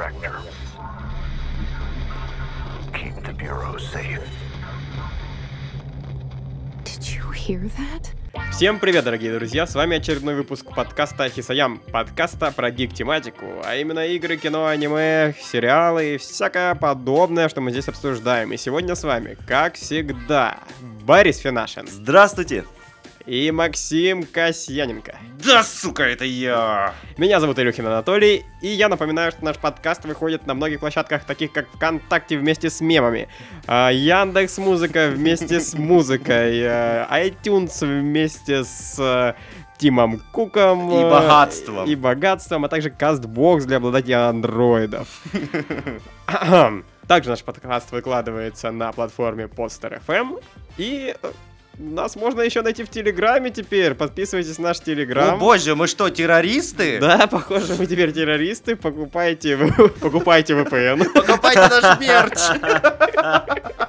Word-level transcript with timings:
Director. 0.00 0.40
Keep 2.94 3.22
the 3.22 3.34
Bureau 3.34 3.76
safe. 3.76 4.22
Did 6.84 7.06
you 7.06 7.30
hear 7.32 7.70
that? 7.76 8.14
Всем 8.50 8.78
привет, 8.78 9.04
дорогие 9.04 9.34
друзья! 9.34 9.66
С 9.66 9.74
вами 9.74 9.98
очередной 9.98 10.36
выпуск 10.36 10.74
подкаста 10.74 11.28
Хисаям, 11.28 11.82
подкаста 11.92 12.50
про 12.50 12.70
гик-тематику, 12.70 13.44
а 13.62 13.76
именно 13.76 14.06
игры, 14.06 14.38
кино, 14.38 14.66
аниме, 14.66 15.34
сериалы 15.38 16.14
и 16.14 16.16
всякое 16.16 16.74
подобное, 16.74 17.50
что 17.50 17.60
мы 17.60 17.70
здесь 17.70 17.88
обсуждаем. 17.88 18.54
И 18.54 18.56
сегодня 18.56 18.94
с 18.94 19.04
вами, 19.04 19.36
как 19.46 19.74
всегда, 19.74 20.60
Борис 21.02 21.38
Финашин 21.38 21.86
Здравствуйте! 21.86 22.64
И 23.26 23.50
Максим 23.50 24.24
Касьяненко. 24.24 25.16
Да, 25.44 25.62
сука, 25.62 26.04
это 26.04 26.24
я! 26.24 26.94
Меня 27.16 27.40
зовут 27.40 27.58
Илюхин 27.58 27.86
Анатолий, 27.86 28.44
и 28.62 28.68
я 28.68 28.88
напоминаю, 28.88 29.32
что 29.32 29.44
наш 29.44 29.56
подкаст 29.56 30.04
выходит 30.04 30.46
на 30.46 30.54
многих 30.54 30.80
площадках, 30.80 31.24
таких 31.24 31.52
как 31.52 31.68
ВКонтакте 31.74 32.38
вместе 32.38 32.70
с 32.70 32.80
мемами, 32.80 33.28
а, 33.66 33.90
Яндекс 33.90 34.58
Музыка 34.58 35.10
вместе 35.14 35.60
с 35.60 35.74
музыкой, 35.74 36.62
а, 36.66 37.08
iTunes 37.10 37.84
вместе 37.84 38.64
с 38.64 38.96
а, 38.98 39.34
Тимом 39.78 40.20
Куком. 40.32 40.90
И 40.90 41.02
богатством. 41.02 41.86
И 41.86 41.94
богатством, 41.94 42.64
а 42.64 42.68
также 42.68 42.90
Castbox 42.90 43.60
для 43.66 43.78
обладателей 43.78 44.14
андроидов. 44.28 45.08
Также 47.08 47.30
наш 47.30 47.42
подкаст 47.42 47.90
выкладывается 47.90 48.70
на 48.70 48.92
платформе 48.92 49.46
Podster 49.46 50.00
FM. 50.06 50.40
И 50.76 51.16
э, 51.20 51.32
нас 51.78 52.16
можно 52.16 52.42
еще 52.42 52.62
найти 52.62 52.84
в 52.84 52.90
Телеграме 52.90 53.50
теперь. 53.50 53.94
Подписывайтесь 53.94 54.58
на 54.58 54.68
наш 54.68 54.80
Телеграм. 54.80 55.34
О 55.34 55.36
боже, 55.36 55.74
мы 55.74 55.86
что, 55.86 56.10
террористы? 56.10 56.98
Да, 57.00 57.26
похоже, 57.26 57.74
вы 57.74 57.86
теперь 57.86 58.12
террористы. 58.12 58.76
Покупайте, 58.76 59.56
покупайте 60.00 60.54
VPN. 60.54 61.12
Покупайте 61.12 61.60
наш 61.60 62.00
мерч! 62.00 62.38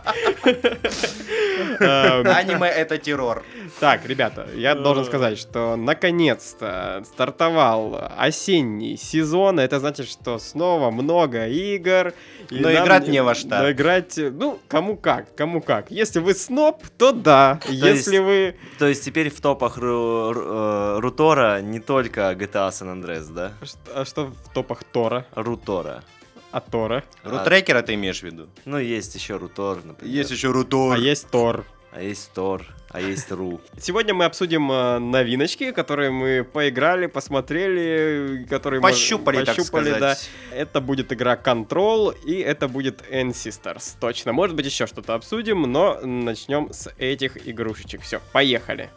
Эм, 1.79 2.27
Аниме 2.27 2.67
это 2.67 2.97
террор. 2.97 3.43
Так, 3.79 4.05
ребята, 4.05 4.47
я 4.55 4.75
должен 4.75 5.05
сказать, 5.05 5.37
что 5.37 5.75
наконец-то 5.75 7.03
стартовал 7.05 8.11
осенний 8.17 8.97
сезон. 8.97 9.59
Это 9.59 9.79
значит, 9.79 10.07
что 10.09 10.39
снова 10.39 10.91
много 10.91 11.47
игр. 11.47 12.13
Но 12.49 12.69
нам 12.69 12.83
играть 12.83 13.07
не 13.07 13.21
во 13.21 13.35
что. 13.35 13.59
Но 13.59 13.71
играть, 13.71 14.17
ну, 14.17 14.59
кому 14.67 14.97
как, 14.97 15.33
кому 15.35 15.61
как. 15.61 15.91
Если 15.91 16.19
вы 16.19 16.33
сноб, 16.33 16.83
то 16.97 17.11
да. 17.11 17.59
Если 17.69 18.17
вы... 18.17 18.55
То 18.79 18.87
есть 18.87 19.05
теперь 19.05 19.29
в 19.29 19.39
топах 19.41 19.77
э, 19.81 20.97
Рутора 20.99 21.61
не 21.61 21.79
только 21.79 22.31
GTA 22.31 22.69
San 22.69 22.93
Andreas, 22.93 23.31
да? 23.33 23.53
А 23.93 24.05
что 24.05 24.25
в 24.25 24.53
топах 24.53 24.83
Тора? 24.83 25.25
Рутора. 25.35 26.03
А 26.51 26.59
Тора? 26.59 27.03
Рутрекера 27.23 27.81
ты 27.81 27.93
имеешь 27.93 28.19
в 28.19 28.23
виду? 28.23 28.49
Ну, 28.65 28.77
есть 28.77 29.15
еще 29.15 29.37
Рутор, 29.37 29.77
например. 29.83 30.13
Есть 30.13 30.31
еще 30.31 30.51
Рутор. 30.51 30.95
А 30.95 30.97
есть 30.97 31.29
Тор. 31.29 31.65
А 31.93 32.01
есть 32.01 32.31
Тор, 32.33 32.65
а 32.89 33.01
есть 33.01 33.29
Ру. 33.31 33.59
Сегодня 33.77 34.13
мы 34.13 34.23
обсудим 34.23 34.71
э, 34.71 34.99
новиночки, 34.99 35.71
которые 35.71 36.09
мы 36.09 36.45
поиграли, 36.45 37.07
посмотрели, 37.07 38.45
которые 38.49 38.79
мы 38.79 38.89
Пощупали, 38.89 39.43
так 39.43 39.57
пощупали, 39.57 39.89
да. 39.89 40.15
сказать. 40.15 40.29
Это 40.53 40.79
будет 40.79 41.11
игра 41.11 41.35
Control 41.35 42.17
и 42.23 42.39
это 42.39 42.69
будет 42.69 43.01
Ancestors. 43.11 43.95
Точно. 43.99 44.31
Может 44.31 44.55
быть, 44.55 44.65
еще 44.67 44.87
что-то 44.87 45.15
обсудим, 45.15 45.63
но 45.63 45.99
начнем 46.01 46.71
с 46.71 46.89
этих 46.97 47.45
игрушечек. 47.45 48.01
Все, 48.03 48.21
поехали. 48.31 48.89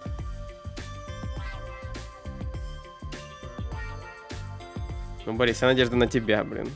Ну, 5.27 5.33
Борис, 5.33 5.63
я 5.63 5.69
надежда 5.69 5.97
на 5.97 6.07
тебя, 6.07 6.45
блин. 6.45 6.71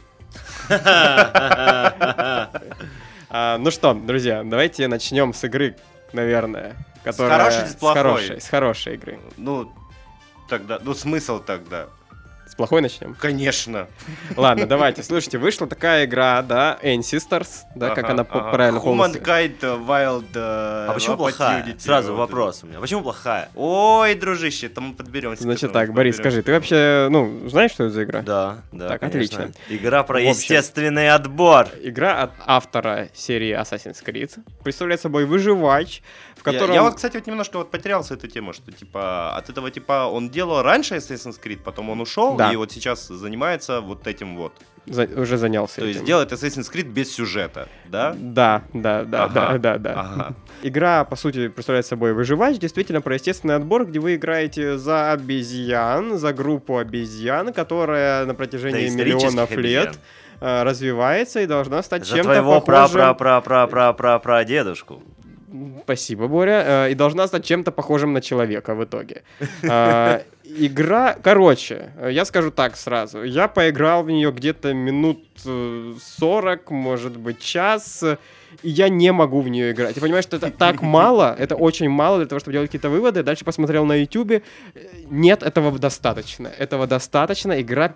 А, 3.31 3.59
ну 3.59 3.71
что, 3.71 3.93
друзья, 3.93 4.43
давайте 4.43 4.89
начнем 4.89 5.35
с 5.35 5.45
игры, 5.45 5.77
наверное, 6.15 6.77
которая 7.05 7.39
хорошей 7.39 7.61
или 7.61 7.69
с 7.69 7.75
плохой? 7.75 8.03
хорошей, 8.03 8.41
с 8.41 8.49
хорошей 8.49 8.95
игры. 8.95 9.19
Ну, 9.37 9.71
тогда, 10.49 10.79
ну 10.83 10.95
смысл 10.95 11.39
тогда? 11.39 11.89
Плохой 12.59 12.83
начнем. 12.83 13.15
Конечно. 13.15 13.87
Ладно, 14.37 14.67
давайте. 14.67 15.05
Слушайте, 15.05 15.39
вышла 15.39 15.69
такая 15.69 16.07
игра, 16.07 16.43
да, 16.43 16.77
Ancestors, 16.83 17.49
да, 17.77 17.91
как 17.95 18.11
она 18.11 18.25
правильно 18.25 18.81
полностью. 18.81 19.23
Humankind 19.23 19.61
Wild 19.87 20.33
uh, 20.35 20.87
А 20.89 20.93
почему 20.93 21.17
плохая? 21.17 21.77
Сразу 21.79 22.11
Вот 22.15 22.19
вопрос 22.19 22.65
у 22.65 22.67
меня. 22.67 22.81
Почему 22.81 23.03
плохая? 23.03 23.49
Ой, 23.55 24.17
дружище, 24.17 24.69
там 24.69 24.89
мы 24.89 24.95
подберемся. 24.95 25.45
Значит 25.45 25.73
так, 25.73 25.93
Борис, 25.93 26.17
скажи, 26.17 26.43
ты 26.43 26.51
вообще, 26.51 27.07
ну, 27.13 27.49
знаешь, 27.49 27.71
что 27.71 27.85
это 27.85 27.95
за 27.95 28.03
игра? 28.03 28.23
Да, 28.23 28.59
да, 28.73 28.89
Так, 28.89 29.03
конечно. 29.03 29.45
отлично. 29.45 29.53
Игра 29.69 30.03
про 30.03 30.21
естественный 30.21 31.11
отбор. 31.11 31.69
Игра 31.81 32.23
от 32.23 32.33
автора 32.45 33.09
серии 33.15 33.57
Assassin's 33.57 34.05
Creed 34.05 34.33
представляет 34.65 35.01
собой 35.01 35.27
выживач, 35.27 36.03
в 36.35 36.45
Я- 36.45 36.53
котором... 36.53 36.75
Я, 36.75 36.83
вот, 36.83 36.97
кстати, 36.97 37.17
вот 37.19 37.27
немножко 37.29 37.59
вот 37.59 37.71
потерялся 37.71 38.15
эту 38.15 38.27
тему, 38.27 38.53
что 38.53 38.73
типа 38.73 39.37
от 39.37 39.49
этого 39.49 39.71
типа 39.71 40.07
он 40.07 40.29
делал 40.29 40.63
раньше 40.63 40.97
Assassin's 40.97 41.41
Creed, 41.41 41.61
потом 41.63 41.91
он 41.91 42.01
ушел 42.01 42.37
Да. 42.37 42.48
И 42.53 42.57
вот 42.57 42.73
сейчас 42.73 43.07
занимается 43.09 43.81
вот 43.81 44.07
этим 44.07 44.37
вот. 44.37 44.53
за- 44.87 45.09
уже 45.21 45.37
занялся 45.37 45.81
То 45.81 45.87
есть 45.87 45.99
этим. 45.99 46.07
делает 46.07 46.33
Assassin's 46.33 46.73
Creed 46.73 46.85
без 46.89 47.13
сюжета, 47.13 47.69
да? 47.87 48.15
Да, 48.19 48.63
да, 48.73 49.05
да, 49.05 49.25
Ага, 49.25 49.35
да, 49.35 49.59
да, 49.59 49.79
да. 49.79 50.01
ага. 50.01 50.35
Игра, 50.63 51.05
по 51.05 51.15
сути, 51.17 51.49
представляет 51.49 51.87
собой 51.87 52.13
выживач, 52.15 52.59
действительно 52.59 53.01
про 53.01 53.15
естественный 53.15 53.55
отбор, 53.57 53.87
где 53.87 53.99
вы 54.01 54.17
играете 54.17 54.77
за 54.79 55.13
обезьян, 55.13 56.19
за 56.19 56.33
группу 56.33 56.79
обезьян, 56.79 57.53
которая 57.53 58.25
на 58.27 58.35
протяжении 58.35 58.81
Доисторических 58.89 59.31
миллионов 59.31 59.51
лет 59.57 59.87
обезьян. 59.89 60.03
э, 60.41 60.63
развивается 60.65 61.41
и 61.41 61.47
должна 61.47 61.83
стать 61.83 62.05
За 62.07 62.17
чем-то 62.17 62.25
твоего 62.33 62.61
похожим... 62.61 63.01
пра-пра-пра-пра-пра-пра 63.17 64.45
дедушку. 64.45 65.03
Спасибо, 65.85 66.27
Боря. 66.29 66.87
Э, 66.87 66.91
И 66.91 66.95
должна 66.95 67.27
стать 67.27 67.45
чем-то 67.45 67.71
похожим 67.73 68.13
на 68.13 68.21
человека 68.21 68.75
в 68.75 68.85
итоге. 68.85 69.23
Игра, 70.51 71.15
короче, 71.23 71.93
э, 71.99 72.09
я 72.11 72.25
скажу 72.25 72.51
так 72.51 72.77
сразу. 72.77 73.23
Я 73.23 73.49
поиграл 73.49 74.03
в 74.03 74.11
нее 74.11 74.33
где-то 74.33 74.73
минут 74.73 75.23
э, 75.45 75.95
40, 76.17 76.71
может 76.71 77.19
быть, 77.19 77.39
час. 77.41 78.03
э, 78.03 78.17
И 78.63 78.71
я 78.71 78.89
не 78.89 79.13
могу 79.13 79.43
в 79.43 79.49
нее 79.51 79.73
играть. 79.73 79.95
Я 79.97 80.01
понимаю, 80.03 80.23
что 80.23 80.37
это 80.39 80.51
так 80.51 80.81
мало, 80.83 81.37
это 81.39 81.55
очень 81.55 81.91
мало 81.91 82.17
для 82.17 82.27
того, 82.27 82.39
чтобы 82.41 82.53
делать 82.55 82.69
какие-то 82.69 82.89
выводы. 82.89 83.23
Дальше 83.23 83.45
посмотрел 83.45 83.85
на 83.85 83.93
YouTube. 84.01 84.43
Нет, 85.11 85.43
этого 85.43 85.79
достаточно. 85.79 86.49
Этого 86.49 86.87
достаточно. 86.87 87.61
Игра 87.61 87.95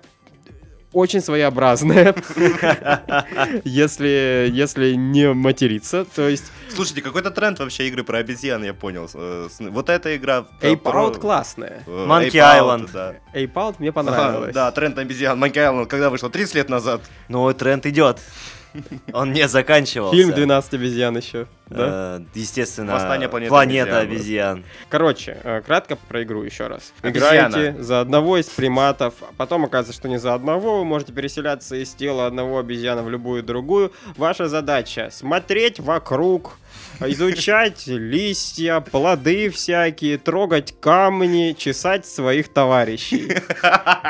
очень 0.92 1.20
своеобразная, 1.20 2.14
если, 3.64 4.48
если 4.52 4.94
не 4.94 5.32
материться. 5.32 6.04
То 6.04 6.28
есть 6.28 6.44
Слушайте, 6.68 7.02
какой-то 7.02 7.30
тренд 7.30 7.58
вообще 7.58 7.88
игры 7.88 8.02
про 8.04 8.18
обезьян, 8.18 8.62
я 8.64 8.72
понял. 8.74 9.08
Э, 9.14 9.48
Вот 9.60 9.88
эта 9.90 10.16
игра... 10.16 10.46
Ape 10.60 10.76
про- 10.78 11.06
Out 11.08 11.18
классная. 11.18 11.82
э, 11.86 11.90
Monkey 12.08 12.30
Ape 12.32 12.32
Out, 12.32 12.60
Island. 12.60 12.90
да. 12.92 13.14
Ape 13.34 13.52
Out 13.52 13.74
мне 13.78 13.90
Ага, 13.90 13.92
понравилось. 14.02 14.54
Да, 14.54 14.70
тренд 14.72 14.98
обезьян. 14.98 15.42
Monkey 15.42 15.54
Island, 15.56 15.86
когда 15.86 16.08
вышло? 16.10 16.30
30 16.30 16.54
лет 16.54 16.68
назад. 16.70 17.02
Ну, 17.28 17.52
тренд 17.52 17.84
идет. 17.86 18.18
Он 19.12 19.32
не 19.32 19.46
заканчивался. 19.48 20.16
Фильм 20.16 20.32
12 20.32 20.74
обезьян 20.74 21.14
еще. 21.16 21.46
Да? 21.72 22.18
Э, 22.18 22.20
естественно, 22.34 22.92
Восстание 22.94 23.28
планеты 23.28 23.48
планета 23.50 23.98
обезьян. 24.00 24.58
обезьян. 24.58 24.64
Короче, 24.88 25.38
э, 25.42 25.62
кратко 25.64 25.96
про 25.96 26.22
игру 26.22 26.42
еще 26.42 26.66
раз. 26.66 26.92
Обезьяна. 27.02 27.48
Играете 27.56 27.82
за 27.82 28.00
одного 28.00 28.38
из 28.38 28.46
приматов, 28.46 29.14
а 29.20 29.32
потом 29.36 29.64
оказывается, 29.64 29.98
что 29.98 30.08
не 30.08 30.18
за 30.18 30.34
одного, 30.34 30.78
вы 30.78 30.84
можете 30.84 31.12
переселяться 31.12 31.76
из 31.76 31.90
тела 31.94 32.26
одного 32.26 32.58
обезьяна 32.58 33.02
в 33.02 33.10
любую 33.10 33.42
другую. 33.42 33.92
Ваша 34.16 34.48
задача 34.48 35.08
смотреть 35.12 35.80
вокруг, 35.80 36.56
изучать 37.00 37.86
листья, 37.86 38.80
плоды 38.80 39.50
всякие, 39.50 40.18
трогать 40.18 40.74
камни, 40.80 41.54
чесать 41.58 42.06
своих 42.06 42.48
товарищей. 42.52 43.32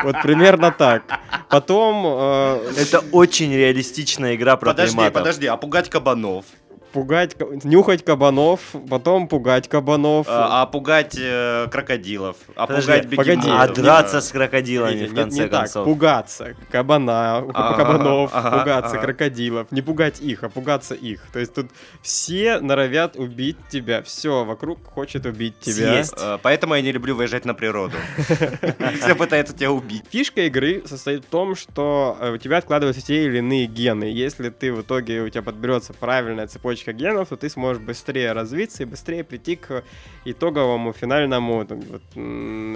Вот 0.04 0.16
примерно 0.22 0.70
так. 0.72 1.02
Потом 1.48 2.04
э, 2.06 2.72
Это 2.78 3.00
очень 3.12 3.52
реалистичная 3.54 4.34
игра 4.36 4.56
про 4.56 4.70
Подожди, 4.70 4.94
приматов. 4.96 5.14
подожди, 5.14 5.46
а 5.46 5.56
пугать 5.56 5.90
кабанов? 5.90 6.44
Пугать, 6.92 7.36
нюхать 7.64 8.04
кабанов, 8.04 8.60
потом 8.88 9.28
пугать 9.28 9.68
кабанов. 9.68 10.26
А, 10.28 10.62
а 10.62 10.66
пугать 10.66 11.16
э, 11.18 11.66
крокодилов? 11.70 12.36
А 12.54 12.66
Подожди, 12.66 12.86
пугать 12.92 13.16
погоди. 13.16 13.40
бегемотов? 13.40 13.70
А 13.70 13.74
драться 13.80 14.20
с 14.20 14.30
крокодилами, 14.30 14.94
Не- 15.00 15.04
в 15.06 15.10
не- 15.12 15.16
конце 15.16 15.42
не 15.44 15.48
так, 15.48 15.60
концов. 15.60 15.84
пугаться 15.84 16.54
кабана, 16.70 17.38
Ага, 17.38 17.76
кабанов, 17.76 18.30
ага, 18.32 18.58
пугаться 18.58 18.92
ага. 18.96 19.00
крокодилов, 19.02 19.66
не 19.70 19.82
пугать 19.82 20.20
их, 20.20 20.42
а 20.44 20.48
пугаться 20.48 20.94
их. 20.94 21.20
То 21.32 21.38
есть 21.38 21.54
тут 21.54 21.70
все 22.02 22.58
норовят 22.60 23.16
убить 23.16 23.56
тебя, 23.70 24.02
все 24.02 24.44
вокруг 24.44 24.84
хочет 24.84 25.26
убить 25.26 25.58
тебя. 25.60 25.94
Съесть. 26.04 26.14
Э, 26.18 26.38
Поэтому 26.42 26.74
я 26.74 26.82
не 26.82 26.92
люблю 26.92 27.14
выезжать 27.14 27.44
на 27.44 27.54
природу. 27.54 27.96
Все 29.00 29.14
пытаются 29.14 29.54
тебя 29.54 29.70
убить. 29.70 30.04
Фишка 30.10 30.42
игры 30.42 30.82
состоит 30.86 31.24
в 31.24 31.28
том, 31.28 31.54
что 31.54 32.16
э, 32.20 32.32
у 32.32 32.36
тебя 32.36 32.58
откладываются 32.58 33.04
те 33.04 33.24
или 33.24 33.38
иные 33.38 33.66
гены. 33.66 34.04
Если 34.04 34.48
ты 34.50 34.72
в 34.72 34.82
итоге 34.82 35.22
у 35.22 35.28
тебя 35.28 35.42
подберется 35.42 35.92
правильная 35.92 36.46
цепочка 36.46 36.81
цепочка 36.82 36.92
генов, 36.92 37.28
то 37.28 37.36
ты 37.36 37.48
сможешь 37.48 37.82
быстрее 37.82 38.32
развиться 38.32 38.82
и 38.82 38.86
быстрее 38.86 39.24
прийти 39.24 39.56
к 39.56 39.82
итоговому 40.24 40.92
финальному 40.92 41.64
там, 41.64 41.80
вот, 41.80 42.02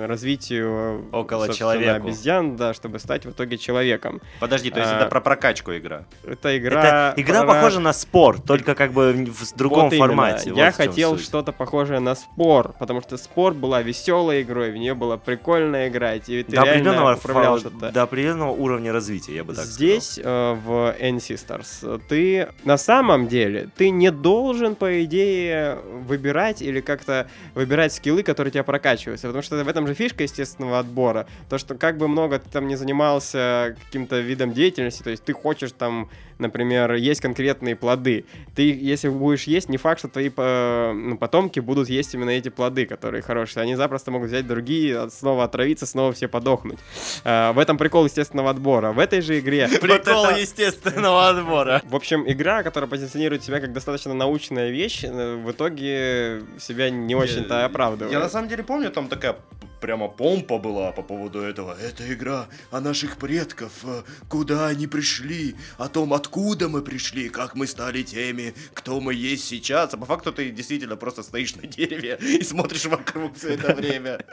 развитию 0.08 1.04
Около 1.12 1.52
человеку. 1.52 2.06
обезьян, 2.06 2.56
да, 2.56 2.74
чтобы 2.74 2.98
стать 2.98 3.24
в 3.26 3.30
итоге 3.30 3.58
человеком. 3.58 4.20
Подожди, 4.40 4.70
то 4.70 4.80
есть 4.80 4.92
А, 4.92 4.96
это 5.00 5.06
про 5.06 5.20
прокачку 5.20 5.72
игра. 5.76 6.04
Это 6.24 6.56
игра. 6.56 7.12
Это 7.12 7.20
игра 7.20 7.42
про- 7.42 7.54
похожа 7.54 7.80
на 7.80 7.92
спор, 7.92 8.40
только 8.40 8.74
как 8.74 8.92
бы 8.92 9.12
в 9.12 9.56
другом 9.56 9.84
Вот 9.84 9.92
именно. 9.92 10.06
формате. 10.06 10.52
Я 10.54 10.66
Вот 10.66 10.74
хотел 10.74 11.18
что-то 11.18 11.52
похожее 11.52 12.00
на 12.00 12.14
спор, 12.14 12.74
потому 12.78 13.00
что 13.02 13.16
спор 13.16 13.54
была 13.54 13.82
веселой 13.82 14.42
игрой, 14.42 14.70
в 14.70 14.76
нее 14.76 14.94
было 14.94 15.16
прикольно 15.16 15.88
играть, 15.88 16.28
и 16.28 16.42
ты 16.42 16.56
до 16.56 16.62
реально 16.64 16.90
определенного, 17.12 17.58
что-то. 17.58 17.90
до 17.90 18.02
определенного 18.02 18.50
уровня 18.50 18.92
развития, 18.92 19.36
я 19.36 19.44
бы 19.44 19.54
так 19.54 19.64
Здесь, 19.64 20.18
э, 20.22 20.56
в 20.64 20.94
Ancestors, 21.00 22.00
ты 22.08 22.48
на 22.64 22.76
самом 22.78 23.28
деле, 23.28 23.68
ты 23.76 23.90
не 23.98 24.10
должен, 24.10 24.74
по 24.74 25.04
идее, 25.04 25.78
выбирать 25.84 26.62
или 26.62 26.80
как-то 26.80 27.28
выбирать 27.54 27.92
скиллы, 27.92 28.22
которые 28.22 28.52
тебя 28.52 28.64
прокачиваются, 28.64 29.26
потому 29.26 29.42
что 29.42 29.62
в 29.62 29.68
этом 29.68 29.86
же 29.86 29.94
фишка 29.94 30.22
естественного 30.22 30.78
отбора. 30.78 31.26
То, 31.48 31.58
что 31.58 31.74
как 31.74 31.98
бы 31.98 32.08
много 32.08 32.38
ты 32.38 32.48
там 32.50 32.66
не 32.68 32.76
занимался 32.76 33.76
каким-то 33.86 34.20
видом 34.20 34.52
деятельности, 34.52 35.02
то 35.02 35.10
есть 35.10 35.24
ты 35.24 35.32
хочешь 35.32 35.72
там, 35.72 36.10
например, 36.38 36.92
есть 36.94 37.20
конкретные 37.20 37.76
плоды. 37.76 38.24
Ты, 38.54 38.62
если 38.72 39.08
будешь 39.08 39.44
есть, 39.44 39.68
не 39.68 39.76
факт, 39.76 39.98
что 40.00 40.08
твои 40.08 40.28
по- 40.28 40.92
ну, 40.94 41.16
потомки 41.16 41.60
будут 41.60 41.88
есть 41.88 42.14
именно 42.14 42.30
эти 42.30 42.48
плоды, 42.48 42.86
которые 42.86 43.22
хорошие. 43.22 43.62
Они 43.62 43.74
запросто 43.76 44.10
могут 44.10 44.28
взять 44.28 44.46
другие, 44.46 45.08
снова 45.10 45.44
отравиться, 45.44 45.86
снова 45.86 46.12
все 46.12 46.28
подохнуть. 46.28 46.78
Э, 47.24 47.52
В 47.52 47.58
этом 47.58 47.78
прикол 47.78 48.04
естественного 48.04 48.50
отбора. 48.50 48.92
В 48.92 48.98
этой 48.98 49.20
же 49.20 49.38
игре 49.38 49.68
Прикол 49.80 50.26
это- 50.26 50.38
естественного 50.40 51.28
отбора. 51.28 51.82
в 51.84 51.94
общем, 51.96 52.24
игра, 52.26 52.62
которая 52.62 52.88
позиционирует 52.88 53.42
себя 53.44 53.60
как 53.60 53.72
достаточно 53.72 54.14
научная 54.14 54.70
вещь, 54.70 55.04
э, 55.04 55.36
в 55.36 55.50
итоге 55.50 56.42
себя 56.58 56.90
не 56.90 57.14
очень-то 57.14 57.64
оправдывает. 57.64 58.12
Я 58.12 58.20
на 58.20 58.28
самом 58.28 58.48
деле 58.48 58.62
помню, 58.62 58.90
там 58.90 59.08
такая 59.08 59.36
прямо 59.80 60.08
помпа 60.08 60.58
была 60.58 60.92
по 60.92 61.02
поводу 61.02 61.40
этого. 61.40 61.76
Это 61.80 62.12
игра 62.12 62.46
о 62.70 62.80
наших 62.80 63.16
предков, 63.16 63.72
э, 63.84 64.02
куда 64.28 64.66
они 64.66 64.86
пришли, 64.86 65.56
о 65.78 65.88
том, 65.88 66.12
откуда 66.12 66.68
мы 66.68 66.82
пришли, 66.82 67.28
как 67.28 67.54
мы 67.54 67.66
стали 67.66 68.02
теми, 68.02 68.54
кто 68.74 69.00
мы 69.00 69.14
есть 69.14 69.44
сейчас. 69.44 69.94
А 69.94 69.96
по 69.96 70.06
факту 70.06 70.32
ты 70.32 70.50
действительно 70.50 70.96
просто 70.96 71.22
стоишь 71.22 71.54
на 71.56 71.66
дереве 71.66 72.18
и 72.20 72.42
смотришь 72.42 72.86
вокруг 72.86 73.36
все 73.36 73.54
это 73.54 73.74
время. 73.74 74.24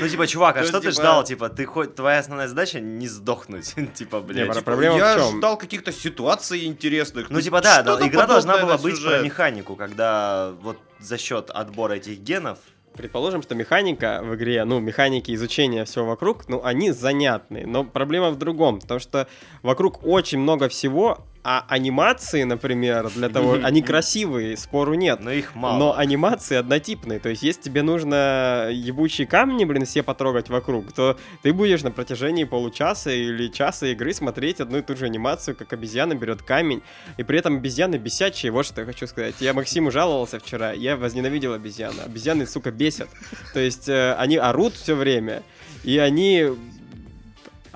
Ну, 0.00 0.08
типа, 0.08 0.26
чувак, 0.26 0.56
а 0.56 0.60
То 0.62 0.68
что 0.68 0.80
ты 0.80 0.90
типа- 0.90 1.00
ждал? 1.02 1.24
Типа, 1.24 1.48
ты 1.48 1.64
хоть 1.66 1.94
твоя 1.94 2.18
основная 2.20 2.48
задача 2.48 2.80
не 2.80 3.08
сдохнуть. 3.08 3.74
Типа, 3.94 4.20
блядь. 4.20 4.50
про- 4.52 4.62
Проблема 4.62 4.94
в 4.96 4.98
Я 4.98 5.18
ждал 5.18 5.56
каких-то 5.56 5.92
ситуаций 5.92 6.64
интересных. 6.64 7.30
Ну, 7.30 7.40
типа, 7.40 7.60
да, 7.60 7.80
игра 8.00 8.26
должна 8.26 8.58
была 8.58 8.78
быть 8.78 9.02
про 9.02 9.20
механику, 9.20 9.76
когда 9.76 10.52
вот 10.60 10.78
за 10.98 11.18
счет 11.18 11.50
отбора 11.50 11.94
этих 11.94 12.18
генов 12.18 12.58
Предположим, 12.96 13.42
что 13.42 13.54
механика 13.54 14.20
в 14.22 14.34
игре, 14.34 14.64
ну, 14.64 14.80
механики 14.80 15.34
изучения 15.34 15.84
всего 15.84 16.06
вокруг, 16.06 16.48
ну, 16.48 16.62
они 16.64 16.90
занятные. 16.90 17.66
Но 17.66 17.84
проблема 17.84 18.30
в 18.30 18.38
другом, 18.38 18.80
потому 18.80 19.00
что 19.00 19.28
вокруг 19.62 20.06
очень 20.06 20.38
много 20.38 20.68
всего, 20.68 21.18
а 21.48 21.64
анимации, 21.68 22.42
например, 22.42 23.08
для 23.10 23.28
того, 23.28 23.52
они 23.62 23.80
красивые, 23.80 24.56
спору 24.56 24.94
нет. 24.94 25.20
но 25.20 25.30
их 25.30 25.54
мало. 25.54 25.78
Но 25.78 25.96
анимации 25.96 26.56
однотипные. 26.56 27.20
То 27.20 27.28
есть, 27.28 27.44
если 27.44 27.62
тебе 27.62 27.82
нужно 27.82 28.68
ебучие 28.72 29.28
камни, 29.28 29.64
блин, 29.64 29.84
все 29.84 30.02
потрогать 30.02 30.48
вокруг, 30.48 30.92
то 30.92 31.16
ты 31.42 31.52
будешь 31.52 31.84
на 31.84 31.92
протяжении 31.92 32.42
получаса 32.42 33.12
или 33.12 33.46
часа 33.46 33.86
игры 33.86 34.12
смотреть 34.12 34.60
одну 34.60 34.78
и 34.78 34.82
ту 34.82 34.96
же 34.96 35.04
анимацию, 35.04 35.54
как 35.54 35.72
обезьяна 35.72 36.16
берет 36.16 36.42
камень. 36.42 36.82
И 37.16 37.22
при 37.22 37.38
этом 37.38 37.58
обезьяны 37.58 37.94
бесячие. 37.94 38.50
Вот 38.50 38.66
что 38.66 38.80
я 38.80 38.86
хочу 38.86 39.06
сказать. 39.06 39.36
Я 39.38 39.54
Максиму 39.54 39.92
жаловался 39.92 40.40
вчера. 40.40 40.72
Я 40.72 40.96
возненавидел 40.96 41.52
обезьян. 41.52 41.94
Обезьяны, 42.04 42.48
сука, 42.48 42.72
бесят. 42.72 43.08
То 43.54 43.60
есть, 43.60 43.88
э, 43.88 44.14
они 44.14 44.36
орут 44.36 44.74
все 44.74 44.96
время. 44.96 45.44
И 45.84 45.98
они 45.98 46.56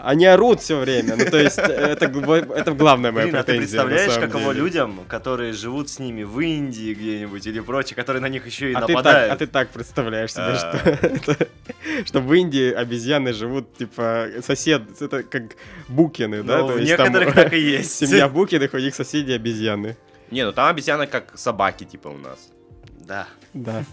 они 0.02 0.26
орут 0.26 0.60
все 0.60 0.78
время. 0.78 1.16
Ну, 1.16 1.24
то 1.24 1.38
есть, 1.38 1.58
это, 1.58 2.06
это 2.06 2.72
главная 2.72 3.12
моя 3.12 3.26
Блин, 3.26 3.36
а 3.36 3.42
ты 3.42 3.52
претензия. 3.58 3.82
представляешь, 3.84 4.14
каково 4.20 4.52
деле. 4.54 4.64
людям, 4.64 5.00
которые 5.08 5.52
живут 5.52 5.88
с 5.88 5.98
ними 5.98 6.22
в 6.22 6.38
Индии 6.40 6.94
где-нибудь 6.94 7.46
или 7.46 7.60
прочее, 7.60 7.96
которые 7.96 8.20
на 8.22 8.28
них 8.28 8.46
еще 8.46 8.70
и 8.70 8.74
А 8.74 8.80
ты, 8.80 8.86
так, 8.86 8.88
нападают? 8.96 9.32
а 9.32 9.36
ты 9.36 9.46
так 9.46 9.68
представляешь 9.70 10.32
себе, 10.32 10.44
А. 10.44 10.56
что, 10.56 10.88
это- 11.06 11.48
что 12.04 12.20
в 12.20 12.32
Индии 12.34 12.72
обезьяны 12.72 13.32
живут, 13.32 13.76
типа, 13.76 14.26
сосед, 14.46 14.82
это 15.00 15.22
как 15.22 15.42
букины, 15.88 16.42
да? 16.42 16.58
Ну, 16.58 16.68
То 16.68 16.74
в 16.74 16.78
есть 16.78 16.96
там 16.96 17.06
некоторых 17.12 17.34
так 17.44 17.52
и 17.52 17.60
есть. 17.60 17.94
Семья 17.94 18.28
букиных, 18.28 18.74
у 18.74 18.78
них 18.78 18.94
соседи 18.94 19.32
обезьяны. 19.32 19.96
Не, 20.30 20.44
ну 20.44 20.52
там 20.52 20.68
обезьяны 20.68 21.06
как 21.06 21.32
собаки, 21.36 21.84
типа 21.84 22.08
у 22.08 22.18
нас. 22.18 22.38
Да. 23.00 23.26
Да. 23.54 23.84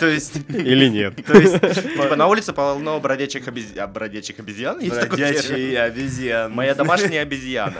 То 0.00 0.06
есть... 0.06 0.36
Или 0.48 0.88
нет. 0.88 1.24
То 1.24 1.38
есть... 1.38 1.60
Типа 1.82 2.16
на 2.16 2.26
улице 2.26 2.52
полно 2.52 2.98
бродячих, 3.00 3.46
обез- 3.48 3.78
а, 3.78 3.86
бродячих 3.86 4.38
обезьян. 4.38 4.78
Бродячие 4.78 5.80
обезьян. 5.80 6.52
Моя 6.52 6.74
домашняя 6.74 7.22
обезьяна. 7.22 7.74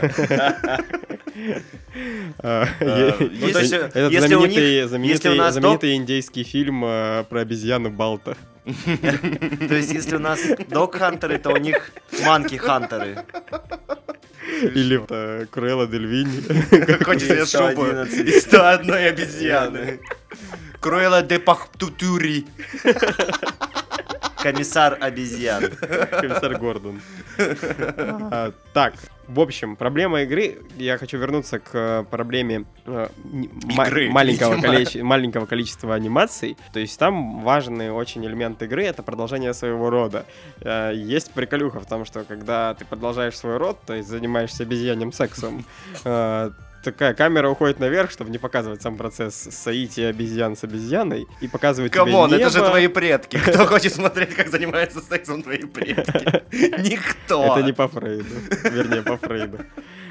А, 2.39 2.67
Э, 2.81 3.11
е- 3.21 3.31
ну, 3.41 3.53
то 3.53 3.61
есть, 3.61 3.73
Этот 3.73 4.13
если 4.13 4.35
у 4.35 4.47
знаменитый 4.89 5.97
индейский 5.97 6.45
фильм 6.45 6.85
э, 6.85 7.25
про 7.29 7.41
обезьяну 7.41 7.91
Балта. 7.91 8.37
То 8.65 9.75
есть, 9.75 9.93
если 9.93 10.17
у 10.17 10.19
нас 10.19 10.41
дог-хантеры, 10.69 11.39
то 11.39 11.51
у 11.51 11.57
них 11.57 11.91
манки-хантеры. 12.25 13.19
Или 14.63 15.01
э, 15.09 15.47
Круэлла 15.51 15.87
Дель 15.87 16.07
Винни. 16.07 16.43
Хочешь 17.05 17.29
себе 17.29 17.47
шубу 17.47 17.85
111. 17.87 18.27
из 18.29 18.43
101 18.43 18.95
обезьяны. 18.95 20.01
Круэлла 20.81 21.23
де 21.23 21.39
Пахтутури. 21.39 22.47
Комиссар 24.43 24.97
обезьян. 25.01 25.65
Комиссар 26.21 26.57
Гордон. 26.59 27.01
А, 27.39 28.53
Так, 28.73 28.95
в 29.27 29.41
общем, 29.41 29.75
проблема 29.77 30.23
игры, 30.23 30.59
я 30.77 30.97
хочу 30.97 31.19
вернуться 31.19 31.59
к 31.59 31.71
э, 31.75 32.05
проблеме 32.09 32.65
э, 32.87 33.09
Игры, 33.69 34.11
маленького, 34.11 34.55
количе- 34.55 35.03
маленького 35.03 35.47
количества 35.47 35.95
анимаций. 35.95 36.57
То 36.73 36.79
есть 36.79 36.97
там 37.01 37.41
важный 37.41 37.91
очень 37.91 38.25
элемент 38.25 38.63
игры— 38.63 38.85
это 38.85 39.03
продолжение 39.03 39.53
своего 39.55 39.91
рода. 39.91 40.25
Э, 40.61 40.93
Есть 40.95 41.33
приколюха 41.33 41.81
в 41.81 41.87
том, 41.87 42.05
что 42.05 42.23
когда 42.23 42.75
ты 42.75 42.85
продолжаешь 42.85 43.37
свой 43.37 43.57
род, 43.57 43.79
то 43.87 43.93
есть 43.95 44.09
занимаешься 44.09 44.63
обезьянным 44.63 45.13
сексом, 45.13 45.65
э, 46.05 46.51
такая 46.83 47.15
камера 47.15 47.49
уходит 47.49 47.81
наверх, 47.81 48.11
чтобы 48.11 48.31
не 48.31 48.39
показывать 48.39 48.83
сам 48.83 48.97
процесс 48.97 49.35
соития 49.35 50.11
обезьян 50.11 50.57
с 50.57 50.65
обезьяной, 50.65 51.27
и 51.41 51.49
показывает 51.49 51.93
тебе 51.93 52.05
Come 52.05 52.21
on, 52.21 52.33
это 52.33 52.51
же 52.51 52.59
небо. 52.59 52.69
твои 52.71 52.89
предки. 52.89 53.39
Кто 53.39 53.67
хочет 53.67 53.95
смотреть, 53.95 54.35
как 54.35 54.49
занимаются 54.49 55.01
сексом 55.01 55.43
твои 55.43 55.65
предки? 55.65 56.43
Никто. 56.83 57.57
Это 57.57 57.67
не 57.67 57.73
по 57.73 57.89
Фрейду. 57.89 58.25
Вернее, 58.65 59.03
по 59.03 59.17
Фрейду. 59.17 59.59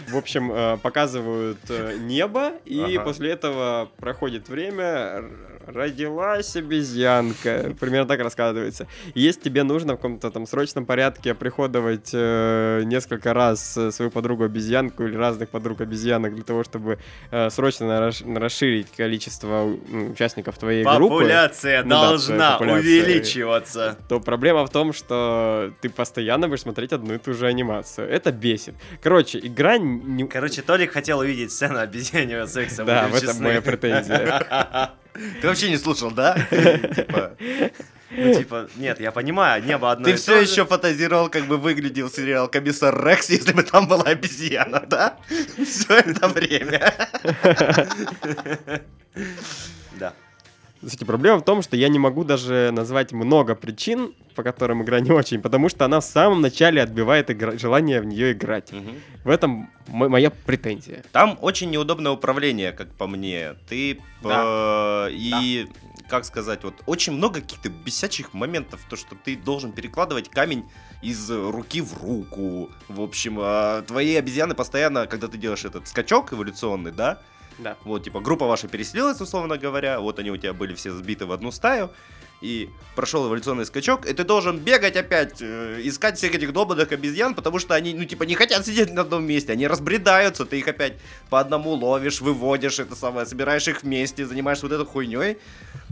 В 0.07 0.15
общем, 0.17 0.51
э, 0.51 0.77
показывают 0.77 1.57
э, 1.69 1.97
небо, 1.99 2.53
и 2.65 2.79
Ага. 2.95 3.03
после 3.03 3.31
этого 3.31 3.89
проходит 3.97 4.47
время, 4.49 5.23
родилась 5.65 6.55
обезьянка. 6.55 7.75
Примерно 7.77 8.07
так 8.07 8.21
рассказывается. 8.21 8.87
Если 9.15 9.41
тебе 9.41 9.63
нужно 9.63 9.93
в 9.93 9.95
каком-то 9.97 10.31
там 10.31 10.45
срочном 10.47 10.85
порядке 10.85 11.33
приходовать 11.33 12.11
э, 12.13 12.83
несколько 12.85 13.33
раз 13.33 13.75
э, 13.75 13.91
свою 13.91 14.09
подругу 14.09 14.45
обезьянку 14.45 15.03
или 15.03 15.17
разных 15.17 15.49
подруг 15.49 15.81
обезьянок 15.81 16.35
для 16.35 16.43
того, 16.45 16.63
чтобы 16.63 16.99
э, 17.31 17.49
срочно 17.49 18.09
расширить 18.35 18.87
количество 18.95 19.65
участников 19.65 20.57
твоей 20.57 20.85
группы, 20.85 21.15
Популяция 21.15 21.83
Ну 21.83 21.89
да, 21.89 22.07
должна 22.07 22.51
популяция. 22.53 22.79
увеличиваться. 22.81 23.97
то 24.07 24.21
проблема 24.21 24.65
в 24.65 24.69
том, 24.69 24.93
что 24.93 25.73
ты 25.81 25.89
постоянно 25.89 26.47
будешь 26.47 26.61
смотреть 26.61 26.93
одну 26.93 27.15
и 27.15 27.17
ту 27.17 27.33
же 27.33 27.45
анимацию. 27.45 28.07
Это 28.09 28.31
бесит. 28.31 28.75
Короче, 29.03 29.39
игра 29.39 29.77
не... 30.03 30.27
Короче, 30.27 30.61
Толик 30.61 30.91
хотел 30.93 31.19
увидеть 31.19 31.51
сцену 31.51 31.79
обезьяньего 31.79 32.45
секса. 32.45 32.83
да, 32.83 33.07
в 33.07 33.15
этом 33.15 33.41
моя 33.41 33.61
претензия. 33.61 34.91
Ты 35.41 35.47
вообще 35.47 35.69
не 35.69 35.77
слушал, 35.77 36.11
да? 36.11 36.35
Типа, 36.49 37.35
Ну, 38.11 38.33
типа, 38.33 38.69
нет, 38.77 38.99
я 38.99 39.11
понимаю, 39.11 39.63
небо 39.63 39.91
одно 39.91 40.05
Ты 40.05 40.15
все 40.15 40.39
еще 40.39 40.65
фантазировал, 40.65 41.29
как 41.29 41.45
бы 41.45 41.57
выглядел 41.57 42.09
сериал 42.09 42.47
«Комиссар 42.47 42.95
Рекс», 43.05 43.29
если 43.29 43.51
бы 43.51 43.63
там 43.63 43.87
была 43.87 44.03
обезьяна, 44.03 44.79
да? 44.87 45.17
Все 45.63 45.97
это 45.97 46.27
время. 46.27 46.93
Да. 49.99 50.13
Кстати, 50.83 51.03
проблема 51.03 51.39
в 51.39 51.43
том, 51.43 51.61
что 51.61 51.75
я 51.75 51.89
не 51.89 51.99
могу 51.99 52.23
даже 52.23 52.71
назвать 52.73 53.11
много 53.11 53.55
причин, 53.55 54.13
по 54.35 54.43
которым 54.43 54.83
игра 54.83 54.99
не 54.99 55.11
очень, 55.11 55.41
потому 55.41 55.69
что 55.69 55.85
она 55.85 55.99
в 55.99 56.05
самом 56.05 56.41
начале 56.41 56.81
отбивает 56.81 57.29
игра- 57.31 57.57
желание 57.57 57.99
в 58.01 58.05
нее 58.05 58.33
играть. 58.33 58.71
В 59.23 59.29
этом 59.29 59.69
мо- 59.87 60.09
моя 60.09 60.29
претензия. 60.29 61.03
Там 61.11 61.37
очень 61.41 61.71
неудобное 61.71 62.11
управление, 62.11 62.71
как 62.71 62.93
по 62.93 63.07
мне. 63.07 63.55
Ты 63.67 63.99
э, 64.23 65.07
и 65.11 65.67
как 66.09 66.23
сказать, 66.23 66.63
вот 66.63 66.75
очень 66.85 67.13
много 67.13 67.41
каких-то 67.41 67.67
бесячих 67.69 68.33
моментов, 68.33 68.79
то 68.89 68.95
что 68.95 69.15
ты 69.15 69.35
должен 69.35 69.73
перекладывать 69.73 70.29
камень 70.29 70.63
из 71.01 71.29
руки 71.29 71.81
в 71.81 72.01
руку. 72.01 72.69
В 72.87 73.01
общем, 73.01 73.39
э, 73.41 73.83
твои 73.85 74.15
обезьяны 74.15 74.55
постоянно, 74.55 75.05
когда 75.07 75.27
ты 75.27 75.37
делаешь 75.37 75.65
этот 75.65 75.87
скачок 75.87 76.31
эволюционный, 76.31 76.91
да, 76.91 77.19
Да. 77.59 77.75
Вот, 77.83 78.03
типа, 78.03 78.19
группа 78.19 78.45
ваша 78.45 78.67
переселилась, 78.67 79.19
условно 79.19 79.57
говоря, 79.57 79.99
вот 79.99 80.19
они 80.19 80.31
у 80.31 80.37
тебя 80.37 80.53
были 80.53 80.73
все 80.75 80.91
сбиты 80.91 81.25
в 81.25 81.31
одну 81.31 81.51
стаю, 81.51 81.91
и 82.39 82.69
прошел 82.95 83.27
эволюционный 83.27 83.65
скачок, 83.65 84.05
и 84.05 84.13
ты 84.13 84.23
должен 84.23 84.59
бегать 84.59 84.95
опять, 84.95 85.41
э, 85.41 85.81
искать 85.83 86.17
всех 86.17 86.35
этих 86.35 86.53
долбанных 86.53 86.91
обезьян, 86.91 87.33
потому 87.33 87.57
что 87.57 87.73
они, 87.73 87.95
ну, 87.95 88.05
типа, 88.05 88.23
не 88.23 88.35
хотят 88.35 88.65
сидеть 88.65 88.93
на 88.93 89.01
одном 89.01 89.25
месте, 89.25 89.53
они 89.53 89.65
разбредаются, 89.65 90.45
ты 90.45 90.59
их 90.59 90.67
опять 90.67 90.93
по 91.31 91.39
одному 91.39 91.71
ловишь, 91.71 92.21
выводишь, 92.21 92.79
это 92.79 92.95
самое, 92.95 93.25
собираешь 93.25 93.67
их 93.67 93.81
вместе, 93.81 94.25
занимаешься 94.25 94.67
вот 94.67 94.73
этой 94.73 94.85
хуйней, 94.85 95.39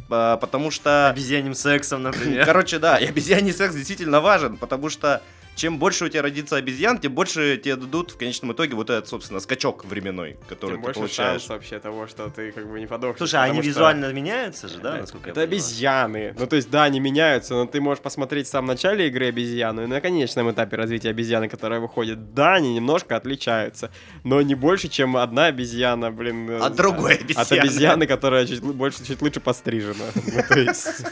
а, 0.10 0.38
потому 0.38 0.70
что... 0.70 1.10
Обезьяним 1.10 1.56
сексом, 1.56 2.04
например. 2.04 2.46
Короче, 2.46 2.78
да, 2.78 2.98
и 2.98 3.06
обезьяний 3.06 3.52
секс 3.52 3.74
действительно 3.74 4.22
важен, 4.22 4.58
потому 4.58 4.90
что 4.90 5.24
чем 5.56 5.80
больше 5.80 6.06
у 6.06 6.10
тебя 6.10 6.22
родится 6.22 6.58
обезьян, 6.58 6.98
тем 7.00 7.14
больше 7.14 7.58
тебе 7.58 7.76
дадут 7.76 8.12
в 8.12 8.18
конечном 8.18 8.52
итоге 8.54 8.76
вот 8.76 8.90
этот, 8.90 9.08
собственно, 9.08 9.40
скачок 9.40 9.86
временной, 9.86 10.38
который 10.50 10.72
Тем 10.74 10.82
ты 10.82 10.84
больше 10.86 11.00
получаешь. 11.00 11.42
шанс 11.42 11.50
вообще 11.50 11.80
того, 11.80 12.08
что 12.08 12.30
ты 12.30 12.52
как 12.52 12.70
бы 12.70 12.80
не 12.80 12.88
подохнешь. 12.88 13.18
Слушай, 13.18 13.36
а 13.40 13.44
они 13.44 13.60
что- 13.60 13.68
визуально 13.70 14.12
меняются 14.14 14.68
же, 14.68 14.80
да, 14.80 14.98
насколько 14.98 15.28
я 15.30 15.32
Это 15.32 15.42
понимаю? 15.42 15.48
обезьяны. 15.48 16.36
Ну, 16.38 16.48
то 16.48 16.56
есть, 16.56 16.70
да, 16.70 16.84
они 16.84 17.00
меняются, 17.00 17.54
но 17.54 17.66
ты 17.66 17.80
можешь 17.82 18.02
посмотреть 18.04 18.48
в 18.48 18.50
самом 18.50 18.68
начале 18.68 19.08
игры 19.08 19.28
обезьяну 19.28 19.84
и 19.84 19.88
на 19.88 20.02
конечном 20.02 20.52
этапе 20.52 20.76
развития 20.76 21.10
обезьяны, 21.10 21.48
которая 21.50 21.80
выходит. 21.80 22.34
Да, 22.34 22.56
они 22.56 22.74
немножко 22.76 23.16
отличаются, 23.16 23.92
но 24.24 24.42
не 24.42 24.56
больше, 24.56 24.88
чем 24.90 25.16
одна 25.18 25.46
обезьяна, 25.46 26.12
блин. 26.12 26.50
э, 26.50 26.60
От 26.60 26.76
другой 26.76 27.16
От 27.16 27.22
обезьяны. 27.22 27.60
обезьяны, 27.62 28.08
которая 28.08 28.46
чуть 28.46 28.62
больше, 28.62 29.06
чуть 29.06 29.22
лучше 29.22 29.40
пострижена. 29.40 30.06
Ну, 30.16 30.42
то 30.48 30.60
есть, 30.60 31.04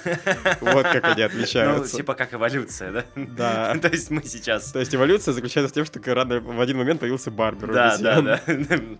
вот 0.62 0.84
как 0.84 1.04
они 1.06 1.22
Ну, 1.22 1.26
отличаются. 1.26 1.96
типа 1.96 2.14
как 2.14 2.34
эволюция, 2.34 2.92
да? 2.92 3.06
Да. 3.16 3.76
То 3.82 3.88
есть 3.90 4.10
мы 4.10 4.22
сейчас... 4.34 4.72
То 4.72 4.80
есть 4.80 4.94
эволюция 4.94 5.34
заключается 5.34 5.70
в 5.72 5.74
том, 5.74 5.86
что 5.86 6.16
рано 6.16 6.40
в 6.40 6.60
один 6.60 6.78
момент 6.78 7.00
появился 7.00 7.32
Барбер. 7.32 7.74
Да, 7.74 7.98
да, 7.98 8.22
да. 8.22 8.42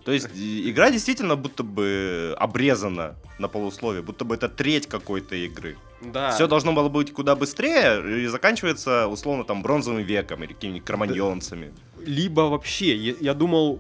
То 0.06 0.12
есть 0.12 0.30
и- 0.36 0.70
игра 0.70 0.92
действительно 0.92 1.36
будто 1.36 1.64
бы 1.64 2.36
обрезана 2.40 3.16
на 3.40 3.48
полусловие, 3.48 4.02
будто 4.02 4.26
бы 4.26 4.36
это 4.36 4.48
треть 4.50 4.88
какой-то 4.88 5.36
игры. 5.36 5.76
Да. 6.02 6.32
Все 6.32 6.48
должно 6.48 6.74
было 6.74 6.90
быть 6.90 7.14
куда 7.14 7.36
быстрее 7.36 8.24
и 8.24 8.28
заканчивается 8.28 9.08
условно 9.08 9.44
там 9.46 9.62
бронзовым 9.64 10.04
веком 10.04 10.44
или 10.44 10.54
какими-нибудь 10.54 10.86
кроманьонцами. 10.86 11.72
либо 12.06 12.42
вообще, 12.42 12.96
я, 12.96 13.14
я 13.22 13.34
думал, 13.34 13.80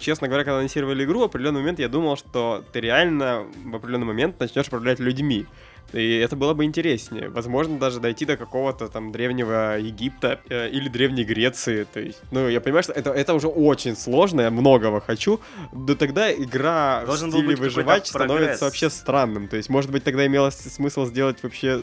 честно 0.00 0.26
говоря, 0.28 0.44
когда 0.44 0.58
анонсировали 0.58 1.04
игру, 1.04 1.20
в 1.20 1.24
определенный 1.24 1.60
момент 1.60 1.78
я 1.78 1.88
думал, 1.88 2.16
что 2.16 2.64
ты 2.72 2.80
реально 2.80 3.46
в 3.64 3.76
определенный 3.76 4.06
момент 4.06 4.40
начнешь 4.40 4.66
управлять 4.66 4.98
людьми. 4.98 5.46
И 5.92 6.16
это 6.18 6.36
было 6.36 6.54
бы 6.54 6.64
интереснее. 6.64 7.28
Возможно, 7.28 7.78
даже 7.78 8.00
дойти 8.00 8.24
до 8.24 8.36
какого-то 8.36 8.88
там 8.88 9.12
древнего 9.12 9.78
Египта 9.78 10.40
э, 10.48 10.68
или 10.70 10.88
древней 10.88 11.24
Греции. 11.24 11.84
То 11.92 12.00
есть, 12.00 12.20
ну, 12.30 12.48
я 12.48 12.60
понимаю, 12.60 12.82
что 12.82 12.92
это, 12.92 13.10
это 13.10 13.34
уже 13.34 13.48
очень 13.48 13.96
сложно, 13.96 14.40
я 14.42 14.50
многого 14.50 15.00
хочу. 15.00 15.40
Но 15.72 15.94
тогда 15.94 16.32
игра 16.32 17.04
Должен 17.04 17.30
в 17.30 17.32
стиле 17.34 17.56
выживать 17.56 18.06
становится 18.06 18.38
прогресс. 18.38 18.60
вообще 18.62 18.90
странным. 18.90 19.48
То 19.48 19.56
есть, 19.56 19.68
может 19.68 19.90
быть, 19.90 20.02
тогда 20.04 20.26
имело 20.26 20.50
смысл 20.50 21.04
сделать 21.06 21.42
вообще 21.42 21.80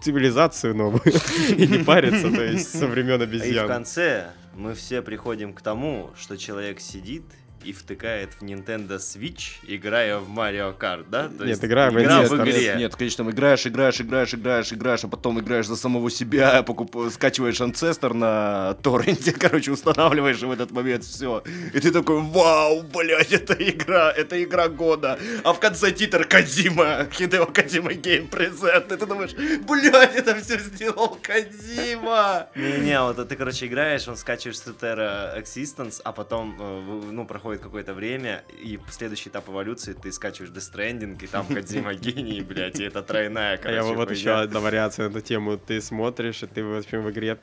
цивилизацию 0.00 0.74
новую 0.76 1.02
и 1.56 1.66
не 1.66 1.78
париться, 1.84 2.30
то 2.30 2.44
есть 2.44 2.78
со 2.78 2.86
времен 2.86 3.14
И 3.16 3.18
в 3.18 3.22
обезьян. 3.22 3.66
конце 3.66 4.30
мы 4.54 4.74
все 4.74 5.02
приходим 5.02 5.54
к 5.54 5.62
тому, 5.62 6.10
что 6.16 6.36
человек 6.36 6.80
сидит 6.80 7.24
и 7.64 7.72
втыкает 7.72 8.30
в 8.34 8.42
Nintendo 8.42 8.98
Switch, 8.98 9.58
играя 9.66 10.18
в 10.18 10.28
Mario 10.28 10.76
Kart, 10.76 11.06
да? 11.10 11.28
То 11.28 11.44
Нет, 11.44 11.48
есть 11.48 11.64
игра 11.64 11.90
в 11.90 12.00
игра 12.00 12.20
Нет, 12.20 12.30
в 12.30 12.36
там 12.36 12.48
игре. 12.48 12.60
Нет, 12.60 12.76
нет, 12.76 12.96
конечно, 12.96 13.24
там 13.24 13.32
играешь, 13.32 13.66
играешь, 13.66 14.00
играешь, 14.00 14.34
играешь, 14.34 14.72
играешь, 14.72 15.04
а 15.04 15.08
потом 15.08 15.40
играешь 15.40 15.66
за 15.66 15.76
самого 15.76 16.10
себя, 16.10 16.62
покуп... 16.66 16.96
скачиваешь 17.12 17.60
Ancestor 17.60 18.12
на 18.12 18.74
торренте, 18.82 19.32
короче, 19.38 19.72
устанавливаешь 19.72 20.40
в 20.40 20.50
этот 20.50 20.70
момент 20.70 21.04
все. 21.04 21.42
И 21.72 21.80
ты 21.80 21.90
такой, 21.90 22.20
вау, 22.20 22.82
блядь, 22.82 23.32
это 23.32 23.54
игра, 23.54 24.12
это 24.12 24.42
игра 24.42 24.68
года. 24.68 25.18
А 25.42 25.52
в 25.52 25.60
конце 25.60 25.92
титр 25.92 26.24
Кадима, 26.24 27.06
Хидео 27.12 27.46
Кадима 27.46 27.94
Гейм 27.94 28.28
Презент. 28.28 28.92
И 28.92 28.96
ты 28.96 29.06
думаешь, 29.06 29.34
блядь, 29.34 30.16
это 30.16 30.34
все 30.36 30.58
сделал 30.58 31.18
Кадима. 31.22 32.48
Не-не, 32.54 33.00
вот 33.00 33.28
ты, 33.28 33.36
короче, 33.36 33.66
играешь, 33.66 34.06
он 34.08 34.16
скачиваешь 34.16 34.58
с 34.58 34.66
Terra 34.66 35.40
Existence, 35.40 36.00
а 36.04 36.12
потом, 36.12 36.56
э, 36.58 37.10
ну, 37.12 37.26
проходит 37.26 37.53
какое-то 37.58 37.94
время, 37.94 38.44
и 38.62 38.78
следующий 38.90 39.28
этап 39.28 39.48
эволюции 39.48 39.92
ты 39.92 40.12
скачиваешь 40.12 40.52
Stranding, 40.52 41.22
и 41.22 41.26
там 41.26 41.46
Кодзима 41.46 41.94
гений, 41.94 42.40
блядь, 42.40 42.80
и 42.80 42.84
это 42.84 43.02
тройная, 43.02 43.54
А 43.54 43.56
короче, 43.58 43.76
я 43.76 43.82
вот, 43.82 44.10
еще 44.10 44.30
одна 44.32 44.60
вариация 44.60 45.08
на 45.08 45.10
эту 45.10 45.20
тему. 45.20 45.56
Ты 45.58 45.80
смотришь, 45.80 46.42
и 46.42 46.46
ты, 46.46 46.64
в 46.64 46.76
общем, 46.76 47.02
в 47.02 47.10
игре 47.10 47.38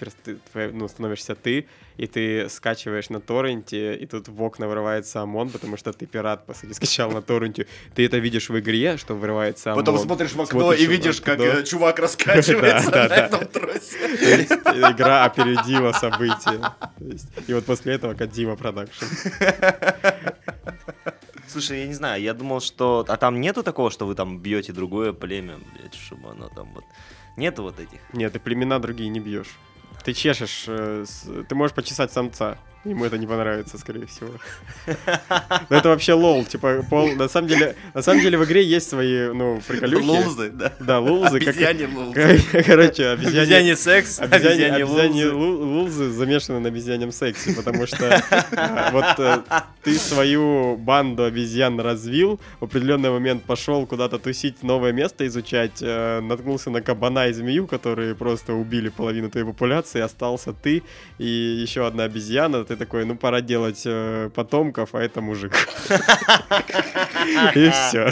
ну, 0.73 0.87
становишься 0.87 1.35
ты, 1.35 1.67
и 1.97 2.07
ты 2.07 2.49
скачиваешь 2.49 3.09
на 3.09 3.19
торренте, 3.19 3.95
и 3.95 4.05
тут 4.05 4.27
в 4.27 4.41
окна 4.41 4.67
вырывается 4.67 5.21
ОМОН, 5.21 5.49
потому 5.49 5.77
что 5.77 5.93
ты 5.93 6.05
пират, 6.05 6.45
по 6.45 6.53
сути, 6.53 6.73
скачал 6.73 7.11
на 7.11 7.21
торренте. 7.21 7.67
Ты 7.95 8.05
это 8.05 8.17
видишь 8.17 8.49
в 8.49 8.59
игре, 8.59 8.97
что 8.97 9.15
вырывается 9.15 9.73
ОМОН. 9.73 9.85
Потом 9.85 9.99
смотришь 9.99 10.33
в 10.33 10.41
окно 10.41 10.73
и 10.73 10.85
видишь, 10.85 11.21
как 11.21 11.39
э, 11.39 11.63
чувак 11.63 11.99
раскачивается 11.99 12.91
на 12.91 13.05
этом 13.05 13.45
тросе. 13.47 13.97
Есть 14.19 14.51
игра 14.51 15.25
опередила 15.25 15.91
события. 15.91 16.73
И 17.47 17.53
вот 17.53 17.65
после 17.65 17.93
этого 17.93 18.13
Кодзима 18.13 18.55
продакшн. 18.55 19.05
Слушай, 21.47 21.81
я 21.81 21.87
не 21.87 21.93
знаю, 21.93 22.21
я 22.21 22.33
думал, 22.33 22.61
что... 22.61 23.05
А 23.07 23.17
там 23.17 23.41
нету 23.41 23.63
такого, 23.63 23.91
что 23.91 24.05
вы 24.05 24.15
там 24.15 24.39
бьете 24.39 24.73
другое 24.73 25.11
племя, 25.11 25.59
блядь, 25.73 25.95
чтобы 25.95 26.29
оно 26.31 26.49
там 26.49 26.73
вот... 26.73 26.85
Нету 27.37 27.63
вот 27.63 27.79
этих? 27.79 27.99
Нет, 28.13 28.33
ты 28.33 28.39
племена 28.39 28.79
другие 28.79 29.09
не 29.09 29.19
бьешь. 29.19 29.57
Ты 30.03 30.13
чешешь, 30.13 30.65
э, 30.67 31.05
ты 31.47 31.55
можешь 31.55 31.75
почесать 31.75 32.11
самца. 32.11 32.57
Ему 32.83 33.05
это 33.05 33.19
не 33.19 33.27
понравится, 33.27 33.77
скорее 33.77 34.07
всего. 34.07 34.29
Но 35.69 35.77
это 35.77 35.89
вообще 35.89 36.13
лол, 36.13 36.43
типа, 36.45 36.83
пол, 36.89 37.11
на 37.11 37.27
самом 37.27 37.47
деле, 37.47 37.75
на 37.93 38.01
самом 38.01 38.21
деле 38.21 38.39
в 38.39 38.45
игре 38.45 38.63
есть 38.63 38.89
свои, 38.89 39.27
ну, 39.31 39.61
приколюхи. 39.67 40.03
Лулзы, 40.03 40.49
да. 40.49 40.73
Да, 40.79 40.99
лулзы. 40.99 41.39
как- 41.39 41.49
Обезьяне 41.49 41.87
лулзы. 41.95 42.41
Короче, 42.65 43.07
обезьяне... 43.09 43.39
Обезьяне 43.41 43.75
секс, 43.75 44.19
Обезьяне, 44.19 44.65
обезьяне 44.65 44.83
обезьяне 44.83 45.25
лулзы. 45.27 45.35
лу- 45.35 45.63
лулзы 45.63 46.09
замешаны 46.09 46.59
на 46.59 46.69
обезьянем 46.69 47.11
сексе, 47.11 47.53
потому 47.53 47.85
что 47.85 48.19
а, 48.57 48.89
вот 48.91 49.19
э, 49.19 49.61
ты 49.83 49.93
свою 49.93 50.75
банду 50.75 51.23
обезьян 51.23 51.79
развил, 51.79 52.39
в 52.59 52.63
определенный 52.63 53.11
момент 53.11 53.43
пошел 53.43 53.85
куда-то 53.85 54.17
тусить, 54.17 54.63
новое 54.63 54.91
место 54.91 55.27
изучать, 55.27 55.83
э, 55.83 56.19
наткнулся 56.21 56.71
на 56.71 56.81
кабана 56.81 57.27
и 57.27 57.33
змею, 57.33 57.67
которые 57.67 58.15
просто 58.15 58.53
убили 58.55 58.89
половину 58.89 59.29
твоей 59.29 59.45
популяции, 59.45 60.01
остался 60.01 60.51
ты 60.51 60.81
и 61.19 61.25
еще 61.61 61.85
одна 61.85 62.05
обезьяна, 62.05 62.63
ты 62.71 62.77
такой, 62.77 63.03
ну 63.03 63.15
пора 63.15 63.41
делать 63.41 63.81
э, 63.85 64.29
потомков, 64.33 64.95
а 64.95 65.01
это 65.01 65.19
мужик. 65.19 65.51
И 67.55 67.69
все. 67.69 68.09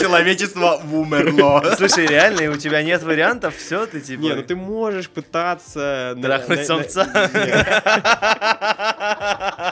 Человечество 0.00 0.80
умерло. 0.90 1.74
Слушай, 1.76 2.06
реально, 2.06 2.40
и 2.40 2.48
у 2.48 2.56
тебя 2.56 2.82
нет 2.82 3.02
вариантов, 3.02 3.54
все, 3.54 3.86
ты 3.86 4.00
типа... 4.00 4.20
Не, 4.20 4.34
ну 4.34 4.42
ты 4.42 4.56
можешь 4.56 5.10
пытаться... 5.10 6.16
Трахнуть 6.22 6.64
самца. 6.64 7.06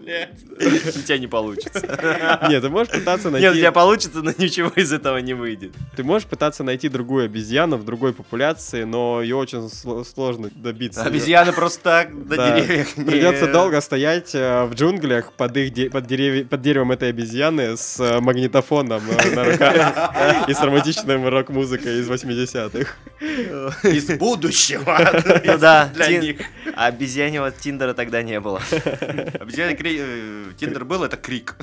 Блядь. 0.00 0.96
У 0.96 1.00
тебя 1.02 1.18
не 1.18 1.26
получится. 1.26 2.40
Нет, 2.48 2.62
ты 2.62 2.68
можешь 2.68 2.92
пытаться 2.92 3.30
найти... 3.30 3.44
Нет, 3.46 3.54
у 3.54 3.58
тебя 3.58 3.72
получится, 3.72 4.22
но 4.22 4.32
ничего 4.36 4.70
из 4.74 4.92
этого 4.92 5.18
не 5.18 5.34
выйдет. 5.34 5.72
Ты 5.96 6.04
можешь 6.04 6.26
пытаться 6.28 6.64
найти 6.64 6.88
другую 6.88 7.24
обезьяну 7.26 7.76
в 7.76 7.84
другой 7.84 8.12
популяции, 8.12 8.84
но 8.84 9.22
ее 9.22 9.36
очень 9.36 9.58
сло- 9.66 10.04
сложно 10.04 10.50
добиться. 10.54 11.02
Обезьяны 11.02 11.52
просто 11.52 11.82
так 11.82 12.12
на 12.12 12.36
деревьях 12.36 12.88
Придется 12.94 13.46
долго 13.46 13.80
стоять 13.80 14.34
э, 14.34 14.64
в 14.64 14.74
джунглях 14.74 15.32
под, 15.32 15.56
их 15.56 15.90
под, 15.92 16.06
дерев- 16.06 16.48
под 16.48 16.60
деревом 16.62 16.92
этой 16.92 17.10
обезьяны 17.10 17.76
с 17.76 17.98
э, 18.00 18.20
магнитофоном 18.20 19.02
э, 19.10 19.34
на 19.34 19.44
руках 19.44 20.48
и 20.48 20.54
с 20.54 20.60
романтичной 20.60 21.28
рок-музыкой 21.28 22.00
из 22.00 22.08
80-х. 22.08 22.92
из 23.88 24.18
будущего. 24.18 24.98
Ну 25.44 25.58
да, 25.58 25.90
Для 25.94 26.18
них. 26.18 26.40
а 26.74 26.86
обезьяньего 26.86 27.50
Тиндера 27.50 27.94
тогда 27.94 28.22
не 28.22 28.40
было. 28.40 28.60
Обезьяны 29.40 29.74
кри- 29.74 29.98
э, 30.00 30.44
Тиндер 30.58 30.84
был, 30.84 31.04
это 31.04 31.16
крик. 31.16 31.56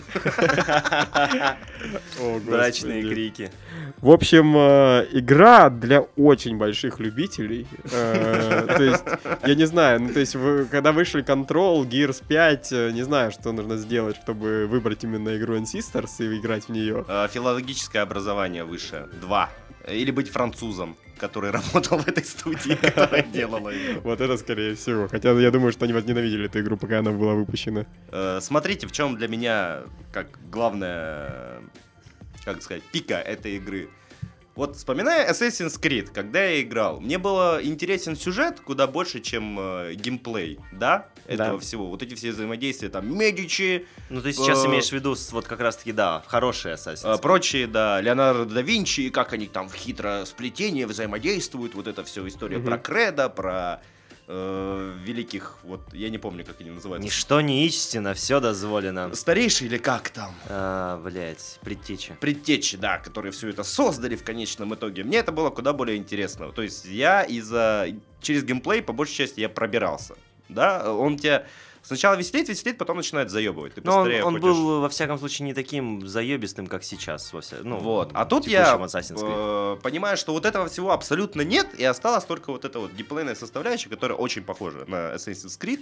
Брачные 2.45 3.03
крики. 3.03 3.51
В 3.97 4.11
общем, 4.11 4.55
э, 4.55 5.07
игра 5.11 5.69
для 5.69 6.01
очень 6.15 6.57
больших 6.57 6.99
любителей. 6.99 7.67
Э, 7.91 8.65
То 8.77 8.83
есть, 8.83 9.03
я 9.45 9.55
не 9.55 9.65
знаю, 9.65 10.01
ну 10.01 10.13
то 10.13 10.19
есть, 10.19 10.35
когда 10.71 10.91
вышли 10.91 11.23
Control, 11.23 11.85
Gears 11.87 12.23
5, 12.27 12.71
э, 12.71 12.91
не 12.91 13.03
знаю, 13.03 13.31
что 13.31 13.51
нужно 13.51 13.77
сделать, 13.77 14.17
чтобы 14.23 14.67
выбрать 14.67 15.03
именно 15.03 15.35
игру 15.37 15.55
Ancestors 15.57 16.11
и 16.19 16.37
играть 16.39 16.65
в 16.65 16.69
нее. 16.69 17.05
Филологическое 17.31 18.01
образование 18.01 18.63
высшее. 18.63 19.07
Два. 19.21 19.49
Или 19.87 20.11
быть 20.11 20.29
французом, 20.29 20.95
который 21.19 21.51
работал 21.51 21.99
в 21.99 22.07
этой 22.07 22.23
студии, 22.23 22.75
которая 22.81 23.23
делала 23.23 23.69
ее. 23.69 23.99
Вот 23.99 24.21
это 24.21 24.37
скорее 24.37 24.75
всего. 24.75 25.07
Хотя 25.07 25.31
я 25.31 25.51
думаю, 25.51 25.71
что 25.71 25.85
они 25.85 25.93
возненавидели 25.93 26.45
эту 26.45 26.59
игру, 26.61 26.77
пока 26.77 26.99
она 26.99 27.11
была 27.11 27.33
выпущена. 27.33 27.85
Э, 28.11 28.39
Смотрите, 28.41 28.87
в 28.87 28.91
чем 28.91 29.15
для 29.17 29.27
меня, 29.27 29.81
как 30.11 30.27
главная, 30.49 31.61
как 32.43 32.61
сказать, 32.63 32.83
пика 32.91 33.15
этой 33.15 33.57
игры. 33.57 33.89
Вот 34.59 34.75
вспоминая 34.75 35.31
Assassin's 35.31 35.79
Creed, 35.79 36.09
когда 36.13 36.43
я 36.43 36.59
играл, 36.61 36.99
мне 36.99 37.17
было 37.17 37.61
интересен 37.63 38.17
сюжет 38.17 38.59
куда 38.59 38.87
больше, 38.87 39.21
чем 39.21 39.57
э, 39.57 39.93
геймплей, 39.93 40.59
да? 40.73 41.07
Этого 41.27 41.53
Да. 41.53 41.59
всего. 41.59 41.87
Вот 41.87 42.03
эти 42.03 42.13
все 42.15 42.31
взаимодействия, 42.31 42.89
там, 42.89 43.17
Медичи, 43.17 43.87
Ну, 44.09 44.21
ты 44.21 44.33
сейчас 44.33 44.65
Э, 44.65 44.67
имеешь 44.67 44.89
в 44.89 44.91
виду 44.91 45.15
вот 45.31 45.47
как 45.47 45.61
раз-таки, 45.61 45.93
да, 45.93 46.25
хорошие 46.27 46.75
Assassin's 46.75 47.05
э, 47.09 47.13
Creed. 47.15 47.21
прочие, 47.21 47.67
да, 47.67 48.01
Леонардо 48.01 48.53
да 48.53 48.61
Винчи, 48.61 48.99
и 48.99 49.09
как 49.09 49.31
они 49.31 49.47
там 49.47 49.69
в 49.69 49.75
хитро 49.75 50.25
сплетение 50.25 50.87
взаимодействуют, 50.87 51.73
вот 51.73 51.87
это 51.87 52.03
все 52.03 52.27
история 52.27 52.57
Мгм. 52.57 52.65
про 52.65 52.77
Кредо, 52.79 53.29
про 53.29 53.81
э, 54.29 54.93
великих, 55.03 55.57
вот, 55.63 55.81
я 55.91 56.09
не 56.09 56.17
помню, 56.17 56.45
как 56.45 56.61
они 56.61 56.69
называются. 56.69 57.05
Ничто 57.05 57.41
не 57.41 57.65
истина, 57.65 58.13
все 58.13 58.39
дозволено. 58.39 59.13
Старейший 59.15 59.67
или 59.67 59.77
как 59.77 60.09
там? 60.09 60.33
А, 60.47 61.01
блять, 61.03 61.59
предтеча. 61.61 62.15
предтечи, 62.21 62.77
да, 62.77 62.99
которые 62.99 63.31
все 63.31 63.49
это 63.49 63.63
создали 63.63 64.15
в 64.15 64.23
конечном 64.23 64.73
итоге. 64.75 65.03
Мне 65.03 65.17
это 65.17 65.31
было 65.31 65.49
куда 65.49 65.73
более 65.73 65.97
интересно. 65.97 66.51
То 66.51 66.61
есть 66.61 66.85
я 66.85 67.23
из-за... 67.23 67.87
Через 68.21 68.43
геймплей, 68.43 68.81
по 68.81 68.93
большей 68.93 69.15
части, 69.15 69.39
я 69.39 69.49
пробирался. 69.49 70.15
Да, 70.49 70.93
он 70.93 71.17
тебя 71.17 71.45
сначала 71.81 72.15
веселит, 72.15 72.49
веселит, 72.49 72.77
потом 72.77 72.97
начинает 72.97 73.29
заебывать. 73.29 73.73
Ты 73.75 73.81
Но 73.83 73.97
он, 73.97 74.03
быстрее 74.03 74.23
он 74.23 74.39
был, 74.39 74.81
во 74.81 74.89
всяком 74.89 75.17
случае, 75.19 75.47
не 75.47 75.53
таким 75.53 76.07
заебистым, 76.07 76.67
как 76.67 76.83
сейчас. 76.83 77.31
Во 77.33 77.41
вся... 77.41 77.57
ну, 77.63 77.77
Вот. 77.77 78.11
А 78.13 78.25
тут 78.25 78.47
я 78.47 78.77
э, 78.79 79.77
понимаю, 79.81 80.17
что 80.17 80.33
вот 80.33 80.45
этого 80.45 80.67
всего 80.67 80.91
абсолютно 80.91 81.41
нет, 81.41 81.67
и 81.77 81.83
осталась 81.83 82.25
только 82.25 82.51
вот 82.51 82.65
эта 82.65 82.79
вот 82.79 82.91
геймплейная 82.93 83.35
составляющая, 83.35 83.89
которая 83.89 84.17
очень 84.17 84.43
похожа 84.43 84.85
на 84.87 85.15
Assassin's 85.15 85.59
Creed. 85.59 85.81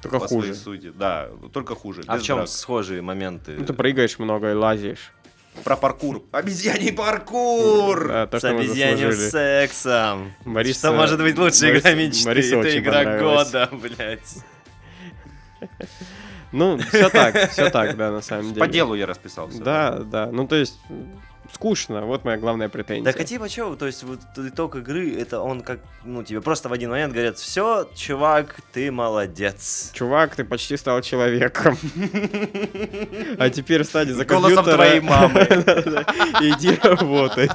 Только 0.00 0.18
по 0.18 0.26
своей 0.28 0.48
хуже. 0.48 0.54
сути. 0.54 0.92
Да, 0.96 1.28
только 1.52 1.74
хуже. 1.74 2.02
А 2.06 2.16
в 2.18 2.22
чем 2.22 2.38
драк. 2.38 2.48
схожие 2.48 3.02
моменты? 3.02 3.52
Ну, 3.58 3.64
ты 3.64 3.72
прыгаешь 3.72 4.18
много 4.18 4.50
и 4.50 4.54
лазишь. 4.54 5.12
Про 5.64 5.76
паркур. 5.76 6.22
Обезьяний 6.32 6.92
паркур! 6.92 8.08
Да, 8.08 8.26
то, 8.26 8.38
С 8.38 8.42
заслужили. 8.42 9.12
сексом. 9.12 10.32
Мариса- 10.46 10.88
Что 10.88 10.92
может 10.92 11.20
быть 11.20 11.36
лучше 11.38 11.66
Мариса- 11.66 11.78
игра 11.78 11.94
мечты? 11.94 12.30
Это 12.30 12.78
игра 12.78 13.18
года, 13.18 13.68
блядь. 13.70 14.36
Ну, 16.52 16.78
все 16.78 17.08
так, 17.08 17.50
все 17.50 17.70
так, 17.70 17.96
да, 17.96 18.10
на 18.10 18.20
самом 18.20 18.48
деле. 18.48 18.60
По 18.60 18.68
делу 18.68 18.94
я 18.94 19.06
расписался. 19.06 19.62
Да, 19.62 19.98
да. 19.98 20.28
Ну, 20.30 20.46
то 20.46 20.56
есть, 20.56 20.78
скучно. 21.52 22.06
Вот 22.06 22.24
моя 22.24 22.36
главная 22.38 22.68
претензия. 22.68 23.04
Так 23.12 23.20
а 23.20 23.24
типа 23.24 23.48
чё, 23.48 23.74
то 23.76 23.86
есть 23.86 24.02
вот 24.04 24.20
итог 24.36 24.76
игры, 24.76 25.14
это 25.16 25.40
он 25.40 25.60
как, 25.62 25.80
ну 26.04 26.22
тебе 26.22 26.40
просто 26.40 26.68
в 26.68 26.72
один 26.72 26.90
момент 26.90 27.12
говорят, 27.12 27.38
все, 27.38 27.88
чувак, 27.94 28.56
ты 28.72 28.90
молодец. 28.90 29.90
Чувак, 29.94 30.36
ты 30.36 30.44
почти 30.44 30.76
стал 30.76 31.00
человеком. 31.02 31.76
А 33.38 33.50
теперь 33.50 33.84
стань 33.84 34.08
за 34.08 34.24
Голосом 34.24 34.64
компьютера. 34.64 34.76
твоей 34.76 35.00
мамы. 35.00 35.40
Иди 36.40 36.78
работать. 36.82 37.50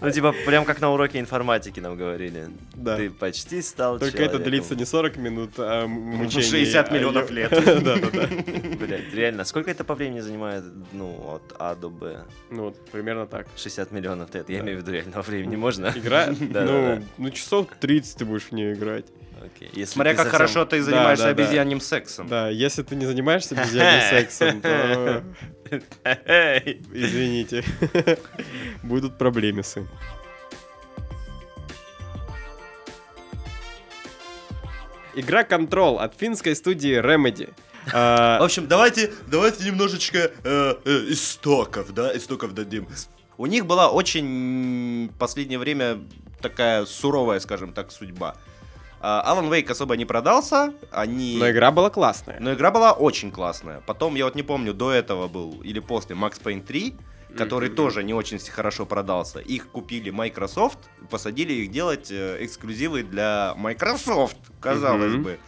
Ну 0.00 0.10
типа 0.10 0.34
прям 0.46 0.64
как 0.64 0.80
на 0.80 0.90
уроке 0.92 1.18
информатики 1.20 1.80
нам 1.80 1.96
говорили. 1.96 2.48
Да. 2.74 2.96
Ты 2.96 3.10
почти 3.10 3.62
стал 3.62 3.98
Только 3.98 4.22
это 4.22 4.38
длится 4.38 4.76
не 4.76 4.84
40 4.84 5.16
минут, 5.16 5.50
а 5.58 5.84
м- 5.84 5.90
мучений. 5.90 6.42
60 6.42 6.90
а 6.90 6.94
миллионов 6.94 7.30
ё- 7.30 7.36
лет. 7.36 7.50
Да-да-да. 7.50 8.26
Блядь, 8.78 9.12
реально, 9.14 9.44
сколько 9.44 9.70
это 9.70 9.84
по 9.84 9.94
времени 9.94 10.20
занимает, 10.20 10.64
ну, 10.92 11.08
от 11.34 11.54
А 11.58 11.74
до 11.74 11.88
Б? 11.90 12.24
Ну, 12.50 12.64
вот 12.64 12.76
примерно 13.06 13.26
так. 13.28 13.46
60 13.56 13.92
миллионов 13.92 14.34
лет, 14.34 14.48
я 14.50 14.58
имею 14.58 14.78
в 14.78 14.80
виду 14.80 14.90
реального 14.90 15.22
времени, 15.22 15.54
можно? 15.54 15.92
Игра, 15.94 16.26
Да, 16.40 16.62
ну, 16.64 16.96
да, 16.96 17.02
ну, 17.18 17.30
часов 17.30 17.68
30 17.78 18.16
ты 18.18 18.24
будешь 18.24 18.42
в 18.42 18.52
нее 18.52 18.72
играть. 18.74 19.04
Окей. 19.40 19.70
Если 19.74 19.92
Смотря 19.94 20.10
как 20.14 20.24
совсем- 20.24 20.32
хорошо 20.32 20.64
ты 20.64 20.82
занимаешься 20.82 21.26
да, 21.26 21.34
да. 21.34 21.42
обезьянным 21.44 21.80
сексом. 21.80 22.26
Да, 22.26 22.48
если 22.48 22.82
ты 22.82 22.96
не 22.96 23.06
занимаешься 23.06 23.54
обезьянным 23.54 24.00
сексом, 24.10 24.60
то 24.60 25.22
извините. 26.92 27.62
Будут 28.82 29.16
проблемисы. 29.18 29.86
Игра 35.14 35.44
Control 35.44 35.98
от 35.98 36.14
финской 36.14 36.54
студии 36.56 37.00
Remedy. 37.00 37.52
А, 37.92 38.40
В 38.40 38.44
общем, 38.44 38.66
давайте, 38.66 39.12
давайте 39.28 39.64
немножечко 39.64 40.18
э, 40.18 40.74
э, 40.84 40.90
истоков, 41.08 41.92
да, 41.94 42.16
истоков 42.16 42.52
дадим. 42.54 42.88
У 43.38 43.46
них 43.46 43.66
была 43.66 43.90
очень 43.90 45.10
в 45.14 45.18
последнее 45.18 45.58
время 45.58 45.98
такая 46.40 46.86
суровая, 46.86 47.38
скажем 47.40 47.72
так, 47.72 47.92
судьба. 47.92 48.36
А, 49.00 49.34
Alan 49.34 49.48
Wake 49.50 49.70
особо 49.70 49.96
не 49.96 50.04
продался, 50.04 50.72
они... 50.90 51.36
Но 51.38 51.50
игра 51.50 51.70
была 51.70 51.90
классная. 51.90 52.38
Но 52.40 52.54
игра 52.54 52.70
была 52.70 52.92
очень 52.92 53.30
классная. 53.30 53.80
Потом, 53.86 54.14
я 54.14 54.24
вот 54.24 54.34
не 54.34 54.42
помню, 54.42 54.72
до 54.74 54.90
этого 54.90 55.28
был 55.28 55.60
или 55.62 55.80
после 55.80 56.16
Max 56.16 56.40
Payne 56.42 56.62
3, 56.64 56.94
который 57.36 57.68
тоже 57.68 58.02
не 58.02 58.14
очень 58.14 58.38
хорошо 58.38 58.86
продался. 58.86 59.40
Их 59.40 59.68
купили 59.68 60.08
Microsoft, 60.10 60.78
посадили 61.10 61.52
их 61.52 61.70
делать 61.70 62.10
э, 62.10 62.38
эксклюзивы 62.40 63.02
для 63.02 63.54
Microsoft, 63.58 64.38
казалось 64.60 65.12
Мгм. 65.12 65.22
бы. 65.22 65.38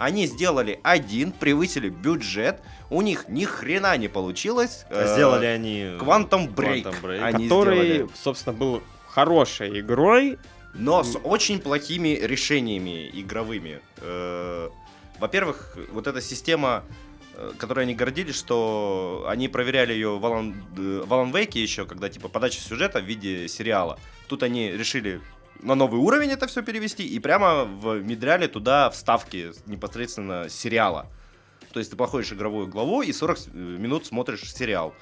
Они 0.00 0.26
сделали 0.26 0.80
один, 0.82 1.30
превысили 1.30 1.90
бюджет, 1.90 2.60
у 2.88 3.02
них 3.02 3.28
ни 3.28 3.44
хрена 3.44 3.96
не 3.98 4.08
получилось. 4.08 4.86
э, 4.88 5.12
Сделали 5.14 5.44
они... 5.44 5.82
Quantum 6.00 6.48
Break. 6.54 6.84
Quantum 6.84 6.94
Break. 7.02 7.20
Они 7.20 7.44
который, 7.48 7.84
сделали. 7.94 8.10
собственно, 8.14 8.56
был 8.56 8.82
хорошей 9.08 9.80
игрой. 9.80 10.38
но 10.72 11.02
с 11.04 11.18
очень 11.22 11.60
плохими 11.60 12.18
решениями 12.22 13.10
игровыми. 13.12 13.80
Э, 13.98 14.70
Во-первых, 15.18 15.76
вот 15.92 16.06
эта 16.06 16.22
система, 16.22 16.82
э, 17.34 17.52
которой 17.58 17.80
они 17.84 17.94
гордились, 17.94 18.36
что 18.36 19.26
они 19.28 19.48
проверяли 19.48 19.92
ее 19.92 20.16
в 20.18 20.24
Alan, 20.24 20.54
э, 20.78 21.02
в 21.04 21.12
Alan 21.12 21.30
Wake 21.30 21.58
еще, 21.58 21.84
когда 21.84 22.08
типа 22.08 22.28
подача 22.28 22.60
сюжета 22.60 23.00
в 23.00 23.04
виде 23.04 23.48
сериала. 23.48 23.98
Тут 24.28 24.42
они 24.44 24.70
решили 24.70 25.20
на 25.62 25.74
новый 25.74 26.00
уровень 26.00 26.30
это 26.30 26.46
все 26.46 26.62
перевести 26.62 27.06
и 27.06 27.18
прямо 27.18 27.64
внедряли 27.64 28.46
туда 28.46 28.90
вставки 28.90 29.52
непосредственно 29.66 30.48
сериала. 30.48 31.06
То 31.72 31.78
есть 31.78 31.90
ты 31.90 31.96
проходишь 31.96 32.32
игровую 32.32 32.66
главу 32.66 33.02
и 33.02 33.12
40 33.12 33.38
с- 33.38 33.46
э, 33.46 33.50
минут 33.52 34.06
смотришь 34.06 34.52
сериал. 34.52 34.92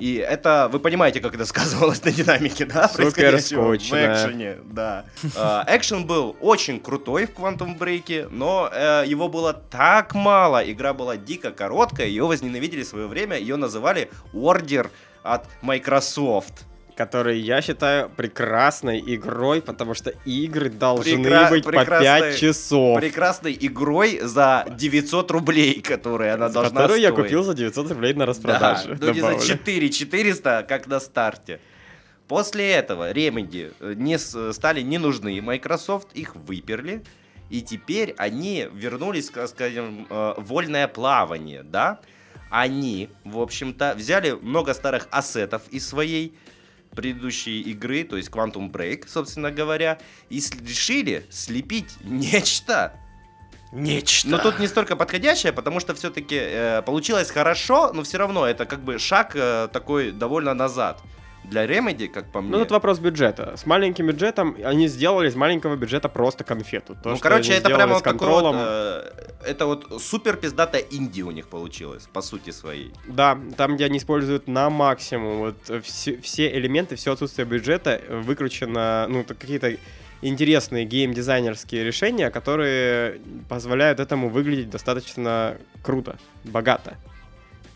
И 0.00 0.14
это, 0.14 0.70
вы 0.72 0.80
понимаете, 0.80 1.20
как 1.20 1.34
это 1.34 1.44
сказывалось 1.46 2.02
на 2.04 2.10
динамике, 2.10 2.64
да? 2.64 2.88
Происходящего 2.88 3.60
в 3.60 3.74
экшене, 4.24 4.56
да. 4.64 5.04
А, 5.36 5.64
Экшен 5.68 6.06
был 6.06 6.36
очень 6.40 6.80
крутой 6.80 7.26
в 7.26 7.30
Quantum 7.38 7.78
Break, 7.78 8.28
но 8.30 8.70
э, 8.72 9.04
его 9.06 9.28
было 9.28 9.52
так 9.52 10.14
мало, 10.14 10.58
игра 10.72 10.94
была 10.94 11.16
дико 11.18 11.50
короткая, 11.52 12.06
ее 12.06 12.24
возненавидели 12.26 12.82
в 12.82 12.86
свое 12.88 13.06
время, 13.06 13.36
ее 13.38 13.56
называли 13.56 14.10
Order 14.32 14.88
от 15.22 15.46
Microsoft. 15.62 16.64
Который 17.04 17.40
я 17.40 17.62
считаю 17.62 18.10
прекрасной 18.10 19.02
игрой, 19.14 19.62
потому 19.62 19.94
что 19.94 20.10
игры 20.26 20.68
должны 20.68 21.14
Прекра- 21.26 21.48
быть 21.48 21.64
по 21.64 21.70
прекрасной- 21.70 22.04
5 22.32 22.38
часов. 22.38 23.00
Прекрасной 23.00 23.56
игрой 23.58 24.20
за 24.22 24.66
900 24.76 25.30
рублей, 25.30 25.80
которые 25.80 26.34
она 26.34 26.50
должна 26.50 26.82
Которую 26.82 27.00
я 27.00 27.08
стоить. 27.10 27.24
купил 27.24 27.42
за 27.42 27.54
900 27.54 27.90
рублей 27.92 28.12
на 28.12 28.18
Да, 28.20 28.26
распродаже. 28.26 28.98
ну 29.00 29.12
не 29.12 29.20
за 29.20 29.28
добавлю. 29.28 29.46
4 29.46 29.88
400, 29.88 30.62
как 30.68 30.86
на 30.88 31.00
старте. 31.00 31.60
После 32.28 32.70
этого 32.72 33.12
Remedy 33.12 33.72
э, 33.80 33.94
не 33.96 34.18
с- 34.18 34.52
стали 34.52 34.82
не 34.82 34.98
нужны, 34.98 35.40
Microsoft 35.40 36.08
их 36.12 36.36
выперли, 36.36 37.02
и 37.48 37.62
теперь 37.62 38.14
они 38.18 38.68
вернулись, 38.74 39.30
ска- 39.30 39.48
скажем, 39.48 40.06
э, 40.10 40.34
вольное 40.36 40.86
плавание, 40.86 41.62
да? 41.62 41.98
Они, 42.50 43.08
в 43.24 43.38
общем-то, 43.38 43.94
взяли 43.96 44.32
много 44.32 44.74
старых 44.74 45.08
ассетов 45.10 45.62
из 45.70 45.88
своей 45.88 46.34
предыдущей 46.94 47.60
игры, 47.62 48.04
то 48.04 48.16
есть 48.16 48.28
Quantum 48.30 48.70
Break, 48.70 49.08
собственно 49.08 49.50
говоря, 49.50 49.98
и 50.28 50.40
с- 50.40 50.50
решили 50.52 51.26
слепить 51.30 51.96
нечто 52.02 52.92
Нечто. 53.72 54.28
но 54.28 54.38
тут 54.38 54.58
не 54.58 54.66
столько 54.66 54.96
подходящее, 54.96 55.52
потому 55.52 55.78
что 55.78 55.94
все-таки 55.94 56.82
получилось 56.84 57.30
хорошо, 57.30 57.92
но 57.92 58.02
все 58.02 58.18
равно 58.18 58.44
это 58.46 58.66
как 58.66 58.80
бы 58.82 58.98
шаг 58.98 59.32
э, 59.36 59.68
такой 59.72 60.10
довольно 60.10 60.54
назад. 60.54 61.00
Для 61.44 61.66
Remedy, 61.66 62.08
как 62.08 62.30
по 62.30 62.40
мне. 62.40 62.50
Ну, 62.52 62.58
тут 62.58 62.70
вопрос 62.70 62.98
бюджета. 62.98 63.56
С 63.56 63.66
маленьким 63.66 64.06
бюджетом 64.06 64.56
они 64.62 64.88
сделали 64.88 65.28
из 65.28 65.34
маленького 65.34 65.76
бюджета 65.76 66.08
просто 66.08 66.44
конфету. 66.44 66.96
То, 67.02 67.10
ну, 67.10 67.18
короче, 67.18 67.54
это 67.54 67.70
прямо 67.70 67.94
вот 67.94 68.04
такой 68.04 68.18
контролем. 68.18 68.58
вот, 68.58 68.66
э, 68.66 69.12
это 69.46 69.66
вот 69.66 70.02
супер 70.02 70.36
пиздатая 70.36 70.82
инди 70.90 71.22
у 71.22 71.30
них 71.30 71.48
получилось, 71.48 72.08
по 72.12 72.22
сути 72.22 72.50
своей. 72.50 72.92
Да, 73.06 73.38
там, 73.56 73.76
где 73.76 73.86
они 73.86 73.98
используют 73.98 74.48
на 74.48 74.70
максимум 74.70 75.38
вот 75.38 75.56
э, 75.68 75.80
все, 75.80 76.20
все 76.20 76.52
элементы, 76.52 76.96
все 76.96 77.12
отсутствие 77.12 77.46
бюджета 77.46 78.00
выкручено, 78.08 79.06
ну, 79.08 79.24
то 79.24 79.34
какие-то 79.34 79.76
интересные 80.22 80.84
геймдизайнерские 80.84 81.84
решения, 81.84 82.30
которые 82.30 83.20
позволяют 83.48 84.00
этому 84.00 84.28
выглядеть 84.28 84.70
достаточно 84.70 85.56
круто, 85.82 86.18
богато. 86.44 86.96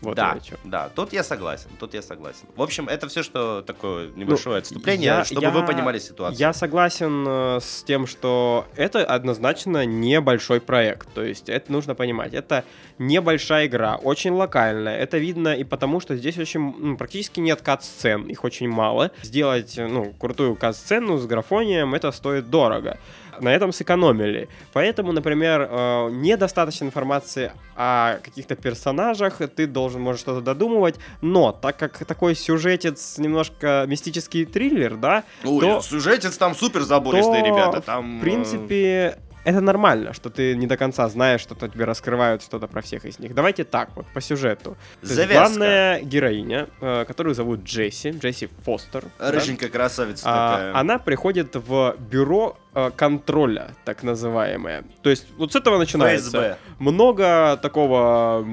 Вот 0.05 0.15
да, 0.15 0.37
да, 0.63 0.89
тут 0.95 1.13
я 1.13 1.23
согласен, 1.23 1.69
тут 1.79 1.93
я 1.93 2.01
согласен. 2.01 2.45
В 2.55 2.61
общем, 2.61 2.87
это 2.87 3.07
все, 3.07 3.23
что 3.23 3.61
такое 3.61 4.09
небольшое 4.15 4.57
отступление, 4.59 5.11
Ну, 5.11 5.17
я- 5.19 5.25
чтобы 5.25 5.41
я- 5.41 5.51
вы 5.51 5.65
понимали 5.65 5.99
ситуацию. 5.99 6.39
Я 6.39 6.53
согласен 6.53 7.25
э, 7.27 7.59
с 7.61 7.83
тем, 7.83 8.07
что 8.07 8.65
это 8.75 9.03
однозначно 9.05 9.85
небольшой 9.85 10.59
проект. 10.61 11.07
То 11.13 11.23
есть 11.23 11.49
это 11.49 11.71
нужно 11.71 11.95
понимать. 11.95 12.33
Это 12.33 12.63
небольшая 12.99 13.67
игра, 13.67 13.95
очень 13.95 14.31
локальная. 14.31 14.97
Это 14.97 15.17
видно 15.17 15.49
и 15.55 15.63
потому, 15.63 15.99
что 15.99 16.15
здесь 16.15 16.37
очень 16.37 16.97
практически 16.97 17.39
нет 17.39 17.61
кат-сцен, 17.61 18.23
их 18.27 18.43
очень 18.43 18.69
мало. 18.69 19.11
Сделать 19.23 19.77
э, 19.77 19.87
ну, 19.87 20.13
крутую 20.13 20.55
кат-сцену 20.55 21.17
с 21.17 21.25
графонием 21.25 21.93
это 21.93 22.11
стоит 22.11 22.49
дорого. 22.49 22.97
На 23.41 23.53
этом 23.53 23.71
сэкономили. 23.71 24.49
Поэтому, 24.73 25.11
например, 25.11 25.67
э, 25.69 26.09
недостаточно 26.11 26.85
информации 26.85 27.51
о 27.75 28.17
каких-то 28.23 28.55
персонажах, 28.55 29.37
ты 29.55 29.67
должен, 29.67 30.01
может, 30.01 30.21
что-то 30.21 30.41
додумывать, 30.41 30.95
но 31.21 31.51
так 31.51 31.77
как 31.77 32.05
такой 32.05 32.35
сюжетец 32.35 33.17
немножко 33.17 33.85
мистический 33.87 34.45
триллер, 34.45 34.95
да, 34.95 35.23
Ой, 35.43 35.59
то- 35.61 35.81
сюжетец 35.81 36.37
там 36.37 36.55
супер 36.55 36.81
забористые 36.81 37.41
то, 37.41 37.47
ребята. 37.47 37.81
Там, 37.81 38.19
в 38.19 38.21
принципе, 38.21 39.19
это 39.45 39.61
нормально, 39.61 40.11
что 40.13 40.29
ты 40.31 40.55
не 40.55 40.65
до 40.65 40.75
конца 40.75 41.07
знаешь, 41.07 41.39
что-то 41.39 41.67
тебе 41.69 41.85
раскрывают 41.85 42.41
что-то 42.41 42.67
про 42.67 42.81
всех 42.81 43.05
из 43.05 43.19
них. 43.19 43.35
Давайте 43.35 43.63
так, 43.63 43.89
вот 43.95 44.07
по 44.07 44.19
сюжету. 44.19 44.71
То 44.71 44.77
есть 45.03 45.13
Завязка. 45.15 45.33
главная 45.33 46.01
героиня, 46.01 46.67
э, 46.81 47.05
которую 47.05 47.35
зовут 47.35 47.63
Джесси, 47.63 48.09
Джесси 48.09 48.49
Фостер. 48.63 49.05
э, 49.05 49.09
да, 49.19 49.31
Рыженькая 49.31 49.69
красавица 49.69 50.23
а, 50.25 50.51
такая. 50.57 50.75
она 50.75 50.97
приходит 50.97 51.55
в 51.55 51.95
бюро 51.99 52.57
э, 52.57 52.64
контроля, 52.95 53.71
так 53.85 54.03
называемое. 54.03 54.83
То 55.01 55.09
есть 55.09 55.27
вот 55.37 55.53
с 55.53 55.55
этого 55.55 55.77
начинается. 55.77 56.29
ФСБ. 56.29 56.57
Много 56.79 57.57
такого, 57.61 58.45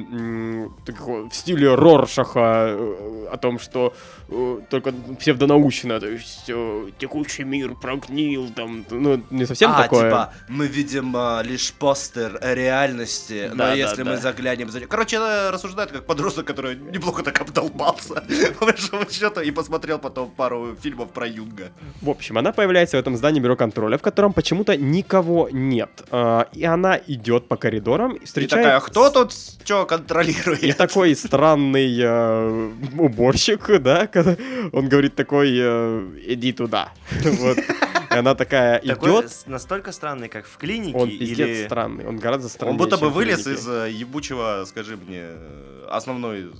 такого 0.85 1.29
в 1.29 1.35
стиле 1.35 1.75
Роршаха 1.75 2.67
э, 2.69 3.27
о 3.33 3.37
том, 3.37 3.59
что 3.59 3.95
э, 4.29 4.61
только 4.71 4.93
псевдонаучно, 5.19 6.01
то 6.01 6.07
есть 6.07 6.45
э, 6.49 6.91
текущий 6.99 7.45
мир 7.45 7.75
прогнил, 7.75 8.49
там, 8.51 8.85
ну, 8.91 9.21
не 9.31 9.47
совсем 9.47 9.73
а, 9.73 9.83
такое. 9.83 10.05
типа, 10.05 10.33
мы 10.49 10.67
видим 10.67 11.15
а, 11.17 11.43
лишь 11.43 11.73
постер 11.73 12.39
реальности, 12.41 13.49
но 13.51 13.57
Да, 13.57 13.65
да, 13.67 13.75
если 13.75 14.03
мы 14.03 14.13
да. 14.13 14.17
заглянем 14.19 14.71
за... 14.71 14.81
Короче, 14.81 15.17
она 15.17 15.51
рассуждает 15.51 15.91
как 15.91 16.07
подросток, 16.07 16.47
который 16.47 16.77
неплохо 16.77 17.23
так 17.23 17.41
обдолбался, 17.41 18.23
по 18.59 18.67
большому 18.67 19.11
счету, 19.11 19.41
и 19.41 19.51
посмотрел 19.51 19.99
потом 19.99 20.31
пару 20.31 20.77
фильмов 20.81 21.11
про 21.11 21.27
Юнга. 21.27 21.73
В 22.01 22.11
общем, 22.11 22.39
она 22.39 22.53
появляется 22.53 22.97
в 22.97 23.01
этом 23.01 23.17
здании 23.17 23.41
бюро 23.41 23.57
контроля, 23.57 23.99
в 23.99 24.03
котором 24.13 24.33
почему-то 24.33 24.77
никого 24.77 25.49
нет. 25.51 25.91
А, 26.11 26.49
И 26.53 26.65
она 26.65 27.01
идет 27.07 27.49
по 27.49 27.57
коридорам 27.57 28.13
и 28.13 28.23
И 28.23 28.27
встречает... 28.27 28.65
такая, 28.65 28.81
кто 28.81 29.11
тут 29.11 29.33
что 29.33 29.87
контролирует? 29.87 30.63
И 30.63 30.73
такой 30.73 31.17
странный 31.17 31.97
э, 31.99 32.71
уборщик, 32.99 33.81
да, 33.81 34.09
он 34.73 34.89
говорит 34.89 35.15
такой, 35.17 35.51
э, 35.59 36.09
иди 36.27 36.53
туда. 36.53 36.93
Вот. 37.23 37.59
И 37.59 38.15
она 38.15 38.35
такая 38.35 38.79
Такой 38.87 39.11
идет, 39.11 39.33
с- 39.33 39.47
настолько 39.47 39.93
странный, 39.93 40.29
как 40.29 40.45
в 40.47 40.59
клинике, 40.59 40.99
он 40.99 41.09
пиздец 41.09 41.49
или... 41.49 41.65
странный, 41.65 42.07
он 42.07 42.19
гораздо 42.19 42.49
страннее, 42.49 42.73
Он 42.73 42.77
будто 42.77 42.99
бы 42.99 43.09
вылез 43.09 43.47
из 43.47 43.67
э, 43.67 43.91
ебучего, 43.91 44.65
скажи 44.67 44.97
мне, 44.97 45.23
э, 45.23 45.87
основной 45.91 46.53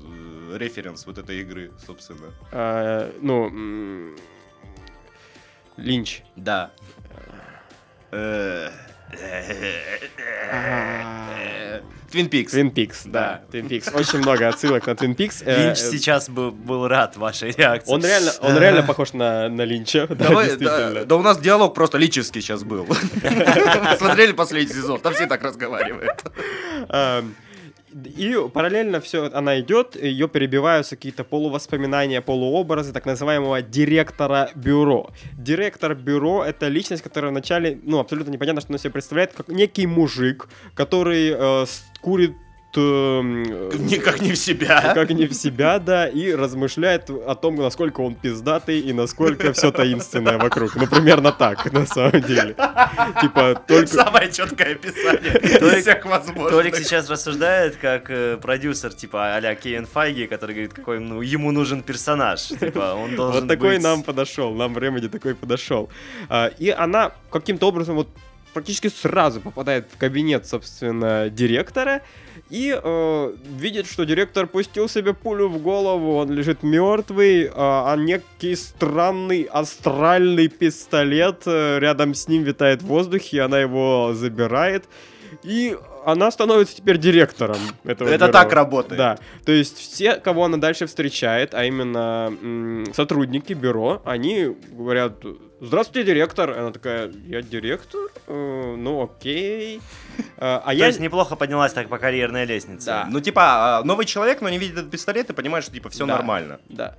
референс 0.55 1.07
вот 1.07 1.19
этой 1.19 1.41
игры, 1.41 1.71
собственно. 1.87 2.29
А, 2.53 3.11
ну, 3.21 4.15
Линч. 5.77 6.23
Да. 6.37 6.71
Твин 12.11 12.29
Пикс. 12.29 12.53
Твин 12.53 12.71
Пикс, 12.71 13.03
да. 13.07 13.41
Твин 13.51 13.69
Пикс. 13.69 13.89
Очень 13.93 14.19
много 14.19 14.47
отсылок 14.47 14.87
на 14.87 14.95
Твин 14.95 15.15
Пикс. 15.15 15.43
Э, 15.47 15.69
Линч 15.69 15.79
сейчас 15.79 16.29
бы 16.29 16.51
был 16.51 16.87
рад 16.87 17.17
вашей 17.17 17.53
реакции. 17.53 17.91
Он 17.91 18.05
реально, 18.05 18.33
он 18.41 18.59
реально 18.59 18.83
похож 18.83 19.15
на, 19.15 19.49
на 19.49 19.63
Линча. 19.63 20.07
Да, 20.09 20.29
Давай, 20.29 20.51
да, 20.51 20.57
действительно. 20.57 21.05
да 21.07 21.17
у 21.17 21.23
нас 21.23 21.39
диалог 21.39 21.73
просто 21.75 21.97
лический 21.97 22.43
сейчас 22.43 22.65
был. 22.65 22.87
Смотрели 23.99 24.33
последний 24.33 24.75
сезон, 24.75 25.01
там 25.01 25.15
все 25.15 25.27
так 25.27 25.43
разговаривают. 25.43 26.23
И 27.93 28.37
параллельно 28.53 29.01
все, 29.01 29.31
она 29.33 29.61
идет, 29.61 29.97
ее 29.97 30.29
перебиваются 30.29 30.97
какие-то 30.97 31.25
полувоспоминания, 31.25 32.21
полуобразы 32.21 32.93
так 32.93 33.07
называемого 33.07 33.63
директора 33.63 34.51
бюро. 34.55 35.11
Директор 35.37 35.95
бюро— 35.95 36.45
это 36.47 36.69
личность, 36.69 37.03
которая 37.03 37.31
вначале, 37.31 37.79
ну, 37.83 37.99
абсолютно 37.99 38.31
непонятно, 38.31 38.61
что 38.61 38.73
он 38.73 38.79
себе 38.79 38.91
представляет, 38.91 39.33
как 39.33 39.49
некий 39.49 39.87
мужик, 39.87 40.49
который 40.75 41.33
э, 41.35 41.67
курит 42.01 42.33
Никак 43.79 44.21
не 44.21 44.33
в 44.33 44.37
себя. 44.37 44.93
как 44.95 45.11
не 45.11 45.27
в 45.27 45.35
себя, 45.35 45.79
да, 45.79 46.09
и 46.09 46.35
размышляет 46.35 47.11
о 47.11 47.35
том, 47.35 47.57
насколько 47.57 48.01
он 48.01 48.15
пиздатый 48.15 48.81
и 48.81 48.93
насколько 48.93 49.53
все 49.53 49.71
таинственное 49.71 50.39
вокруг. 50.39 50.75
Ну, 50.77 50.87
примерно 50.87 51.33
так, 51.33 51.71
на 51.73 51.87
самом 51.87 52.23
деле. 52.23 52.55
Типа, 53.21 53.63
только... 53.67 53.87
Самое 53.87 54.33
четкое 54.33 54.73
описание 54.73 55.39
из 55.39 55.83
всех 55.83 56.05
возможных. 56.07 56.51
Толик 56.51 56.77
сейчас 56.77 57.11
рассуждает 57.11 57.77
как 57.77 58.11
э, 58.11 58.39
продюсер, 58.41 58.93
типа 58.93 59.35
а-ля 59.37 59.55
Кевин 59.55 59.87
Файги, 59.87 60.27
который 60.27 60.55
говорит, 60.55 60.73
какой 60.73 60.99
ну, 61.01 61.21
ему 61.21 61.51
нужен 61.53 61.83
персонаж. 61.83 62.43
Типа, 62.43 62.95
он 62.95 63.17
должен 63.17 63.43
Вот 63.43 63.49
такой 63.49 63.75
быть- 63.77 63.83
нам 63.83 64.03
подошел, 64.03 64.55
нам 64.55 64.75
в 64.75 64.79
Remedy 64.79 65.09
такой 65.09 65.35
подошел. 65.35 65.89
А, 66.29 66.51
И 66.59 66.71
она 66.71 67.13
каким-то 67.31 67.69
образом 67.69 67.97
вот 67.97 68.09
практически 68.53 68.89
сразу 68.89 69.41
попадает 69.41 69.87
в 69.93 69.97
кабинет, 69.99 70.47
собственно, 70.47 71.29
директора 71.31 72.03
и 72.51 72.79
э, 72.83 73.37
видит, 73.59 73.87
что 73.87 74.05
директор 74.05 74.47
пустил 74.47 74.89
себе 74.89 75.15
пулю 75.15 75.49
в 75.49 75.59
голову, 75.59 76.17
он 76.17 76.31
лежит 76.31 76.63
мертвый, 76.63 77.51
а, 77.53 77.93
а 77.93 77.97
некий 77.97 78.55
странный 78.57 79.43
астральный 79.45 80.49
пистолет 80.49 81.43
э, 81.47 81.79
рядом 81.79 82.15
с 82.15 82.29
ним 82.29 82.43
витает 82.43 82.83
в 82.83 82.87
воздухе, 82.87 83.43
она 83.43 83.59
его 83.59 84.13
забирает. 84.15 84.85
И 85.43 85.77
она 86.05 86.31
становится 86.31 86.77
теперь 86.77 86.99
директором 86.99 87.57
этого 87.85 88.09
Это 88.09 88.25
бюро. 88.27 88.33
так 88.33 88.53
работает. 88.53 88.99
Да. 88.99 89.19
То 89.45 89.53
есть 89.53 89.79
все, 89.79 90.17
кого 90.17 90.45
она 90.45 90.57
дальше 90.59 90.87
встречает, 90.87 91.55
а 91.55 91.65
именно 91.65 92.33
сотрудники 92.95 93.53
бюро, 93.53 94.03
они 94.05 94.57
говорят, 94.71 95.15
здравствуйте, 95.61 96.07
директор. 96.13 96.51
Она 96.59 96.71
такая, 96.73 97.11
я 97.27 97.43
директор? 97.43 98.01
Э, 98.27 98.75
ну 98.77 99.03
окей. 99.03 99.81
А 100.39 100.63
а 100.65 100.71
То 100.71 100.73
я... 100.77 100.87
есть 100.87 101.01
неплохо 101.01 101.37
поднялась 101.37 101.73
так 101.73 101.89
по 101.89 101.99
карьерной 101.99 102.45
лестнице. 102.45 102.87
Да. 102.87 103.07
Ну, 103.11 103.21
типа, 103.21 103.79
а, 103.79 103.85
новый 103.85 104.05
человек, 104.07 104.41
но 104.41 104.49
не 104.49 104.59
видит 104.59 104.79
этот 104.79 104.91
пистолет 104.91 105.31
и 105.31 105.33
понимает, 105.33 105.65
что, 105.65 105.73
типа, 105.73 105.89
все 105.89 106.07
Да. 106.07 106.17
нормально. 106.17 106.61
Да. 106.69 106.97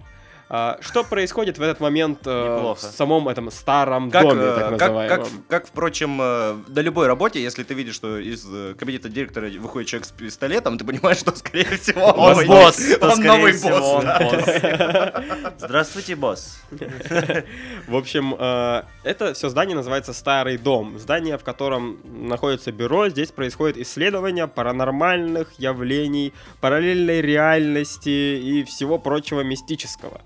А, 0.55 0.77
что 0.81 1.03
происходит 1.03 1.57
в 1.57 1.63
этот 1.63 1.79
момент 1.79 2.27
э, 2.27 2.29
в 2.29 2.77
самом 2.77 3.27
этом 3.27 3.49
старом 3.49 4.11
Как, 4.11 4.21
доме, 4.21 4.43
э, 4.43 4.53
так 4.53 4.69
как, 4.69 4.71
называемом? 4.81 5.17
как, 5.17 5.27
как, 5.47 5.67
впрочем, 5.67 6.21
э, 6.21 6.55
на 6.67 6.79
любой 6.81 7.07
работе, 7.07 7.41
если 7.41 7.63
ты 7.63 7.73
видишь, 7.73 7.95
что 7.95 8.19
из 8.19 8.45
э, 8.47 8.75
кабинета 8.77 9.09
директора 9.09 9.49
выходит 9.49 9.89
человек 9.89 10.05
с 10.05 10.11
пистолетом, 10.11 10.77
ты 10.77 10.85
понимаешь, 10.85 11.17
что, 11.17 11.35
скорее 11.35 11.75
всего, 11.77 12.05
Он 12.05 12.33
новый- 12.33 12.45
босс, 12.45 12.79
Он 13.01 13.11
скорее 13.13 13.27
новый 13.31 13.53
всего, 13.53 13.79
босс. 13.79 13.95
он 13.95 14.05
да. 14.05 15.23
босс. 15.49 15.53
Здравствуйте, 15.57 16.15
босс. 16.15 16.61
В 17.87 17.95
общем, 17.95 18.35
э, 18.37 18.83
это 19.03 19.33
все 19.33 19.49
здание 19.49 19.75
называется 19.75 20.13
Старый 20.13 20.59
дом. 20.59 20.99
Здание, 20.99 21.39
в 21.39 21.43
котором 21.43 21.97
находится 22.03 22.71
бюро. 22.71 23.09
Здесь 23.09 23.31
происходит 23.31 23.77
исследование 23.77 24.47
паранормальных 24.47 25.51
явлений, 25.57 26.31
параллельной 26.61 27.21
реальности 27.21 28.37
и 28.39 28.63
всего 28.65 28.99
прочего 28.99 29.41
мистического. 29.41 30.21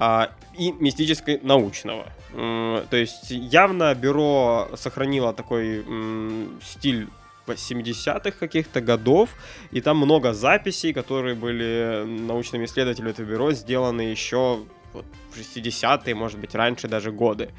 А, 0.00 0.30
и 0.56 0.70
мистической 0.70 1.40
научного. 1.42 2.06
То 2.32 2.96
есть 2.96 3.30
явно 3.30 3.92
бюро 3.94 4.68
сохранило 4.76 5.32
такой 5.32 5.84
стиль 6.62 7.08
70-х 7.46 8.32
каких-то 8.32 8.80
годов, 8.80 9.30
и 9.70 9.80
там 9.80 9.96
много 9.96 10.34
записей, 10.34 10.92
которые 10.92 11.34
были 11.34 12.04
научными 12.04 12.66
исследователями 12.66 13.10
этого 13.10 13.26
бюро 13.26 13.52
сделаны 13.52 14.02
еще 14.02 14.60
вот, 14.92 15.06
в 15.32 15.38
60-е, 15.38 16.14
может 16.14 16.38
быть, 16.38 16.54
раньше 16.54 16.88
даже 16.88 17.10
годы. 17.10 17.50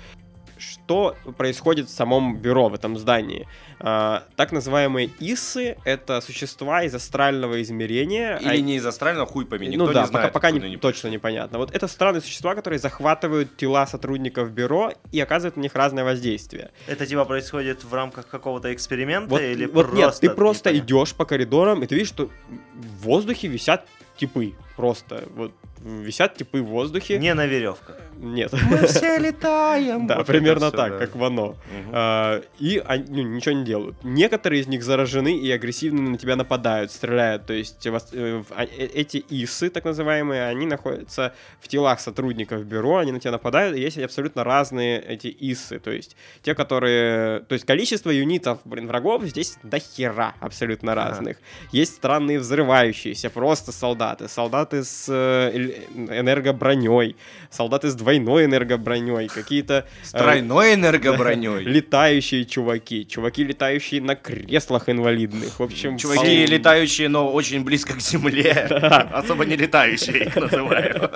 Что 0.60 1.16
происходит 1.38 1.88
в 1.88 1.92
самом 1.92 2.38
бюро, 2.38 2.70
в 2.70 2.74
этом 2.74 2.98
здании? 2.98 3.48
А, 3.80 4.26
так 4.36 4.52
называемые 4.52 5.10
ИСы— 5.20 5.78
это 5.86 6.20
существа 6.22 6.84
из 6.84 6.94
астрального 6.94 7.62
измерения. 7.62 8.38
а- 8.44 8.54
Или 8.54 8.62
не 8.62 8.76
из 8.76 8.86
астрального, 8.86 9.26
хуй 9.26 9.46
пойми, 9.46 9.68
никто 9.68 9.86
ну 9.86 9.94
да, 9.94 10.02
не 10.02 10.08
знает. 10.08 10.28
пока, 10.28 10.34
пока 10.34 10.48
откуда 10.50 10.66
не, 10.66 10.74
они 10.74 10.78
точно 10.78 11.08
непонятно. 11.08 11.58
Вот 11.58 11.74
это 11.74 11.88
странные 11.88 12.22
существа, 12.22 12.56
которые 12.56 12.80
захватывают 12.80 13.56
тела 13.58 13.88
сотрудников 13.88 14.52
бюро 14.52 14.92
и 15.12 15.20
оказывают 15.20 15.56
на 15.56 15.62
них 15.62 15.76
разное 15.76 16.04
воздействие. 16.04 16.72
Это 16.88 17.06
типа 17.06 17.26
происходит 17.26 17.84
в 17.84 17.94
рамках 17.94 18.28
какого-то 18.28 18.74
эксперимента 18.74 19.30
Вот, 19.30 19.42
или 19.42 19.66
вот 19.66 19.88
просто... 19.88 19.96
нет, 19.96 20.16
ты 20.20 20.30
просто 20.30 20.70
непонятно? 20.70 20.88
идешь 20.88 21.14
по 21.16 21.26
коридорам, 21.26 21.84
и 21.84 21.88
ты 21.88 21.96
видишь, 21.96 22.10
что 22.10 22.30
в 22.76 23.04
воздухе 23.04 23.48
висят 23.48 23.88
типы. 24.18 24.54
Просто 24.80 25.28
вот 25.36 25.52
висят 25.84 26.36
типы 26.38 26.62
в 26.62 26.66
воздухе. 26.68 27.20
Не 27.20 27.34
на 27.34 27.46
веревках. 27.46 27.98
Нет. 28.18 28.52
Мы 28.70 28.86
все 28.88 29.18
летаем. 29.18 30.08
Да, 30.08 30.18
Вот 30.18 30.28
примерно 30.28 30.72
так, 30.72 30.92
да. 30.92 30.98
как 31.00 31.16
в 31.16 31.24
оно. 31.24 31.56
А, 31.92 32.42
И 32.60 32.82
они 32.86 33.24
ну, 33.24 33.30
ничего 33.36 33.56
не 33.56 33.64
делают. 33.66 33.96
Некоторые 34.04 34.62
из 34.62 34.68
них 34.68 34.84
заражены 34.84 35.38
и 35.38 35.50
агрессивно 35.52 36.02
на 36.02 36.18
тебя 36.18 36.36
нападают, 36.36 36.92
стреляют. 36.92 37.46
То 37.46 37.54
есть 37.54 37.86
э, 37.86 37.92
в- 37.92 38.46
а- 38.52 38.66
э- 38.66 38.90
эти 38.94 39.24
исы, 39.30 39.70
так 39.70 39.86
называемые, 39.86 40.48
они 40.48 40.66
находятся 40.66 41.34
в 41.62 41.68
телах 41.70 42.00
сотрудников 42.02 42.66
бюро, 42.66 42.98
они 42.98 43.12
на 43.14 43.20
тебя 43.22 43.32
нападают, 43.32 43.78
и 43.78 43.82
есть 43.82 43.98
абсолютно 43.98 44.44
разные 44.44 45.00
эти 45.02 45.28
исы. 45.40 45.80
То 45.80 45.92
есть 45.92 46.16
те, 46.42 46.56
которые... 46.56 47.40
То 47.42 47.54
есть 47.54 47.66
количество 47.66 48.10
юнитов, 48.12 48.60
блин, 48.66 48.88
врагов 48.88 49.24
здесь 49.24 49.58
до 49.64 49.80
хера 49.80 50.36
абсолютно 50.42 50.92
Ага. 50.92 51.10
разных. 51.10 51.38
Есть 51.72 51.96
странные 51.96 52.40
взрывающиеся, 52.40 53.30
просто 53.30 53.72
солдаты. 53.72 54.28
Солдаты 54.70 54.84
с 54.84 55.06
э, 55.10 55.52
энергоброней, 55.96 57.16
солдаты 57.50 57.90
с 57.90 57.96
двойной 57.96 58.46
энергоброней, 58.46 59.28
какие-то... 59.28 59.74
э, 59.74 60.06
С 60.06 60.12
тройной 60.12 60.74
энергоброней. 60.76 61.64
летающие 61.64 62.46
чуваки, 62.46 63.08
чуваки, 63.08 63.44
летающие 63.44 64.02
на 64.02 64.16
креслах 64.16 64.88
инвалидных. 64.90 65.60
В 65.60 65.64
общем, 65.64 65.98
Чуваки, 65.98 66.46
летающие, 66.46 67.10
но 67.10 67.32
очень 67.32 67.64
близко 67.64 67.94
к 67.96 68.00
земле. 68.02 68.52
Особо 69.14 69.46
не 69.46 69.56
летающие, 69.56 70.26
их 70.26 70.36
называю. 70.36 71.10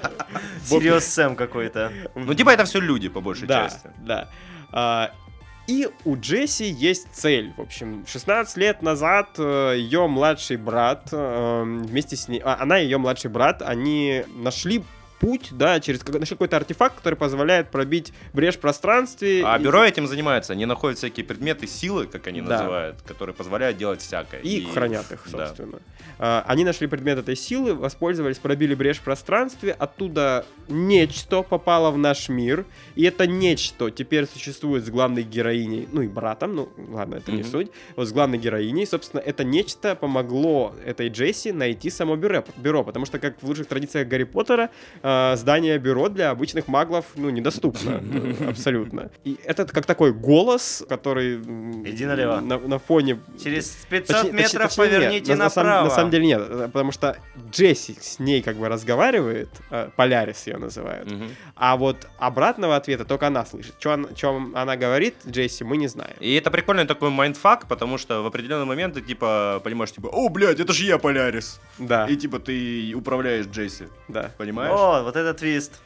Сириус 0.64 1.04
Сэм 1.04 1.34
какой-то. 1.34 1.92
Ну, 2.14 2.34
типа, 2.34 2.50
это 2.50 2.64
все 2.64 2.78
люди, 2.80 3.08
по 3.08 3.20
большей 3.20 3.48
да, 3.48 3.64
части. 3.64 3.88
да. 3.98 4.28
А, 4.72 5.10
и 5.70 5.88
у 6.04 6.16
Джесси 6.16 6.64
есть 6.64 7.06
цель. 7.12 7.52
В 7.56 7.60
общем, 7.60 8.04
16 8.04 8.56
лет 8.56 8.82
назад 8.82 9.38
ее 9.38 10.08
младший 10.08 10.56
брат 10.56 11.08
э, 11.12 11.62
вместе 11.62 12.16
с 12.16 12.26
ней, 12.26 12.40
а, 12.44 12.56
она 12.60 12.80
и 12.80 12.84
ее 12.84 12.98
младший 12.98 13.30
брат, 13.30 13.62
они 13.62 14.24
нашли 14.34 14.82
путь, 15.20 15.48
да, 15.52 15.78
через 15.80 16.00
какой-то 16.02 16.56
артефакт, 16.56 16.96
который 16.96 17.14
позволяет 17.14 17.70
пробить 17.70 18.12
брешь 18.32 18.56
в 18.56 18.58
пространстве. 18.58 19.42
А 19.44 19.58
и- 19.58 19.62
бюро 19.62 19.84
этим 19.84 20.06
занимается. 20.06 20.54
Они 20.54 20.66
находят 20.66 20.98
всякие 20.98 21.24
предметы 21.24 21.66
силы, 21.66 22.06
как 22.06 22.26
они 22.26 22.40
Да. 22.40 22.56
называют, 22.58 23.02
которые 23.02 23.34
позволяют 23.34 23.76
делать 23.76 24.00
всякое. 24.00 24.40
И, 24.40 24.64
хранят 24.64 25.12
их, 25.12 25.22
да. 25.30 25.46
собственно. 25.46 25.78
А, 26.18 26.44
Они 26.46 26.64
нашли 26.64 26.86
предмет 26.86 27.18
этой 27.18 27.36
силы, 27.36 27.74
воспользовались, 27.74 28.38
пробили 28.38 28.74
брешь 28.74 28.98
в 28.98 29.02
пространстве, 29.02 29.72
оттуда 29.72 30.44
нечто 30.68 31.42
попало 31.42 31.90
в 31.90 31.98
наш 31.98 32.28
мир, 32.28 32.64
и 32.94 33.04
это 33.04 33.26
нечто 33.26 33.90
теперь 33.90 34.26
существует 34.26 34.84
с 34.84 34.90
главной 34.90 35.22
героиней, 35.22 35.88
ну 35.92 36.02
и 36.02 36.08
братом, 36.08 36.54
ну 36.56 36.68
ладно, 36.90 37.16
это 37.16 37.30
не 37.32 37.42
Мгм. 37.42 37.50
суть, 37.50 37.70
вот 37.96 38.06
с 38.08 38.12
главной 38.12 38.38
героиней, 38.38 38.86
собственно, 38.86 39.20
это 39.20 39.44
нечто 39.44 39.94
помогло 39.94 40.74
этой 40.84 41.08
Джесси 41.08 41.52
найти 41.52 41.90
само 41.90 42.16
бюро, 42.16 42.44
бюро 42.56 42.84
потому 42.84 43.06
что, 43.06 43.18
как 43.18 43.42
в 43.42 43.46
лучших 43.46 43.66
традициях 43.66 44.08
Гарри 44.08 44.24
Поттера, 44.24 44.70
а, 45.12 45.36
здание 45.36 45.78
бюро 45.78 46.08
для 46.08 46.30
обычных 46.30 46.68
маглов, 46.68 47.04
ну, 47.16 47.30
недоступно 47.30 48.00
э, 48.00 48.48
абсолютно. 48.48 49.10
И 49.24 49.38
это 49.44 49.64
как 49.66 49.86
такой 49.86 50.12
голос, 50.12 50.84
который 50.88 51.36
Иди 51.84 52.06
налево. 52.06 52.40
на, 52.40 52.58
на 52.58 52.78
фоне 52.78 53.18
Через 53.42 53.68
500 53.88 54.16
Точнее- 54.16 54.32
метров 54.32 54.62
точнее- 54.68 54.76
поверните 54.76 55.30
нет. 55.30 55.38
На- 55.38 55.44
на 55.44 55.50
самом- 55.50 55.68
направо. 55.70 55.88
На 55.88 55.94
самом 55.94 56.10
деле 56.10 56.26
нет, 56.26 56.42
э, 56.48 56.66
потому 56.72 56.92
что 56.92 57.16
Джесси 57.50 57.96
с 58.00 58.18
ней 58.18 58.42
как 58.42 58.56
бы 58.56 58.68
разговаривает, 58.68 59.48
э, 59.70 59.88
Полярис 59.96 60.46
ее 60.46 60.58
называют, 60.58 61.10
Мгм. 61.10 61.28
а 61.56 61.76
вот 61.76 62.06
обратного 62.18 62.76
ответа 62.76 63.04
только 63.04 63.26
она 63.26 63.44
слышит. 63.44 63.74
Что 63.78 63.98
она 64.54 64.76
говорит, 64.76 65.14
Джесси, 65.26 65.64
мы 65.64 65.76
не 65.76 65.88
знаем. 65.88 66.14
И 66.20 66.34
это 66.34 66.50
прикольный 66.50 66.86
такой 66.86 67.10
mindfuck, 67.10 67.66
потому 67.68 67.98
что 67.98 68.22
в 68.22 68.26
определенный 68.26 68.66
момент 68.66 68.94
ты 68.94 69.00
типа 69.00 69.60
понимаешь, 69.64 69.92
типа, 69.92 70.06
о, 70.08 70.28
блядь, 70.28 70.60
это 70.60 70.72
же 70.72 70.84
я 70.84 70.98
Полярис. 70.98 71.60
Да, 71.78 72.06
И 72.06 72.16
типа 72.16 72.38
ты 72.38 72.92
управляешь 72.94 73.46
Джесси. 73.46 73.84
да. 74.08 74.30
Понимаешь? 74.38 74.72
О, 74.74 74.99
вот 75.02 75.16
это 75.16 75.34
твист. 75.34 75.80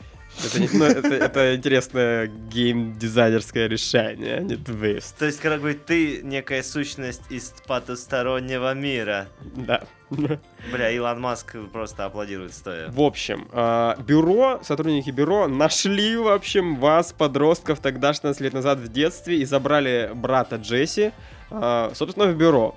Это, 0.44 0.60
не- 0.60 0.68
ну, 0.72 0.84
это, 0.84 1.14
это 1.14 1.54
интересное 1.54 2.26
геймдизайнерское 2.26 3.68
решение, 3.68 4.36
а 4.38 4.40
не 4.40 4.56
твист. 4.56 5.16
То 5.16 5.26
есть, 5.26 5.38
как 5.40 5.60
бы 5.60 5.74
ты 5.74 6.22
некая 6.22 6.62
сущность 6.64 7.22
из 7.30 7.54
потустороннего 7.66 8.74
мира. 8.74 9.28
Да. 9.54 9.82
Бля, 10.10 10.90
Илон 10.90 11.20
Маск 11.20 11.54
просто 11.72 12.04
аплодирует 12.04 12.52
стоя. 12.52 12.88
В 12.90 13.00
общем, 13.00 13.48
э, 13.52 13.94
бюро, 14.06 14.60
сотрудники 14.64 15.10
бюро 15.10 15.46
нашли, 15.48 16.16
в 16.16 16.28
общем, 16.28 16.76
вас, 16.76 17.12
подростков, 17.12 17.78
тогда 17.80 18.12
16 18.12 18.40
лет 18.40 18.52
назад 18.54 18.78
в 18.78 18.88
детстве, 18.88 19.38
и 19.38 19.44
забрали 19.44 20.10
брата 20.14 20.56
Джесси, 20.56 21.12
э, 21.50 21.90
собственно, 21.94 22.26
в 22.26 22.36
бюро. 22.36 22.76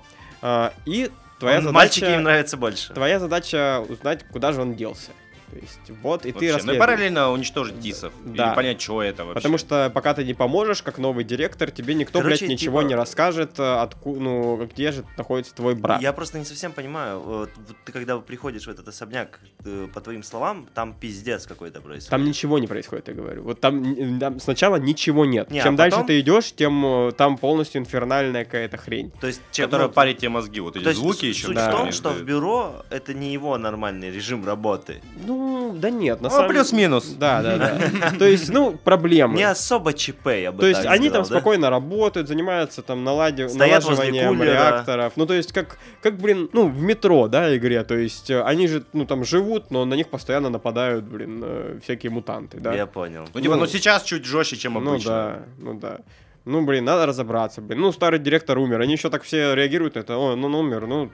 И 0.86 1.10
твоя 1.40 1.58
Он- 1.58 1.64
задача... 1.64 1.74
Мальчики 1.74 2.04
им 2.04 2.22
нравятся 2.22 2.56
больше. 2.56 2.92
Твоя 2.94 3.18
задача 3.18 3.80
узнать, 3.88 4.24
куда 4.30 4.52
же 4.52 4.60
он 4.62 4.74
делся. 4.76 5.10
То 5.50 5.56
есть, 5.56 5.80
вот, 6.02 6.26
и 6.26 6.32
ты 6.32 6.32
Вообще. 6.32 6.40
Ну 6.42 6.48
и 6.48 6.52
расследуешь. 6.52 6.78
параллельно 6.78 7.30
уничтожить 7.30 7.80
тисов. 7.80 8.12
Да. 8.24 8.52
И 8.52 8.56
понять, 8.56 8.80
что 8.80 9.02
это 9.02 9.24
вообще. 9.24 9.34
Потому 9.34 9.58
что 9.58 9.90
пока 9.94 10.14
ты 10.14 10.24
не 10.24 10.34
поможешь, 10.34 10.82
как 10.82 10.98
новый 10.98 11.24
директор, 11.24 11.70
тебе 11.70 11.94
никто, 11.94 12.20
Короче, 12.20 12.46
блядь, 12.46 12.50
ничего 12.50 12.80
типа- 12.80 12.88
не 12.88 12.94
расскажет, 12.94 13.58
откуда, 13.58 14.20
ну, 14.20 14.68
где 14.72 14.92
же 14.92 15.04
находится 15.16 15.54
твой 15.54 15.74
брат. 15.74 16.02
Я 16.02 16.12
просто 16.12 16.38
не 16.38 16.44
совсем 16.44 16.72
понимаю. 16.72 17.20
Вот, 17.20 17.50
вот 17.56 17.76
ты 17.84 17.92
когда 17.92 18.18
приходишь 18.18 18.66
в 18.66 18.70
этот 18.70 18.86
особняк, 18.88 19.40
э, 19.64 19.88
по 19.92 20.00
твоим 20.00 20.22
словам, 20.22 20.68
там 20.74 20.94
пиздец 20.94 21.46
какой-то 21.46 21.80
происходит. 21.80 22.10
Там 22.10 22.24
ничего 22.24 22.58
не 22.58 22.66
происходит, 22.66 23.08
я 23.08 23.14
говорю. 23.14 23.42
Вот 23.42 23.60
там, 23.60 24.18
там 24.18 24.40
сначала 24.40 24.76
ничего 24.76 25.24
нет. 25.24 25.50
Не, 25.50 25.60
а 25.60 25.62
Чем 25.64 25.76
дальше 25.76 25.96
потом- 25.96 26.06
ты 26.08 26.20
идешь, 26.20 26.52
тем 26.52 26.84
э, 27.08 27.12
там 27.12 27.36
полностью 27.38 27.80
инфернальная 27.80 28.44
какая-то 28.44 28.76
хрень. 28.76 29.10
То 29.20 29.26
есть, 29.26 29.40
Которая 29.56 29.88
ну, 29.88 29.92
парит 29.94 30.18
тебе 30.18 30.28
мозги, 30.30 30.60
вот 30.60 30.76
эти 30.76 30.92
звуки 30.92 31.20
с- 31.32 31.36
еще. 31.36 31.46
Суть 31.46 31.56
да. 31.56 31.70
в 31.70 31.72
том, 31.76 31.92
что 31.92 32.10
в 32.10 32.22
бюро 32.22 32.84
это 32.90 33.14
не 33.14 33.32
его 33.32 33.56
нормальный 33.58 34.10
режим 34.10 34.44
работы. 34.46 35.00
Ну, 35.26 35.37
да 35.74 35.90
нет, 35.90 36.20
на 36.20 36.28
Ну, 36.28 36.34
самом 36.34 36.50
плюс-минус. 36.50 37.04
Да, 37.18 37.42
да, 37.42 37.56
да. 37.56 38.12
То 38.18 38.24
есть, 38.24 38.48
ну, 38.50 38.72
проблемы. 38.72 39.36
Не 39.36 39.44
особо 39.44 39.92
ЧП, 39.92 40.26
я 40.28 40.52
бы 40.52 40.60
То 40.60 40.66
есть 40.66 40.84
они 40.86 41.10
там 41.10 41.24
спокойно 41.24 41.70
работают, 41.70 42.28
занимаются 42.28 42.82
там 42.82 43.04
налаживанием 43.04 44.42
реакторов. 44.42 45.12
Ну, 45.16 45.26
то 45.26 45.34
есть 45.34 45.52
как, 45.52 45.78
как, 46.02 46.16
блин, 46.18 46.48
ну, 46.52 46.68
в 46.68 46.80
метро, 46.80 47.28
да, 47.28 47.56
игре. 47.56 47.82
То 47.84 47.96
есть 47.96 48.30
э, 48.30 48.42
они 48.42 48.68
же, 48.68 48.84
ну, 48.92 49.04
там 49.04 49.24
живут, 49.24 49.70
но 49.70 49.84
на 49.84 49.94
них 49.94 50.08
постоянно 50.08 50.50
нападают, 50.50 51.04
блин, 51.04 51.42
э, 51.44 51.78
всякие 51.82 52.10
мутанты, 52.10 52.58
да. 52.60 52.74
Я 52.74 52.86
понял. 52.86 53.24
Ну, 53.34 53.40
типа, 53.40 53.54
Ну, 53.54 53.60
ну 53.60 53.66
сейчас 53.66 54.02
чуть 54.02 54.24
жестче, 54.24 54.56
чем 54.56 54.74
Ну 54.74 54.90
обычно. 54.90 55.10
да, 55.10 55.38
ну 55.58 55.74
да. 55.74 55.98
Ну, 56.44 56.64
блин, 56.64 56.84
надо 56.84 57.06
разобраться, 57.06 57.60
блин. 57.60 57.80
Ну, 57.80 57.92
старый 57.92 58.18
директор 58.18 58.58
умер. 58.58 58.80
Они 58.80 58.92
еще 58.94 59.10
так 59.10 59.22
все 59.22 59.54
реагируют 59.54 59.96
на 59.96 60.00
это. 60.00 60.16
О, 60.16 60.34
ну, 60.36 60.46
он 60.46 60.54
умер, 60.54 60.86
ну... 60.86 61.10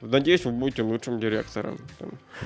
Надеюсь, 0.00 0.44
вы 0.44 0.52
будете 0.52 0.82
лучшим 0.82 1.18
директором. 1.18 1.78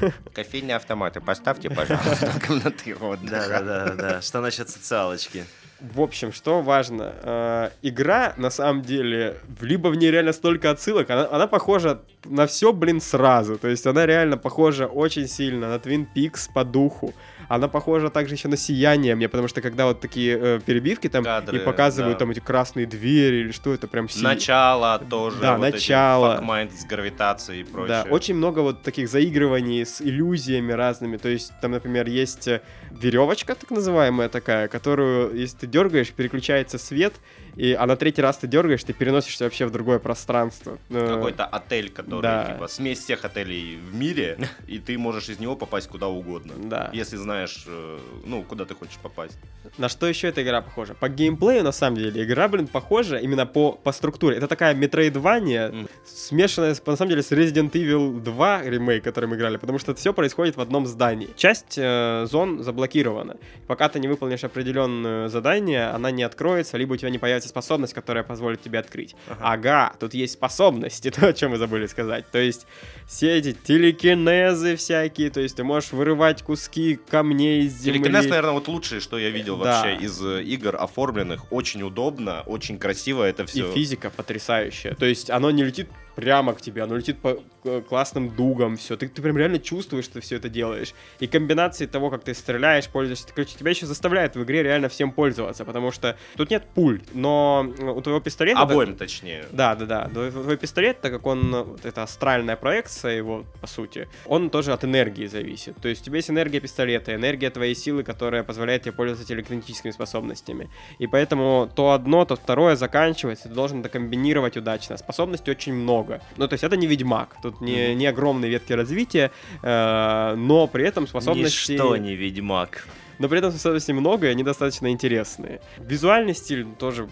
Кофейные 0.32 0.76
автоматы 0.76 1.20
поставьте, 1.20 1.68
пожалуйста, 1.68 2.32
комнаты 2.46 2.96
Да, 3.22 3.48
да, 3.48 3.60
да, 3.60 3.94
да. 3.94 4.22
Что 4.22 4.40
насчет 4.40 4.68
социалочки? 4.68 5.44
В 5.80 6.00
общем, 6.02 6.30
что 6.30 6.60
важно, 6.60 7.14
э, 7.22 7.70
игра 7.80 8.34
на 8.36 8.50
самом 8.50 8.82
деле, 8.82 9.38
либо 9.62 9.88
в 9.88 9.96
ней 9.96 10.10
реально 10.10 10.34
столько 10.34 10.70
отсылок, 10.70 11.08
она, 11.08 11.26
она 11.30 11.46
похожа 11.46 12.02
на 12.24 12.46
все, 12.46 12.72
блин, 12.72 13.00
сразу. 13.00 13.58
То 13.58 13.68
есть 13.68 13.86
она 13.86 14.04
реально 14.04 14.36
похожа 14.36 14.86
очень 14.86 15.26
сильно 15.26 15.70
на 15.70 15.76
Twin 15.76 16.06
Peaks 16.14 16.50
по 16.54 16.64
духу. 16.64 17.14
Она 17.50 17.66
похожа 17.66 18.10
также 18.10 18.36
еще 18.36 18.46
на 18.46 18.56
сияние 18.56 19.16
мне, 19.16 19.28
потому 19.28 19.48
что 19.48 19.60
когда 19.60 19.86
вот 19.86 19.98
такие 19.98 20.38
э, 20.40 20.60
перебивки 20.64 21.08
там 21.08 21.24
Кадры, 21.24 21.56
и 21.56 21.60
показывают 21.60 22.14
да. 22.14 22.20
там 22.20 22.30
эти 22.30 22.38
красные 22.38 22.86
двери 22.86 23.38
или 23.38 23.50
что 23.50 23.74
это 23.74 23.88
прям 23.88 24.08
си- 24.08 24.22
Начало 24.22 25.00
тоже. 25.10 25.40
Да, 25.40 25.56
вот 25.56 25.66
эти 25.66 25.74
начало. 25.74 26.36
fuckmind 26.36 26.72
с 26.72 26.84
гравитацией 26.84 27.62
и 27.62 27.64
прочее. 27.64 28.04
Да, 28.04 28.06
очень 28.08 28.36
много 28.36 28.60
вот 28.60 28.82
таких 28.82 29.08
заигрываний 29.08 29.84
с 29.84 30.00
иллюзиями 30.00 30.70
разными. 30.70 31.16
То 31.16 31.28
есть 31.28 31.50
там, 31.60 31.72
например, 31.72 32.06
есть 32.06 32.46
э, 32.46 32.62
веревочка, 32.92 33.56
так 33.56 33.68
называемая 33.72 34.28
такая, 34.28 34.68
которую, 34.68 35.34
если 35.36 35.56
ты 35.56 35.66
дергаешь, 35.66 36.12
переключается 36.12 36.78
свет, 36.78 37.14
и, 37.56 37.72
а 37.72 37.86
на 37.86 37.96
третий 37.96 38.22
раз 38.22 38.38
ты 38.38 38.46
дергаешь, 38.46 38.82
ты 38.84 38.92
переносишься 38.92 39.44
вообще 39.44 39.66
в 39.66 39.70
другое 39.70 39.98
пространство. 39.98 40.78
Э, 40.90 41.14
Какой-то 41.16 41.44
отель, 41.46 41.90
который, 41.90 42.22
да. 42.22 42.52
типа, 42.52 42.68
смесь 42.68 42.98
всех 43.00 43.24
отелей 43.24 43.76
в 43.76 43.94
мире, 43.94 44.38
и 44.66 44.78
ты 44.78 44.96
можешь 44.98 45.28
из 45.28 45.38
него 45.38 45.56
попасть 45.56 45.88
куда 45.88 46.08
угодно. 46.08 46.52
Да. 46.64 46.90
Если 46.92 47.16
знаешь, 47.16 47.64
э, 47.66 47.98
ну, 48.24 48.42
куда 48.42 48.64
ты 48.64 48.74
хочешь 48.74 48.98
попасть. 49.02 49.38
На 49.78 49.88
что 49.88 50.06
еще 50.06 50.28
эта 50.28 50.42
игра 50.42 50.60
похожа? 50.62 50.94
По 50.94 51.08
геймплею, 51.08 51.64
на 51.64 51.72
самом 51.72 51.96
деле, 51.96 52.22
игра, 52.24 52.48
блин, 52.48 52.66
похожа 52.66 53.16
именно 53.16 53.46
по, 53.46 53.72
по 53.72 53.92
структуре. 53.92 54.36
Это 54.36 54.46
такая 54.48 54.74
метроидвания, 54.74 55.68
Мгм. 55.70 55.88
смешанная, 56.04 56.76
на 56.86 56.96
самом 56.96 57.10
деле, 57.10 57.22
с 57.22 57.32
Resident 57.32 57.70
Evil 57.72 58.20
2 58.20 58.62
ремейк, 58.62 59.04
который 59.04 59.26
мы 59.26 59.36
играли, 59.36 59.56
потому 59.56 59.78
что 59.78 59.94
все 59.94 60.12
происходит 60.12 60.56
в 60.56 60.60
одном 60.60 60.86
здании. 60.86 61.28
Часть 61.36 61.74
э, 61.76 62.26
зон 62.30 62.62
заблокирована. 62.62 63.36
Пока 63.66 63.88
ты 63.88 64.00
не 64.00 64.08
выполнишь 64.08 64.44
определенное 64.44 65.28
задание, 65.28 65.86
она 65.88 66.10
не 66.10 66.22
откроется, 66.22 66.76
либо 66.76 66.94
у 66.94 66.96
тебя 66.96 67.10
не 67.10 67.18
появится 67.18 67.48
способность, 67.50 67.92
которая 67.94 68.24
позволит 68.24 68.62
тебе 68.62 68.78
открыть. 68.78 69.14
Ага, 69.40 69.92
тут 70.00 70.14
есть 70.14 70.32
способности, 70.34 71.10
то, 71.14 71.28
о 71.28 71.32
чем 71.32 71.50
мы 71.50 71.58
забыли 71.58 71.86
сказать. 71.86 72.24
То 72.30 72.38
есть 72.38 72.66
все 73.06 73.36
эти 73.36 73.52
телекинезы 73.52 74.76
всякие, 74.76 75.30
то 75.30 75.40
есть 75.40 75.56
ты 75.56 75.64
можешь 75.64 75.92
вырывать 75.92 76.42
куски 76.42 76.98
камней 77.08 77.64
из 77.64 77.74
земли. 77.80 77.98
Телекинез, 78.00 78.24
наверное, 78.26 78.52
вот 78.52 78.68
лучшее, 78.68 79.00
что 79.00 79.18
я 79.18 79.30
видел 79.30 79.56
Да. 79.58 79.82
вообще 79.82 80.04
из 80.04 80.20
э, 80.24 80.42
игр 80.42 80.76
оформленных. 80.76 81.52
Очень 81.52 81.82
удобно, 81.82 82.42
очень 82.46 82.78
красиво 82.78 83.24
это 83.24 83.42
И 83.42 83.46
все. 83.46 83.72
физика 83.72 84.10
потрясающая. 84.10 84.94
То 84.94 85.06
есть 85.06 85.30
оно 85.30 85.50
не 85.50 85.64
летит 85.64 85.88
прямо 86.20 86.52
к 86.52 86.60
тебе, 86.60 86.82
оно 86.82 86.96
летит 86.96 87.18
по 87.18 87.42
э, 87.64 87.82
классным 87.88 88.36
дугам, 88.36 88.76
все. 88.76 88.96
Ты, 88.96 89.08
ты 89.08 89.22
прям 89.22 89.38
реально 89.38 89.58
чувствуешь, 89.58 90.04
что 90.04 90.14
ты 90.14 90.20
все 90.20 90.36
это 90.36 90.48
делаешь. 90.48 90.94
И 91.18 91.26
комбинации 91.26 91.86
того, 91.86 92.10
как 92.10 92.24
ты 92.24 92.34
стреляешь, 92.34 92.88
пользуешься, 92.88 93.26
короче, 93.34 93.56
тебя 93.56 93.70
еще 93.70 93.86
заставляет 93.86 94.36
в 94.36 94.42
игре 94.42 94.62
реально 94.62 94.88
всем 94.88 95.12
пользоваться, 95.12 95.64
потому 95.64 95.92
что 95.92 96.16
тут 96.36 96.50
нет 96.50 96.64
пуль, 96.74 97.00
но 97.14 97.72
у 97.78 98.00
твоего 98.02 98.20
пистолета... 98.20 98.60
Обоим, 98.60 98.96
точнее. 98.96 99.46
Да, 99.50 99.74
да, 99.74 99.86
да. 99.86 100.08
Твой, 100.08 100.56
пистолет, 100.56 101.00
так 101.00 101.12
как 101.12 101.26
он, 101.26 101.54
э, 101.54 101.62
вот 101.62 101.86
это 101.86 102.02
астральная 102.02 102.56
проекция 102.56 103.16
его, 103.16 103.44
по 103.60 103.66
сути, 103.66 104.08
он 104.26 104.50
тоже 104.50 104.72
от 104.72 104.84
энергии 104.84 105.26
зависит. 105.26 105.76
То 105.80 105.88
есть 105.88 106.02
у 106.02 106.04
тебя 106.04 106.16
есть 106.16 106.30
энергия 106.30 106.60
пистолета, 106.60 107.14
энергия 107.14 107.50
твоей 107.50 107.74
силы, 107.74 108.02
которая 108.02 108.42
позволяет 108.42 108.82
тебе 108.82 108.92
пользоваться 108.92 109.26
телекинетическими 109.26 109.90
способностями. 109.90 110.68
И 110.98 111.06
поэтому 111.06 111.70
то 111.74 111.92
одно, 111.92 112.24
то 112.24 112.36
второе 112.36 112.76
заканчивается, 112.76 113.48
ты 113.48 113.54
должен 113.54 113.80
это 113.80 113.88
комбинировать 113.88 114.56
удачно. 114.56 114.96
Способностей 114.96 115.50
очень 115.50 115.74
много. 115.74 116.09
Ну, 116.36 116.48
то 116.48 116.54
есть 116.54 116.64
это 116.64 116.76
не 116.76 116.86
Ведьмак, 116.86 117.36
тут 117.42 117.60
не, 117.60 117.94
не 117.94 118.06
огромные 118.06 118.50
ветки 118.50 118.72
развития, 118.72 119.30
э, 119.62 120.34
но 120.36 120.66
при 120.66 120.84
этом 120.84 121.06
способности... 121.06 121.72
Ничто 121.72 121.96
не 121.96 122.16
Ведьмак. 122.16 122.86
Но 123.20 123.28
при 123.28 123.38
этом 123.38 123.50
способностей 123.50 123.92
много, 123.92 124.26
и 124.26 124.30
они 124.30 124.42
достаточно 124.42 124.90
интересные. 124.90 125.60
Визуальный 125.78 126.34
стиль 126.34 126.66
тоже 126.78 127.08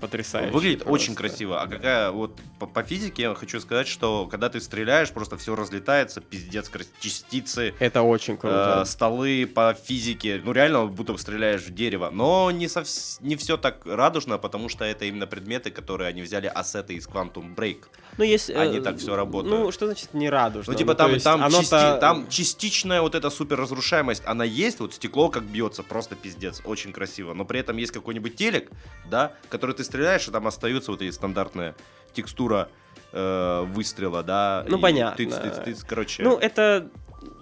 потрясающий. 0.00 0.52
Выглядит 0.52 0.84
просто. 0.84 0.92
очень 0.92 1.14
красиво. 1.14 1.60
А 1.62 1.66
какая 1.66 2.10
вот 2.10 2.38
по, 2.58 2.66
по 2.66 2.82
физике 2.82 3.22
я 3.22 3.34
хочу 3.34 3.58
сказать, 3.60 3.88
что 3.88 4.26
когда 4.26 4.50
ты 4.50 4.60
стреляешь, 4.60 5.10
просто 5.10 5.38
все 5.38 5.56
разлетается, 5.56 6.20
пиздец, 6.20 6.70
частицы, 7.00 7.74
Это 7.78 8.02
очень 8.02 8.36
круто. 8.36 8.80
э, 8.82 8.84
столы 8.84 9.46
по 9.46 9.74
физике. 9.74 10.40
Ну 10.44 10.52
реально, 10.52 10.86
будто 10.86 11.14
бы 11.14 11.18
стреляешь 11.18 11.62
в 11.62 11.74
дерево. 11.74 12.10
Но 12.12 12.50
не, 12.50 12.66
совс- 12.66 13.16
не 13.20 13.36
все 13.36 13.56
так 13.56 13.86
радужно, 13.86 14.36
потому 14.36 14.68
что 14.68 14.84
это 14.84 15.06
именно 15.06 15.26
предметы, 15.26 15.70
которые 15.70 16.08
они 16.08 16.20
взяли 16.22 16.46
ассеты 16.46 16.94
из 16.94 17.08
Quantum 17.08 17.54
Break. 17.54 17.84
Ну, 18.18 18.24
есть... 18.24 18.50
они 18.50 18.78
э, 18.78 18.82
так 18.82 18.98
всё 18.98 19.16
работают. 19.16 19.58
Ну, 19.58 19.72
что 19.72 19.86
значит 19.86 20.12
не 20.14 20.28
радужно? 20.28 20.72
Ну, 20.72 20.78
типа 20.78 20.94
то 20.94 21.18
там, 21.20 21.40
там, 21.40 21.50
части- 21.50 22.00
там 22.00 22.28
частичная 22.28 23.00
вот 23.00 23.14
эта 23.14 23.30
супер 23.30 23.58
разрушаемость, 23.58 24.22
она 24.26 24.44
есть, 24.44 24.80
вот 24.80 24.94
стекло 24.94 25.28
как 25.28 25.45
бьется, 25.46 25.82
просто 25.82 26.16
пиздец, 26.16 26.60
очень 26.64 26.92
красиво. 26.92 27.34
Но 27.34 27.44
при 27.44 27.60
этом 27.60 27.76
есть 27.76 27.92
какой-нибудь 27.92 28.36
телек, 28.36 28.70
да, 29.08 29.32
который 29.48 29.74
ты 29.74 29.84
стреляешь, 29.84 30.26
и 30.28 30.30
там 30.30 30.46
остается 30.46 30.90
вот 30.90 31.02
эта 31.02 31.12
стандартная 31.12 31.74
текстура 32.12 32.68
э, 33.12 33.64
выстрела, 33.66 34.22
да. 34.22 34.64
Ну, 34.68 34.78
понятно. 34.78 35.16
тыц, 35.16 35.36
тыц, 35.36 35.64
тыц, 35.64 35.84
короче. 35.84 36.22
Ну, 36.22 36.36
это 36.36 36.90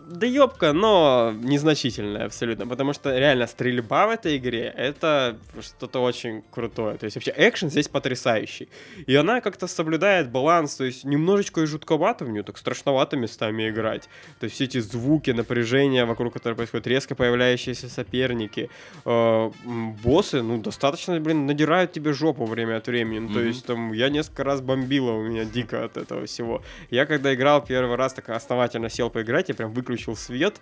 доебка, 0.06 0.72
но 0.72 1.34
незначительная 1.42 2.26
абсолютно, 2.26 2.66
потому 2.66 2.92
что 2.92 3.18
реально 3.18 3.46
стрельба 3.46 4.06
в 4.06 4.10
этой 4.10 4.36
игре— 4.36 4.72
это 4.76 5.36
что-то 5.60 6.02
очень 6.02 6.42
крутое. 6.50 6.96
То 6.96 7.04
есть 7.04 7.16
вообще 7.16 7.32
экшен 7.36 7.70
здесь 7.70 7.88
потрясающий. 7.88 8.68
И 9.06 9.14
она 9.14 9.40
как-то 9.40 9.66
соблюдает 9.66 10.30
баланс, 10.30 10.76
то 10.76 10.84
есть 10.84 11.04
немножечко 11.04 11.62
и 11.62 11.66
жутковато 11.66 12.24
в 12.24 12.28
нее, 12.28 12.42
так 12.42 12.58
страшновато 12.58 13.16
местами 13.16 13.68
играть. 13.68 14.08
То 14.40 14.44
есть 14.44 14.54
все 14.54 14.64
эти 14.64 14.78
звуки, 14.78 15.30
напряжение, 15.30 16.04
вокруг 16.04 16.34
которого 16.34 16.56
происходит, 16.56 16.86
резко 16.86 17.14
появляющиеся 17.14 17.88
соперники, 17.88 18.70
э, 19.04 19.50
боссы, 20.02 20.42
ну, 20.42 20.58
достаточно, 20.58 21.18
блин, 21.20 21.46
надирают 21.46 21.92
тебе 21.92 22.12
жопу 22.12 22.44
время 22.44 22.76
от 22.76 22.86
времени. 22.86 23.20
Ну, 23.20 23.34
То 23.34 23.40
есть 23.40 23.66
там 23.66 23.92
я 23.92 24.08
несколько 24.10 24.44
раз 24.44 24.60
бомбило 24.60 25.12
у 25.12 25.22
меня 25.22 25.44
дико 25.44 25.84
от 25.84 25.96
этого 25.96 26.26
всего. 26.26 26.62
Я 26.90 27.06
когда 27.06 27.34
играл 27.34 27.64
первый 27.64 27.96
раз, 27.96 28.14
так 28.14 28.28
основательно 28.28 28.90
сел 28.90 29.10
поиграть, 29.10 29.48
я 29.48 29.54
прям 29.54 29.72
выключил 29.72 29.93
свет 29.96 30.60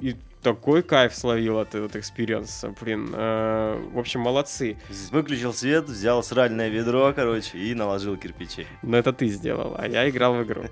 и 0.00 0.16
такой 0.42 0.82
кайф 0.82 1.14
словил 1.14 1.58
от 1.58 1.74
этого 1.74 1.98
experience 1.98 2.61
а. 2.61 2.74
Блин, 2.80 3.10
э, 3.12 3.88
в 3.92 3.98
общем, 3.98 4.20
молодцы. 4.20 4.76
Выключил 5.10 5.52
свет, 5.52 5.84
взял 5.84 6.22
сральное 6.22 6.68
ведро, 6.68 7.12
короче, 7.14 7.58
и 7.58 7.74
наложил 7.74 8.16
кирпичей. 8.16 8.66
Но 8.82 8.96
это 8.96 9.12
ты 9.12 9.28
сделал, 9.28 9.74
а 9.76 9.86
я 9.86 10.08
играл 10.08 10.34
в 10.34 10.44
игру. 10.44 10.64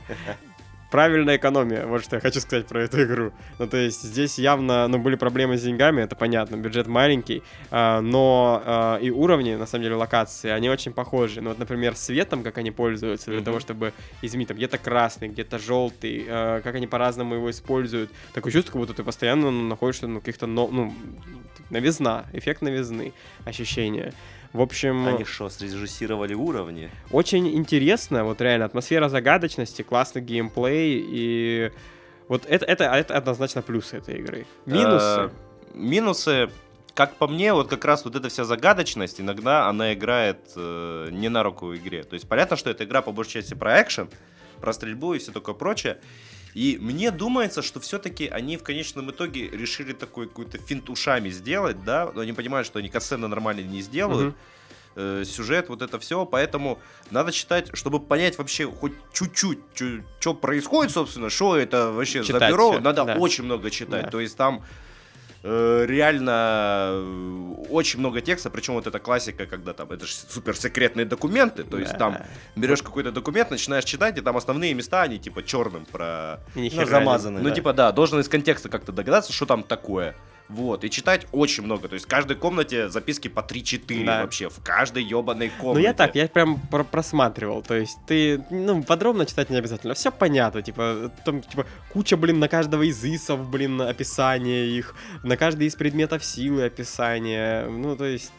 Правильная 0.97 1.37
экономия, 1.37 1.85
вот 1.85 2.03
что 2.03 2.17
я 2.17 2.21
хочу 2.21 2.41
сказать 2.41 2.67
про 2.67 2.85
эту 2.85 3.03
игру. 3.03 3.31
Ну, 3.59 3.67
то 3.67 3.77
есть 3.77 4.03
здесь 4.03 4.39
явно, 4.39 4.89
ну, 4.89 4.97
были 4.97 5.17
проблемы 5.17 5.59
с 5.59 5.63
деньгами, 5.63 6.01
это 6.01 6.17
понятно, 6.17 6.57
бюджет 6.57 6.87
маленький, 6.87 7.43
а, 7.71 8.01
но 8.01 8.63
а, 8.65 8.97
и 8.97 9.11
уровни, 9.11 9.57
на 9.57 9.67
самом 9.67 9.83
деле, 9.83 9.97
локации, 9.97 10.49
они 10.49 10.71
очень 10.71 10.95
похожи. 10.95 11.43
Ну, 11.43 11.51
вот, 11.51 11.59
например, 11.59 11.97
светом, 11.97 12.43
как 12.43 12.57
они 12.57 12.71
пользуются 12.71 13.27
для 13.27 13.41
Мгм. 13.41 13.45
того, 13.45 13.61
чтобы 13.61 13.93
изменить, 14.23 14.49
там, 14.49 14.57
где-то 14.57 14.79
красный, 14.79 15.29
где-то 15.29 15.59
желтый, 15.59 16.25
а, 16.31 16.63
как 16.63 16.75
они 16.75 16.87
по-разному 16.87 17.35
его 17.35 17.51
используют. 17.51 18.11
Такое 18.33 18.51
чувство, 18.51 18.73
как 18.73 18.81
будто 18.81 18.95
ты 18.95 19.05
постоянно 19.05 19.51
ну, 19.51 19.69
находишься, 19.69 20.07
ну, 20.07 20.21
каких-то, 20.21 20.47
ну, 20.47 20.95
новизна, 21.69 22.25
эффект 22.33 22.63
новизны, 22.63 23.13
ощущения. 23.45 24.15
В 24.57 24.63
общем... 24.63 25.07
Они 25.07 25.25
что, 25.25 25.51
срежиссировали 25.51 26.33
уровни? 26.33 26.91
Очень 27.11 27.47
интересно, 27.55 28.25
вот 28.25 28.41
реально, 28.41 28.65
атмосфера 28.65 29.11
загадочности, 29.11 29.83
классный 29.83 30.23
геймплей, 30.23 31.05
и 31.07 31.73
вот 32.29 32.47
это, 32.47 32.65
это, 32.65 32.85
это 32.85 33.15
однозначно 33.15 33.61
плюсы 33.61 33.99
этой 33.99 34.19
игры. 34.19 34.47
Минусы. 34.65 35.05
Э, 35.05 35.31
Минусы, 35.75 36.49
как 36.95 37.17
по 37.17 37.29
мне, 37.29 37.53
вот 37.53 37.69
как 37.69 37.85
раз 37.85 38.07
вот 38.07 38.17
эта 38.17 38.31
вся 38.31 38.45
загадочность, 38.45 39.21
иногда 39.21 39.69
она 39.69 39.93
играет 39.93 40.39
э, 40.57 41.09
не 41.11 41.29
на 41.29 41.43
руку 41.43 41.75
игре. 41.75 42.03
То 42.03 42.15
есть 42.15 42.27
понятно, 42.27 42.57
что 42.57 42.71
эта 42.71 42.85
игра 42.85 43.03
по 43.03 43.13
большей 43.13 43.43
части 43.43 43.53
про 43.53 43.83
экшен, 43.83 44.09
про 44.63 44.73
стрельбу 44.73 45.13
и 45.13 45.19
все 45.19 45.33
такое 45.33 45.55
прочее. 45.55 45.99
И 46.57 46.79
мне 46.81 47.11
думается, 47.11 47.61
что 47.61 47.81
все-таки 47.81 48.29
они 48.29 48.57
в 48.57 48.63
конечном 48.63 49.11
итоге 49.11 49.47
решили 49.51 49.93
такой 49.93 50.27
какой-то 50.27 50.57
финт 50.57 50.89
ушами 50.89 51.29
сделать, 51.29 51.85
да, 51.85 52.11
но 52.15 52.23
они 52.23 52.33
понимают, 52.33 52.67
что 52.67 52.79
они 52.79 52.89
касцены 52.89 53.29
нормально 53.29 53.61
не 53.61 53.83
сделают, 53.83 54.29
Мгм. 54.29 54.37
э, 54.97 55.25
сюжет, 55.27 55.69
вот 55.69 55.83
это 55.83 55.99
все, 55.99 56.25
поэтому 56.25 56.79
надо 57.11 57.31
читать, 57.31 57.69
чтобы 57.75 58.01
понять 58.01 58.39
вообще 58.39 58.65
хоть 58.67 58.95
чуть-чуть, 59.13 59.59
что 60.19 60.33
происходит, 60.33 60.93
собственно, 60.95 61.29
что 61.29 61.59
это 61.59 61.93
вообще 61.93 62.23
за 62.23 62.29
Читать 62.29 62.51
бюро, 62.51 62.73
всё, 62.73 62.81
надо 62.81 63.05
да. 63.05 63.17
очень 63.17 63.45
много 63.45 63.71
читать, 63.71 64.05
Да. 64.07 64.11
то 64.11 64.19
есть 64.21 64.35
там 64.39 64.65
реально 65.87 66.89
э, 66.93 67.55
очень 67.71 67.99
много 68.01 68.21
текста, 68.21 68.51
причем 68.51 68.75
вот 68.75 68.87
эта 68.87 68.99
классика, 68.99 69.47
когда 69.47 69.73
там, 69.73 69.91
это 69.93 70.07
же 70.07 70.13
суперсекретные 70.13 71.07
документы, 71.07 71.63
то 71.65 71.79
есть 71.79 71.93
Да. 71.93 71.99
там 71.99 72.19
берешь 72.57 72.83
какой-то 72.83 73.13
документ, 73.13 73.51
начинаешь 73.51 73.85
читать, 73.85 74.19
и 74.19 74.21
там 74.21 74.37
основные 74.37 74.75
места, 74.75 75.03
они 75.03 75.19
типа 75.19 75.43
черным 75.43 75.85
про... 75.85 76.41
Ну, 76.55 76.69
замазаны. 76.87 77.41
Ну, 77.41 77.49
да. 77.49 77.55
типа, 77.55 77.73
да, 77.73 77.93
должен 77.93 78.21
из 78.21 78.29
контекста 78.29 78.69
как-то 78.69 78.93
догадаться, 78.93 79.33
что 79.33 79.47
там 79.47 79.63
такое. 79.63 80.15
Вот, 80.49 80.85
и 80.85 80.91
читать 80.91 81.27
очень 81.33 81.65
много. 81.65 81.89
То 81.89 81.95
есть 81.95 82.07
в 82.07 82.09
каждой 82.09 82.37
комнате 82.37 82.89
записки 82.89 83.29
по 83.29 83.41
3-4 83.41 84.05
Да. 84.05 84.23
вообще. 84.23 84.49
В 84.49 84.63
каждой 84.63 85.03
ебаной 85.03 85.51
Ну 85.57 85.63
комнате. 85.63 85.87
я 85.87 85.93
так, 85.95 86.15
я 86.15 86.29
прям 86.29 86.61
про- 86.71 86.85
просматривал, 86.85 87.63
то 87.63 87.75
есть 87.75 87.99
ты, 88.07 88.45
ну, 88.51 88.83
подробно 88.85 89.27
читать 89.27 89.51
не 89.51 89.57
обязательно, 89.57 89.95
все 89.95 90.13
понятно, 90.13 90.63
типа, 90.63 91.11
там, 91.25 91.43
типа, 91.43 91.67
куча, 91.93 92.17
блин, 92.17 92.39
на 92.39 92.49
каждого 92.49 92.83
из 92.83 93.05
исов, 93.05 93.49
блин, 93.51 93.81
описание 93.81 94.67
их, 94.69 94.95
на 95.25 95.37
каждый 95.37 95.67
из 95.67 95.75
предметов 95.75 96.25
силы 96.25 96.65
описание, 96.65 97.67
ну, 97.69 97.97
то 97.97 98.05
есть... 98.05 98.33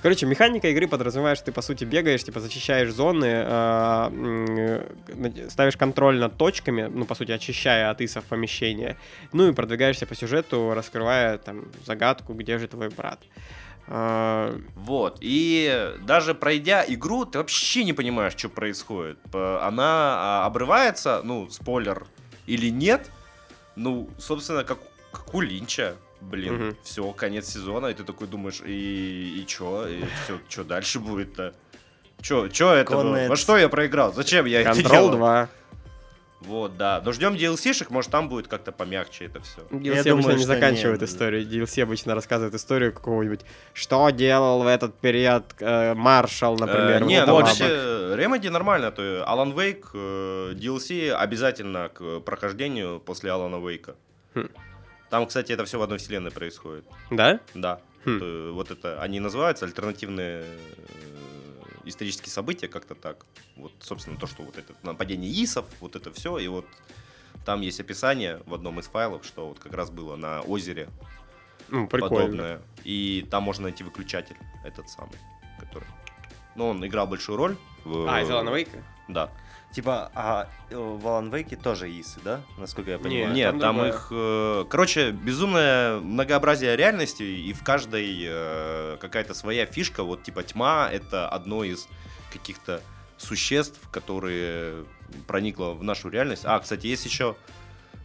Короче, 0.00 0.26
механика 0.26 0.68
игры 0.68 0.88
подразумевает, 0.88 1.36
что 1.36 1.46
ты, 1.46 1.52
по 1.52 1.62
сути, 1.62 1.84
бегаешь, 1.84 2.24
типа, 2.24 2.40
зачищаешь 2.40 2.92
зоны, 2.92 3.44
а, 3.46 4.12
э, 4.12 5.48
ставишь 5.50 5.76
контроль 5.76 6.18
над 6.18 6.36
точками, 6.36 6.88
ну, 6.90 7.04
по 7.04 7.14
сути, 7.14 7.32
очищая 7.32 7.90
от 7.90 8.00
исов 8.00 8.24
помещение, 8.24 8.96
ну, 9.32 9.48
и 9.48 9.52
продвигаешься 9.52 10.06
по 10.06 10.14
сюжету, 10.14 10.72
раскрывая, 10.74 11.38
там, 11.38 11.66
загадку, 11.84 12.32
где 12.34 12.58
же 12.58 12.68
твой 12.68 12.88
брат. 12.88 13.20
А, 13.88 14.58
Вот, 14.76 15.18
и 15.20 15.94
даже 16.06 16.34
пройдя 16.34 16.84
игру, 16.88 17.24
ты 17.24 17.38
вообще 17.38 17.84
не 17.84 17.92
понимаешь, 17.92 18.34
что 18.36 18.48
происходит. 18.48 19.18
Она 19.32 20.42
а, 20.42 20.46
обрывается, 20.46 21.20
ну, 21.24 21.48
спойлер, 21.50 22.06
или 22.46 22.70
нет. 22.70 23.10
Ну, 23.76 24.08
собственно, 24.18 24.64
как, 24.64 24.78
как 25.10 25.34
у 25.34 25.40
Линча. 25.40 25.96
Блин, 26.30 26.54
Мгм. 26.54 26.76
все, 26.82 27.10
конец 27.12 27.48
сезона, 27.48 27.86
и 27.88 27.94
ты 27.94 28.04
такой 28.04 28.26
думаешь, 28.28 28.62
и, 28.64 29.40
и 29.40 29.46
чё, 29.46 29.86
и 29.86 30.02
все, 30.24 30.38
что 30.48 30.64
дальше 30.64 30.98
будет-то? 31.00 31.52
Чё, 32.20 32.48
чё 32.48 32.72
это? 32.72 32.92
Конец. 32.92 33.28
Во 33.28 33.36
что 33.36 33.56
я 33.58 33.68
проиграл? 33.68 34.12
Зачем 34.14 34.46
я 34.46 34.60
это 34.62 34.70
Control 34.70 34.90
делал? 34.90 35.10
2. 35.10 35.48
Вот, 36.42 36.76
да. 36.76 37.00
Но 37.04 37.12
ждем 37.12 37.34
DLC-шек, 37.34 37.90
может 37.90 38.10
там 38.10 38.28
будет 38.28 38.48
как-то 38.48 38.72
помягче 38.72 39.26
это 39.26 39.40
все. 39.40 39.60
DLC 39.70 39.84
Я 39.84 39.92
обычно 40.00 40.16
думаю, 40.16 40.36
не 40.38 40.44
заканчивает 40.44 41.00
нет. 41.00 41.08
историю. 41.10 41.46
DLC 41.46 41.82
обычно 41.82 42.14
рассказывает 42.16 42.54
историю 42.54 42.92
какого-нибудь, 42.92 43.40
что 43.74 44.10
делал 44.10 44.62
в 44.62 44.66
этот 44.66 44.98
период 44.98 45.44
э, 45.60 45.94
маршал, 45.94 46.56
например. 46.56 47.02
Э, 47.02 47.06
не, 47.06 47.24
ну 47.24 47.34
вообще 47.34 47.64
бабок. 47.64 48.18
Remedy 48.18 48.50
нормально. 48.50 48.90
То 48.90 49.02
есть 49.02 49.24
Alan 49.28 49.54
Wake, 49.54 49.84
э, 49.94 50.54
DLC 50.54 51.10
обязательно 51.12 51.90
к 51.90 52.20
прохождению 52.20 52.98
после 53.00 53.30
Алана 53.30 53.64
Вейка. 53.64 53.94
Хм. 54.34 54.48
Там, 55.12 55.26
кстати, 55.26 55.52
это 55.52 55.66
все 55.66 55.78
в 55.78 55.82
одной 55.82 55.98
вселенной 55.98 56.30
происходит. 56.30 56.86
Да? 57.10 57.38
Да. 57.52 57.82
Хм. 58.06 58.18
То- 58.18 58.52
вот 58.54 58.70
это 58.70 58.98
они 59.02 59.20
называются 59.20 59.66
альтернативные 59.66 60.42
э, 60.42 60.46
исторические 61.84 62.30
события, 62.30 62.66
как-то 62.66 62.94
так. 62.94 63.26
Вот, 63.56 63.72
собственно, 63.80 64.16
то, 64.18 64.26
что 64.26 64.42
вот 64.42 64.56
это 64.56 64.72
нападение 64.82 65.30
ИСов, 65.30 65.66
вот 65.80 65.96
это 65.96 66.10
все, 66.14 66.38
и 66.38 66.48
вот 66.48 66.64
там 67.44 67.60
есть 67.60 67.78
описание 67.78 68.40
в 68.46 68.54
одном 68.54 68.80
из 68.80 68.86
файлов, 68.86 69.26
что 69.26 69.48
вот 69.48 69.58
как 69.58 69.74
раз 69.74 69.90
было 69.90 70.16
на 70.16 70.40
озере 70.40 70.88
Ну, 71.68 71.86
прикольно. 71.86 72.16
подобное. 72.16 72.62
И 72.82 73.26
там 73.30 73.42
можно 73.42 73.64
найти 73.64 73.84
выключатель, 73.84 74.36
этот 74.64 74.88
самый, 74.88 75.18
который... 75.60 75.86
Ну, 76.56 76.68
он 76.68 76.86
играл 76.86 77.06
большую 77.06 77.36
роль. 77.36 77.58
в- 77.84 78.08
А, 78.08 78.22
из 78.22 78.30
Алана 78.30 78.48
Вейка? 78.48 78.82
Да. 79.08 79.30
Типа, 79.72 80.10
а 80.14 80.48
в 80.70 81.06
Alan 81.06 81.30
Wake 81.30 81.56
тоже 81.56 81.88
исы, 81.88 82.20
да? 82.22 82.42
Насколько 82.58 82.90
я 82.90 82.98
понимаю. 82.98 83.32
Нет, 83.32 83.54
Нет, 83.54 83.60
там 83.60 83.78
там, 83.78 83.86
их... 83.86 84.08
э, 84.10 84.64
короче, 84.68 85.12
безумное 85.12 85.98
многообразие 85.98 86.76
реальности, 86.76 87.22
и 87.22 87.52
в 87.54 87.64
каждой 87.64 88.18
э, 88.22 88.98
какая-то 89.00 89.32
своя 89.32 89.64
фишка. 89.64 90.02
Вот 90.02 90.22
типа 90.22 90.42
тьма— 90.42 90.90
это 90.92 91.26
одно 91.26 91.64
из 91.64 91.88
каких-то 92.30 92.82
существ, 93.16 93.80
которые 93.90 94.84
проникло 95.26 95.70
в 95.72 95.82
нашу 95.82 96.10
реальность. 96.10 96.42
А, 96.44 96.58
кстати, 96.58 96.86
есть 96.86 97.06
еще 97.06 97.36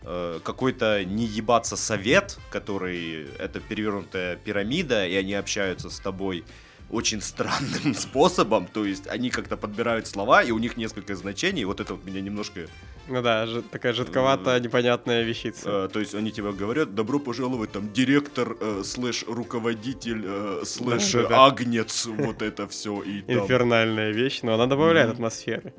э, 0.04 0.40
какой-то 0.44 1.04
не 1.04 1.26
ебаться 1.26 1.76
совет, 1.76 2.40
который... 2.50 3.28
Это 3.40 3.60
перевернутая 3.60 4.38
пирамида, 4.38 5.06
и 5.06 5.16
они 5.16 5.34
общаются 5.34 5.90
с 5.90 6.00
тобой 6.00 6.46
очень 6.90 7.22
странным 7.22 7.94
способом, 7.96 8.66
то 8.68 8.86
есть 8.86 9.08
они 9.08 9.30
как-то 9.30 9.58
подбирают 9.58 10.08
слова, 10.08 10.42
и 10.44 10.52
у 10.52 10.58
них 10.60 10.78
несколько 10.78 11.16
значений, 11.16 11.66
вот 11.66 11.80
это 11.80 11.94
вот 11.96 12.06
меня 12.06 12.22
немножко 12.22 12.68
Ну 13.10 13.22
да, 13.22 13.46
жи- 13.46 13.62
такая 13.62 13.94
жидковатая, 13.94 14.60
непонятная 14.60 15.24
вещица. 15.24 15.70
Э, 15.86 15.90
то 15.92 16.00
есть 16.00 16.16
они 16.16 16.32
тебе 16.32 16.52
говорят, 16.52 16.96
добро 16.96 17.20
пожаловать, 17.20 17.72
там, 17.72 17.92
директор, 17.92 18.56
э, 18.60 18.82
слэш, 18.86 19.26
руководитель, 19.28 20.24
э, 20.26 20.62
слэш, 20.66 21.12
Да-да-да. 21.12 21.46
агнец, 21.48 22.06
вот 22.06 22.42
это 22.42 22.68
все. 22.68 23.02
И 23.04 23.22
там... 23.22 23.40
Инфернальная 23.40 24.12
вещь, 24.12 24.40
но 24.44 24.54
она 24.54 24.66
добавляет 24.66 25.08
Мгм. 25.08 25.14
атмосферы. 25.16 25.74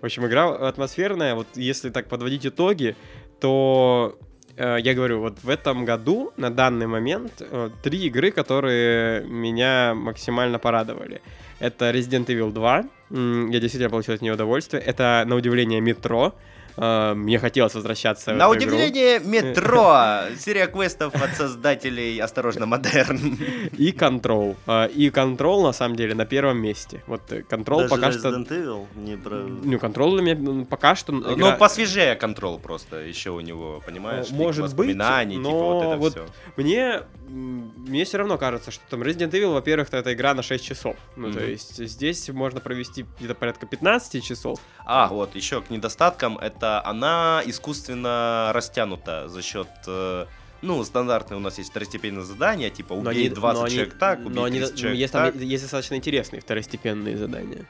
В 0.00 0.04
общем, 0.06 0.26
игра 0.26 0.48
атмосферная, 0.68 1.34
вот 1.34 1.46
если 1.54 1.90
так 1.90 2.08
подводить 2.08 2.46
итоги, 2.46 2.96
то 3.40 4.18
э, 4.20 4.24
я 4.56 4.94
говорю, 4.94 5.20
вот 5.20 5.38
в 5.42 5.48
этом 5.48 5.84
году, 5.84 6.32
на 6.36 6.50
данный 6.50 6.86
момент, 6.86 7.32
э, 7.40 7.70
три 7.82 8.06
игры, 8.06 8.30
которые 8.30 9.24
меня 9.24 9.94
максимально 9.94 10.58
порадовали. 10.58 11.20
Это 11.60 11.90
Resident 11.90 12.26
Evil 12.26 12.52
2, 12.52 12.84
м, 13.10 13.50
я 13.50 13.60
действительно 13.60 13.90
получил 13.90 14.14
от 14.14 14.22
нее 14.22 14.32
удовольствие. 14.34 14.82
Это, 14.82 15.24
на 15.26 15.36
удивление, 15.36 15.80
Метро. 15.80 16.34
Э, 16.76 17.14
Мне 17.14 17.38
хотелось 17.38 17.74
возвращаться 17.74 18.32
в 18.32 18.36
На 18.36 18.44
эту 18.44 18.54
игру. 18.54 18.66
удивление, 18.76 19.20
метро! 19.20 19.96
Серия 20.38 20.66
квестов 20.66 21.14
от 21.14 21.30
создателей 21.36 22.18
«Осторожно, 22.20 22.66
модерн». 22.66 23.38
И 23.78 23.92
Control. 23.92 24.56
Э, 24.66 24.88
И 24.88 25.08
Control, 25.10 25.62
на 25.62 25.72
самом 25.72 25.96
деле, 25.96 26.14
на 26.14 26.24
первом 26.26 26.58
месте. 26.58 27.02
Вот 27.06 27.22
э, 27.32 27.40
Control 27.42 27.76
Даже 27.82 27.88
пока 27.88 28.12
что... 28.12 28.28
Evil 28.30 28.86
не 28.96 29.16
про... 29.16 29.34
Ну, 29.36 29.76
Control 29.76 30.12
для 30.14 30.22
меня 30.22 30.50
м, 30.50 30.66
пока 30.66 30.94
что... 30.94 31.12
игра- 31.12 31.36
Ну, 31.36 31.56
посвежее 31.56 32.14
контрол 32.16 32.58
просто 32.58 32.96
еще 32.96 33.30
у 33.30 33.40
него, 33.40 33.82
понимаешь? 33.84 34.26
Э, 34.30 34.34
может 34.34 34.66
Типа 34.66 34.76
быть, 34.76 34.96
воспоминаний, 34.96 35.36
типа 35.36 35.48
но 35.48 35.58
вот 35.74 35.84
это 35.84 35.96
вот 35.96 36.12
все. 36.12 36.26
Мне, 36.56 37.00
мне 37.30 38.04
все 38.04 38.18
равно 38.18 38.36
кажется, 38.38 38.70
что 38.70 38.82
там 38.90 39.02
Resident 39.02 39.30
Evil, 39.30 39.52
во-первых, 39.52 39.88
это 39.92 40.12
игра 40.12 40.34
на 40.34 40.42
6 40.42 40.64
часов. 40.64 40.96
Ну, 41.16 41.30
то 41.32 41.38
Мгм. 41.40 41.48
есть 41.48 41.76
здесь 41.86 42.28
можно 42.30 42.60
провести 42.60 43.06
где-то 43.18 43.34
порядка 43.34 43.66
15 43.66 44.22
часов. 44.24 44.60
А, 44.84 45.08
вот, 45.08 45.34
еще 45.36 45.62
к 45.62 45.70
недостаткам, 45.70 46.38
это 46.38 46.84
она 46.84 47.42
искусственно 47.46 48.50
растянута 48.54 49.28
за 49.28 49.42
счет... 49.42 49.68
э, 49.86 50.26
Ну, 50.62 50.84
стандартные 50.84 51.38
у 51.38 51.40
нас 51.40 51.56
есть 51.56 51.70
второстепенные 51.70 52.22
задания, 52.24 52.68
типа 52.68 52.94
Но 52.94 53.10
убей 53.10 53.26
они- 53.26 53.34
20 53.34 53.58
но 53.60 53.64
они- 53.64 53.74
человек 53.76 53.94
так, 53.98 54.18
убей 54.18 54.30
но 54.34 54.44
они, 54.44 54.58
30 54.58 54.72
ну, 54.74 54.78
человек 54.78 54.98
есть, 55.00 55.12
там 55.14 55.32
так. 55.32 55.40
есть 55.40 55.62
достаточно 55.64 55.94
интересные 55.94 56.40
второстепенные 56.42 57.16
задания. 57.16 57.64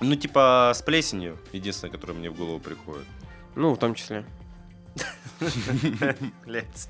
Ну, 0.00 0.14
типа 0.16 0.72
с 0.74 0.80
плесенью, 0.82 1.36
единственное, 1.52 1.92
которое 1.92 2.14
мне 2.14 2.30
в 2.30 2.34
голову 2.36 2.58
приходит. 2.58 3.04
Ну, 3.54 3.74
в 3.74 3.78
том 3.78 3.94
числе. 3.94 4.24
Блядь. 6.46 6.88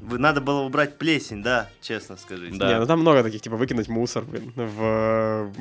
Вы 0.00 0.18
надо 0.18 0.40
было 0.40 0.60
убрать 0.60 0.98
плесень, 0.98 1.42
да, 1.42 1.68
честно 1.80 2.16
скажите. 2.16 2.56
Да. 2.56 2.68
Не, 2.68 2.78
ну 2.80 2.86
там 2.86 3.00
много 3.00 3.22
таких, 3.22 3.40
типа 3.42 3.56
выкинуть 3.56 3.88
мусор, 3.88 4.24
блин, 4.24 4.52
в 4.54 4.78
э, 4.82 5.52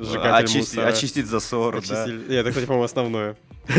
сжигатель 0.00 0.44
Очисти- 0.46 0.58
мусора. 0.76 0.86
очистить 0.88 1.26
засор, 1.26 1.72
да. 1.74 1.78
Очиститель. 1.78 2.18
Нет, 2.28 2.30
это, 2.40 2.48
кстати, 2.50 2.66
по-моему, 2.66 2.84
основное. 2.84 3.36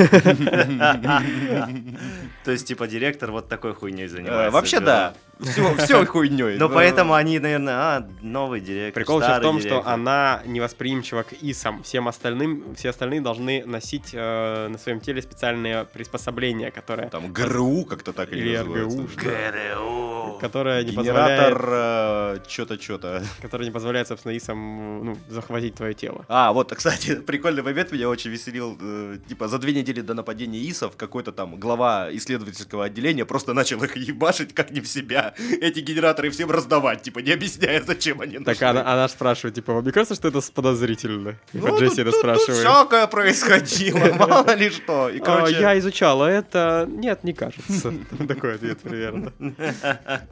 То 2.44 2.52
есть, 2.52 2.68
типа, 2.68 2.88
директор 2.88 3.32
вот 3.32 3.48
такой 3.50 3.74
хуйней 3.74 4.06
Э, 4.06 4.10
занимается. 4.10 4.52
Вообще, 4.52 4.80
да. 4.80 5.14
Все, 5.40 5.76
все 5.86 6.06
хуйней. 6.06 6.58
Но 6.58 6.70
поэтому 6.70 7.14
они, 7.14 7.40
наверное, 7.40 7.74
а, 7.76 8.10
новый 8.22 8.62
директор, 8.62 9.02
Прикол 9.04 9.22
еще 9.22 9.38
в 9.38 9.42
том, 9.42 9.60
что 9.60 9.86
она 9.88 10.42
невосприимчива 10.46 11.24
к 11.24 11.34
ИСам. 11.42 11.84
Всем 11.84 12.08
остальным, 12.08 12.76
все 12.76 12.90
остальные 12.90 13.22
должны 13.22 13.66
носить 13.66 14.10
э, 14.14 14.68
на 14.68 14.78
своем 14.78 15.00
теле 15.00 15.22
специальные 15.22 15.86
приспособления, 15.86 16.72
которые, 16.72 17.10
Там 17.10 17.32
ГРУ 17.32 17.86
как-то 17.86 18.14
так 18.14 18.32
или 18.32 18.50
Или. 18.50 18.58
РГУ, 18.58 19.08
ГРУ. 19.16 20.38
которая 20.40 20.84
не 20.84 20.92
позволяет, 20.92 21.54
Генератор 21.54 22.42
что-то, 22.48 22.82
что-то. 22.82 23.24
которая 23.42 23.68
не 23.68 23.72
позволяет, 23.74 24.08
собственно, 24.08 24.36
ИСам 24.38 25.06
ну, 25.06 25.18
захватить 25.30 25.76
твое 25.76 25.94
тело. 25.94 26.26
А, 26.28 26.54
вот, 26.54 26.74
кстати, 26.76 27.16
прикольный 27.16 27.64
момент 27.64 27.92
меня 27.92 28.10
очень 28.10 28.32
веселил. 28.32 28.78
э, 28.82 29.18
Типа, 29.28 29.48
за 29.48 29.58
две 29.60 29.74
недели 29.74 30.02
до 30.02 30.14
нападения 30.14 30.60
ИСов 30.70 30.96
какой-то 30.96 31.32
там 31.32 31.56
глава 31.60 32.10
исследовательского 32.12 32.86
отделения 32.86 33.26
просто 33.26 33.54
начал 33.54 33.84
их 33.84 33.96
ебашить 33.98 34.54
как 34.54 34.72
не 34.72 34.82
в 34.82 34.88
себя. 34.88 35.25
Эти 35.62 35.80
генераторы 35.80 36.30
всем 36.30 36.52
раздавать, 36.52 37.02
типа, 37.02 37.20
не 37.20 37.32
объясняя, 37.32 37.82
зачем 37.82 38.22
они 38.22 38.38
Так 38.40 38.48
нужны. 38.48 38.66
она, 38.66 38.94
она 38.94 39.08
ж 39.08 39.12
спрашивает, 39.12 39.56
типа, 39.56 39.74
вам 39.74 39.86
не 39.86 39.92
кажется, 39.92 40.16
что 40.16 40.28
это 40.28 40.42
подозрительно? 40.54 41.36
Ну, 41.54 41.80
Джесси 41.80 41.96
тут- 41.96 42.00
это 42.00 42.12
тут- 42.12 42.12
тут 42.12 42.20
спрашивает. 42.22 42.60
всякое 42.60 43.08
происходило, 43.08 44.14
мало 44.20 44.56
ли 44.56 44.70
что. 44.70 45.10
И, 45.10 45.20
«А, 45.20 45.24
короче, 45.24 45.60
я 45.60 45.78
изучала 45.80 46.26
это. 46.28 46.88
Нет, 46.90 47.24
не 47.24 47.34
кажется. 47.34 47.94
Такой 48.28 48.56
ответ 48.56 48.80
примерно. 48.82 49.32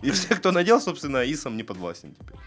и 0.02 0.12
все, 0.12 0.36
кто 0.36 0.52
надел, 0.52 0.80
собственно, 0.82 1.24
ИСом 1.32 1.58
не 1.58 1.64
подвластен 1.64 2.14
теперь. 2.14 2.38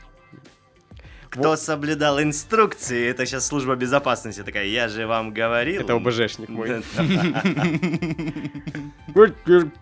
Кто 1.30 1.56
соблюдал 1.56 2.20
инструкции, 2.22 3.08
это 3.08 3.26
сейчас 3.26 3.46
служба 3.46 3.74
безопасности 3.76 4.42
такая, 4.42 4.66
я 4.66 4.88
же 4.88 5.06
вам 5.06 5.32
говорил. 5.32 5.82
Это 5.82 5.94
ОБЖшник 5.94 6.48
мой. 6.48 6.82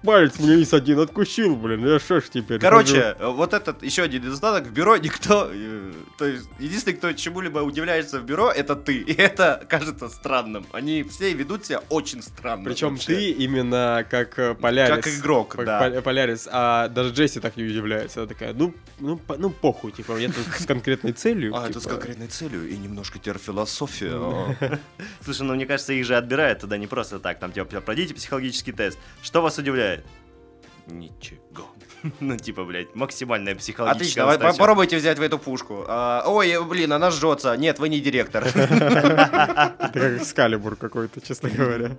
Палец 0.04 0.38
мне 0.38 0.62
ИС 0.62 0.74
один 0.74 1.00
откусил, 1.00 1.56
блин, 1.56 1.86
я 1.86 1.98
что 1.98 2.20
ж 2.20 2.24
теперь? 2.32 2.60
Короче, 2.60 3.16
э, 3.18 3.26
вот 3.28 3.52
этот 3.52 3.82
еще 3.82 4.02
один 4.02 4.22
недостаток. 4.22 4.66
В 4.68 4.72
бюро 4.72 4.96
никто... 4.96 5.48
э, 5.52 5.92
То 6.18 6.26
есть, 6.26 6.48
единственный, 6.58 6.94
кто 6.94 7.12
чему-либо 7.12 7.58
удивляется 7.60 8.20
в 8.20 8.24
бюро, 8.24 8.50
это 8.50 8.76
ты. 8.76 8.98
И 8.98 9.12
это 9.12 9.64
кажется 9.68 10.08
странным. 10.08 10.66
Они 10.72 11.02
все 11.02 11.32
ведут 11.32 11.66
себя 11.66 11.80
очень 11.88 12.22
странно. 12.22 12.64
Причем 12.64 12.96
ты 12.96 13.30
именно 13.30 14.06
как 14.08 14.38
э, 14.38 14.54
Полярис. 14.54 15.04
Как 15.04 15.08
игрок, 15.08 15.56
да. 15.64 15.80
Пол- 15.80 16.02
Полярис, 16.02 16.48
а 16.50 16.88
даже 16.88 17.12
Джесси 17.12 17.40
так 17.40 17.56
не 17.56 17.64
удивляется. 17.64 18.20
Она 18.20 18.28
такая, 18.28 18.52
ну, 18.52 18.72
ну, 19.00 19.20
ну 19.38 19.50
похуй, 19.50 19.90
типа, 19.92 20.16
я 20.18 20.28
тут 20.28 20.46
с 20.58 20.66
конкретной 20.66 21.12
целью. 21.34 21.56
А, 21.56 21.68
это 21.68 21.80
с 21.80 21.82
типа. 21.82 21.94
конкретной 21.96 22.28
целью 22.28 22.68
и 22.68 22.76
немножко 22.76 23.18
теперь 23.18 23.38
философия. 23.38 24.12
а. 24.14 24.78
Слушай, 25.24 25.42
ну 25.42 25.54
мне 25.54 25.66
кажется, 25.66 25.92
их 25.92 26.04
же 26.04 26.16
отбирают 26.16 26.60
туда 26.60 26.76
не 26.76 26.86
просто 26.86 27.18
так. 27.18 27.38
Там 27.38 27.52
типа 27.52 27.80
пройдите 27.80 28.14
психологический 28.14 28.72
тест. 28.72 28.98
Что 29.22 29.42
вас 29.42 29.58
удивляет? 29.58 30.04
Ничего. 30.86 31.40
Ну, 32.20 32.36
типа, 32.36 32.64
блядь, 32.64 32.94
максимальная 32.94 33.54
психологическая 33.54 34.24
Отлично, 34.24 34.38
давай 34.38 34.52
попробуйте 34.58 34.98
взять 34.98 35.18
в 35.18 35.22
эту 35.22 35.38
пушку. 35.38 35.86
А, 35.88 36.22
Ой, 36.26 36.62
блин, 36.62 36.92
она 36.92 37.10
жжется. 37.10 37.56
Нет, 37.56 37.78
вы 37.78 37.88
не 37.88 37.98
директор. 37.98 38.44
Это 38.54 39.90
как 39.90 40.20
Экскалибур 40.20 40.76
какой-то, 40.76 41.22
честно 41.22 41.48
говоря. 41.48 41.96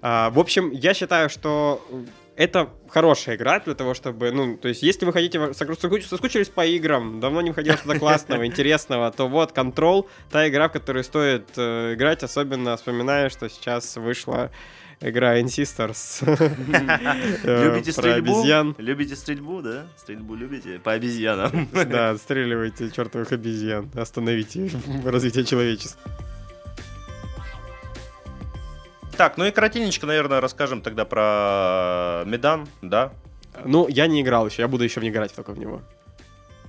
А, 0.00 0.30
в 0.30 0.38
общем, 0.38 0.70
я 0.70 0.94
считаю, 0.94 1.28
что 1.28 1.86
это 2.36 2.70
хорошая 2.88 3.36
игра 3.36 3.60
для 3.60 3.74
того, 3.74 3.94
чтобы, 3.94 4.30
ну, 4.30 4.56
то 4.56 4.68
есть, 4.68 4.82
если 4.82 5.06
вы 5.06 5.12
хотите, 5.12 5.52
соскучились 5.54 6.48
по 6.48 6.64
играм, 6.66 7.18
давно 7.18 7.40
не 7.40 7.50
выходило 7.50 7.76
что-то 7.76 7.98
классного, 7.98 8.46
интересного, 8.46 9.10
то 9.10 9.28
вот 9.28 9.56
Control, 9.56 10.06
та 10.30 10.48
игра, 10.48 10.68
в 10.68 10.72
которую 10.72 11.02
стоит 11.02 11.48
э, 11.56 11.94
играть, 11.94 12.22
особенно 12.22 12.76
вспоминая, 12.76 13.30
что 13.30 13.48
сейчас 13.48 13.96
вышла 13.96 14.50
игра 15.00 15.40
Insisters. 15.40 16.22
э, 17.44 17.64
Любите 17.64 17.92
стрельбу? 17.92 18.44
Любите 18.78 19.16
стрельбу, 19.16 19.62
да? 19.62 19.86
Стрельбу 19.96 20.34
любите? 20.34 20.78
По 20.78 20.92
обезьянам. 20.92 21.68
Да, 21.86 22.10
отстреливайте 22.10 22.90
чертовых 22.90 23.32
обезьян, 23.32 23.90
остановите 23.94 24.70
развитие 25.04 25.44
человечества. 25.44 26.10
Так, 29.16 29.36
ну 29.36 29.44
и 29.46 29.50
коротенечко, 29.50 30.06
наверное, 30.06 30.40
расскажем 30.40 30.82
тогда 30.82 31.04
про 31.04 32.22
Медан, 32.26 32.68
да? 32.82 33.12
Ну, 33.64 33.88
я 33.88 34.06
не 34.06 34.20
играл 34.20 34.46
еще, 34.46 34.62
я 34.62 34.68
буду 34.68 34.84
еще 34.84 35.00
не 35.00 35.08
играть 35.08 35.34
только 35.34 35.52
в 35.52 35.58
него. 35.58 35.80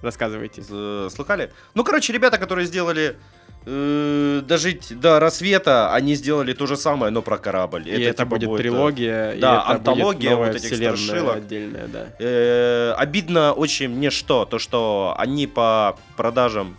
Рассказывайте. 0.01 0.61
Слыхали? 1.09 1.51
Ну, 1.73 1.83
короче, 1.83 2.13
ребята, 2.13 2.37
которые 2.37 2.67
сделали 2.67 3.17
э, 3.65 4.41
дожить 4.45 4.97
до 4.99 5.19
рассвета, 5.19 5.93
они 5.93 6.15
сделали 6.15 6.53
то 6.53 6.67
же 6.67 6.77
самое, 6.77 7.11
но 7.11 7.21
про 7.21 7.37
корабль. 7.37 7.89
И 7.89 8.01
это, 8.03 8.23
типа 8.23 8.25
будет 8.25 8.49
будет, 8.49 8.59
э, 8.59 8.63
трилогия, 8.63 9.31
и 9.31 9.39
да, 9.39 9.55
это 9.59 9.67
будет 9.67 9.87
антология 9.87 10.31
новая 10.31 10.47
вот 10.47 10.55
этих 10.55 10.75
страшилок. 10.75 11.35
отдельная, 11.37 11.87
да. 11.87 12.07
Э, 12.19 12.93
обидно 12.97 13.53
очень 13.53 13.89
мне 13.89 14.09
что, 14.11 14.45
то 14.45 14.59
что 14.59 15.15
они 15.17 15.47
по 15.47 15.97
продажам 16.15 16.77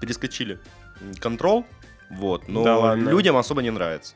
перескочили 0.00 0.58
контрол, 1.20 1.66
вот, 2.10 2.48
но 2.48 2.64
Да 2.64 2.78
ладно. 2.78 3.10
людям 3.10 3.36
особо 3.36 3.60
не 3.60 3.70
нравится. 3.70 4.14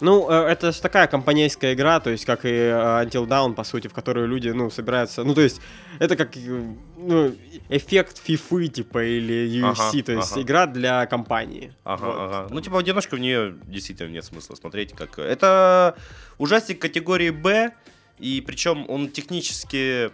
Ну, 0.00 0.30
э, 0.30 0.48
это 0.48 0.72
же 0.72 0.80
такая 0.80 1.06
компанейская 1.06 1.72
игра, 1.74 2.00
то 2.00 2.10
есть 2.10 2.24
как 2.24 2.44
и 2.44 2.48
э, 2.48 3.04
Until 3.04 3.26
Dawn, 3.26 3.54
по 3.54 3.64
сути, 3.64 3.88
в 3.88 3.94
которую 3.94 4.28
люди, 4.28 4.48
ну, 4.48 4.70
собираются... 4.70 5.24
Ну, 5.24 5.34
то 5.34 5.40
есть 5.40 5.60
это 5.98 6.16
как 6.16 6.36
э, 6.36 6.74
ну, 6.96 7.34
эффект 7.70 8.20
фифы, 8.22 8.68
типа, 8.68 9.04
или 9.04 9.60
UFC, 9.60 9.70
Ага, 9.70 10.02
то 10.02 10.12
есть 10.12 10.32
ага. 10.32 10.42
игра 10.42 10.66
для 10.66 11.06
компании. 11.06 11.72
Ага, 11.84 12.04
Вот. 12.04 12.14
ага. 12.18 12.48
Ну, 12.50 12.60
типа, 12.60 12.78
одиночку 12.78 13.16
в 13.16 13.20
нее 13.20 13.54
действительно 13.66 14.10
нет 14.10 14.24
смысла 14.24 14.54
смотреть. 14.54 14.92
Как... 14.92 15.18
Это 15.18 15.96
ужастик 16.36 16.78
категории 16.78 17.30
Б, 17.30 17.72
и 18.18 18.42
причем 18.46 18.84
он 18.88 19.08
технически... 19.08 20.10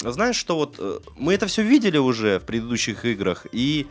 Знаешь, 0.00 0.36
что 0.36 0.56
вот... 0.56 1.04
Мы 1.16 1.34
это 1.34 1.46
все 1.46 1.62
видели 1.62 1.98
уже 1.98 2.40
в 2.40 2.44
предыдущих 2.44 3.04
играх, 3.04 3.46
и 3.52 3.86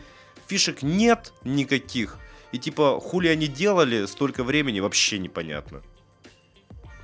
фишек 0.46 0.82
нет 0.82 1.32
никаких. 1.44 2.18
И 2.52 2.58
типа, 2.58 3.00
хули 3.00 3.28
они 3.28 3.46
делали 3.46 4.06
столько 4.06 4.44
времени, 4.44 4.80
вообще 4.80 5.18
непонятно. 5.18 5.82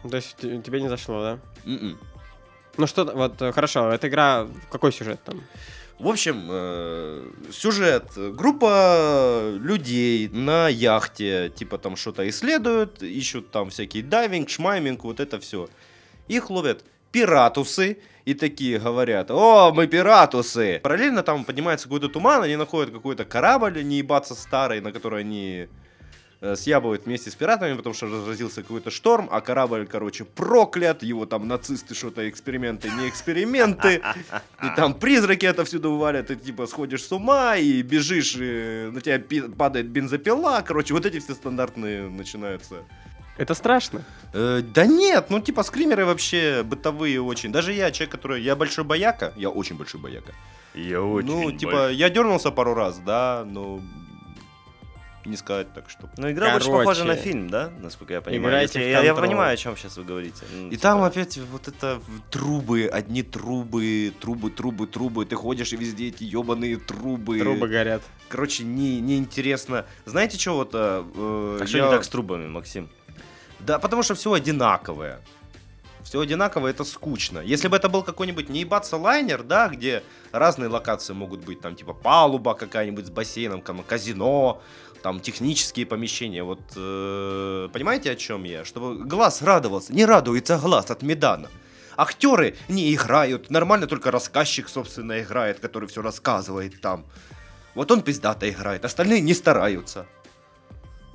То 0.09 0.17
есть 0.17 0.37
тебе 0.39 0.81
не 0.81 0.89
зашло, 0.89 1.21
да? 1.21 1.39
М-м. 1.65 1.99
Ну 2.77 2.87
что, 2.87 3.05
вот, 3.05 3.41
э, 3.41 3.53
хорошо, 3.53 3.91
эта 3.91 4.09
игра, 4.09 4.47
какой 4.71 4.93
сюжет 4.93 5.21
там? 5.25 5.43
В 5.99 6.09
общем, 6.09 6.47
э, 6.51 7.31
сюжет. 7.51 8.13
Группа 8.17 9.55
людей 9.59 10.29
на 10.29 10.69
яхте, 10.69 11.51
типа 11.55 11.79
там 11.79 11.97
что-то 11.97 12.29
исследуют, 12.29 13.03
ищут 13.03 13.51
там 13.51 13.71
всякий 13.71 14.03
дайвинг, 14.03 14.51
шмайминг, 14.51 15.05
вот 15.05 15.21
это 15.21 15.41
все. 15.41 15.69
Их 16.29 16.51
ловят 16.51 16.85
пиратусы 17.17 17.97
и 18.27 18.35
такие 18.35 18.79
говорят, 18.79 19.31
о, 19.31 19.73
мы 19.73 19.87
пиратусы. 19.87 20.81
Параллельно 20.83 21.23
там 21.23 21.47
поднимается 21.47 21.87
какой-то 21.87 22.11
туман, 22.11 22.43
они 22.43 22.57
находят 22.57 22.93
какой-то 22.93 23.25
корабль, 23.25 23.83
не 23.83 23.97
ебаться 23.97 24.35
старый, 24.35 24.83
на 24.83 24.93
который 24.93 25.21
они 25.21 25.69
э, 26.43 26.57
съябывают 26.57 27.07
вместе 27.07 27.31
с 27.31 27.35
пиратами, 27.35 27.75
потому 27.75 27.95
что 27.95 28.05
разразился 28.05 28.61
какой-то 28.61 28.91
шторм, 28.91 29.31
а 29.33 29.41
корабль, 29.41 29.87
короче, 29.87 30.27
проклят, 30.27 31.03
его 31.03 31.25
там 31.25 31.49
нацисты 31.49 31.95
что-то, 31.95 32.29
эксперименты, 32.29 32.91
не 32.91 33.09
эксперименты, 33.09 34.03
и 34.63 34.77
там 34.77 34.93
призраки 34.93 35.47
отовсюду 35.47 35.97
валят, 35.97 36.27
ты 36.27 36.37
типа 36.37 36.67
сходишь 36.67 37.03
с 37.03 37.13
ума 37.13 37.57
и 37.57 37.81
бежишь, 37.81 38.37
и 38.39 38.91
на 38.93 39.01
тебя 39.01 39.23
падает 39.57 39.87
бензопила, 39.87 40.63
короче, 40.67 40.93
вот 40.93 41.07
эти 41.07 41.19
все 41.21 41.35
стандартные 41.35 42.11
начинаются. 42.11 42.85
Это 43.37 43.55
страшно. 43.55 44.03
Э, 44.33 44.63
да 44.63 44.87
нет, 44.87 45.27
ну 45.31 45.41
типа 45.41 45.63
скримеры 45.63 46.05
вообще 46.05 46.63
бытовые 46.63 47.21
очень. 47.21 47.53
Даже 47.53 47.73
я, 47.73 47.91
человек, 47.91 48.13
который... 48.13 48.43
Я 48.43 48.57
большой 48.57 48.85
бояка, 48.85 49.33
я 49.37 49.51
очень 49.51 49.77
большой 49.77 50.01
бояка. 50.01 50.33
Я 50.75 51.01
ну, 51.01 51.53
типа, 51.53 51.91
я 51.91 52.11
дернулся 52.11 52.51
пару 52.51 52.75
раз, 52.75 52.99
да, 52.99 53.45
но 53.47 53.81
не 55.27 55.37
сказать 55.37 55.73
так, 55.75 55.91
что... 55.91 56.09
Ну, 56.17 56.31
игра 56.31 56.53
больше 56.53 56.71
похожа 56.71 57.05
на 57.05 57.15
Короче, 57.15 57.31
фильм, 57.31 57.51
да? 57.51 57.71
Насколько 57.81 58.15
я 58.15 58.21
понимаю. 58.21 58.43
играйте 58.43 58.79
Если- 58.79 58.91
я, 58.93 59.03
я 59.03 59.15
понимаю, 59.15 59.55
о 59.55 59.57
чем 59.57 59.77
сейчас 59.77 59.97
вы 59.97 60.05
говорите. 60.05 60.45
Ну, 60.55 60.69
И 60.69 60.71
типа, 60.71 60.83
там 60.83 61.03
опять 61.03 61.37
вот 61.39 61.67
это 61.69 62.01
трубы, 62.31 62.87
одни 62.87 63.23
трубы, 63.23 64.13
трубы, 64.21 64.51
трубы, 64.51 64.87
трубы. 64.87 65.27
Ты 65.27 65.35
ходишь 65.35 65.73
и 65.73 65.77
везде 65.77 66.09
эти 66.09 66.25
ебаные 66.25 66.77
трубы. 66.77 67.41
Трубы 67.41 67.69
горят. 67.69 68.03
Короче, 68.29 68.65
не, 68.65 69.01
неинтересно. 69.01 69.87
Знаете, 70.05 70.39
что 70.39 70.55
вот... 70.55 70.71
э, 70.75 71.05
э, 71.15 71.59
А 71.63 71.67
что 71.67 71.79
я- 71.79 71.85
не 71.85 71.91
так 71.91 72.05
с 72.05 72.09
трубами, 72.09 72.47
Максим? 72.47 72.89
Да, 73.61 73.79
потому 73.79 74.03
что 74.03 74.15
все 74.15 74.33
одинаковое. 74.33 75.21
Все 76.03 76.21
одинаково, 76.21 76.69
это 76.69 76.85
скучно. 76.85 77.41
Если 77.41 77.67
бы 77.67 77.77
это 77.77 77.89
был 77.89 78.05
какой-нибудь 78.05 78.49
не 78.49 78.61
ебаться 78.61 78.97
лайнер, 78.97 79.43
да, 79.43 79.69
где 79.69 80.05
разные 80.31 80.69
локации 80.69 81.15
могут 81.15 81.45
быть, 81.45 81.61
там 81.61 81.75
типа 81.75 81.95
палуба 81.95 82.55
какая-нибудь 82.55 83.07
с 83.07 83.11
бассейном, 83.11 83.61
казино, 83.61 84.63
там 85.03 85.19
технические 85.21 85.85
помещения. 85.85 86.45
Вот 86.45 86.61
э, 86.77 87.69
понимаете, 87.73 88.13
о 88.13 88.15
чем 88.15 88.45
я? 88.45 88.65
Чтобы 88.65 89.05
глаз 89.05 89.43
радовался. 89.43 89.93
Не 89.93 90.05
радуется 90.05 90.59
глаз 90.59 90.91
от 90.91 91.03
Медана. 91.03 91.49
Актеры 91.97 92.57
не 92.69 92.95
играют, 92.95 93.51
нормально 93.51 93.87
только 93.87 94.11
рассказчик, 94.11 94.69
собственно, 94.69 95.21
играет, 95.21 95.61
который 95.61 95.89
все 95.89 96.03
рассказывает 96.03 96.81
там. 96.81 97.05
Вот 97.75 97.91
он 97.91 98.03
пиздато 98.03 98.49
играет, 98.49 98.85
остальные 98.85 99.23
не 99.23 99.35
стараются. 99.35 100.07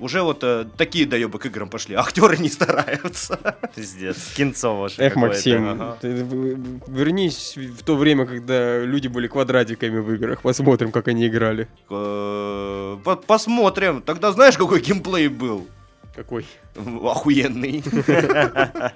Уже 0.02 0.22
вот 0.22 0.42
э, 0.42 0.66
такие 0.76 1.06
доебы 1.06 1.38
к 1.38 1.46
играм 1.46 1.68
пошли, 1.68 1.94
актеры 1.94 2.36
не 2.38 2.48
стараются. 2.48 3.38
Пиздец. 3.76 4.32
Кинцово 4.36 4.88
же 4.88 4.96
Эх. 5.00 5.14
Максим, 5.16 5.68
Ага. 5.68 5.96
ты 6.00 6.24
в- 6.24 6.90
вернись 6.90 7.56
в 7.56 7.84
то 7.84 7.94
время, 7.96 8.26
когда 8.26 8.80
люди 8.80 9.06
были 9.06 9.28
квадратиками 9.28 10.00
в 10.00 10.12
играх. 10.12 10.42
Посмотрим, 10.42 10.90
как 10.90 11.06
они 11.08 11.28
играли. 11.28 11.68
Э, 11.88 12.98
по- 13.04 13.14
Посмотрим. 13.16 14.02
Тогда 14.02 14.32
знаешь, 14.32 14.56
какой 14.58 14.80
геймплей 14.80 15.28
был? 15.28 15.68
Какой? 16.16 16.44
Охуенный. 16.76 17.82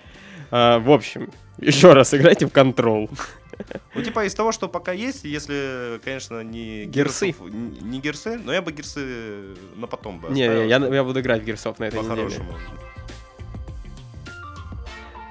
А, 0.51 0.79
в 0.79 0.91
общем, 0.93 1.29
еще 1.59 1.93
раз 1.93 2.15
играйте 2.15 2.47
в 2.47 2.51
Control. 2.51 3.11
Ну, 3.95 4.03
типа, 4.03 4.25
из 4.27 4.35
того, 4.35 4.53
что 4.53 4.69
пока 4.69 4.93
есть, 4.93 5.25
если, 5.25 6.01
конечно, 6.05 6.43
не 6.43 6.85
Герсы. 6.85 7.29
герсов- 7.29 7.51
не 7.51 8.01
герсы, 8.01 8.39
но 8.45 8.53
я 8.53 8.61
бы 8.63 8.73
герсы 8.73 9.55
на 9.77 9.87
потом 9.87 10.21
бы 10.21 10.29
Не, 10.29 10.45
я, 10.67 10.79
я 10.79 11.05
буду 11.05 11.21
играть 11.21 11.43
в 11.43 11.45
Герсов 11.45 11.79
на 11.79 11.85
этой 11.85 11.97
неделе. 12.01 12.09
по-хорошему. 12.11 12.55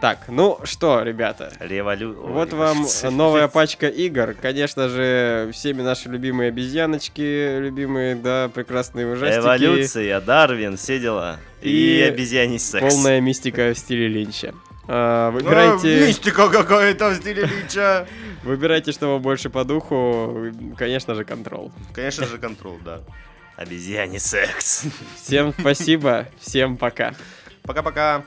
Так, 0.02 0.26
ну 0.28 0.60
что, 0.64 1.02
ребята, 1.02 1.54
Револю... 1.60 2.14
вот 2.14 2.54
Ой, 2.54 2.60
вам 2.60 2.86
новая 3.16 3.48
пачка 3.48 3.88
игр. 3.88 4.36
Конечно 4.40 4.90
же, 4.90 5.50
всеми 5.54 5.82
наши 5.82 6.10
любимые 6.10 6.50
обезьяночки, 6.50 7.60
любимые, 7.60 8.16
да, 8.16 8.50
прекрасные 8.54 9.08
ужастики. 9.08 9.40
Эволюция, 9.40 10.22
Дарвин, 10.22 10.78
все 10.78 11.00
дела. 11.00 11.40
И, 11.62 11.98
И 11.98 12.02
обезьяний 12.02 12.60
секс. 12.60 12.94
Полная 12.94 13.22
мистика 13.22 13.74
в 13.74 13.78
стиле 13.80 14.08
Линча. 14.08 14.54
А, 14.88 15.30
А, 15.30 15.32
выбирайте, 15.32 16.06
мистика 16.06 16.50
какая-то 16.50 17.10
в 17.10 17.16
стиле 17.16 17.44
Лича. 17.46 18.08
выбирайте, 18.44 18.92
что 18.92 19.08
вам 19.14 19.22
больше 19.22 19.50
по 19.50 19.64
духу. 19.64 20.52
Конечно 20.78 21.16
же, 21.16 21.24
контрол. 21.26 21.72
Конечно 21.94 22.26
же, 22.26 22.38
контрол, 22.38 22.78
да. 22.84 23.02
Обезьяний 23.58 24.20
секс. 24.20 24.86
Всем 25.16 25.54
спасибо, 25.58 26.28
всем 26.40 26.78
пока. 26.78 27.14
Пока-пока. 27.64 28.24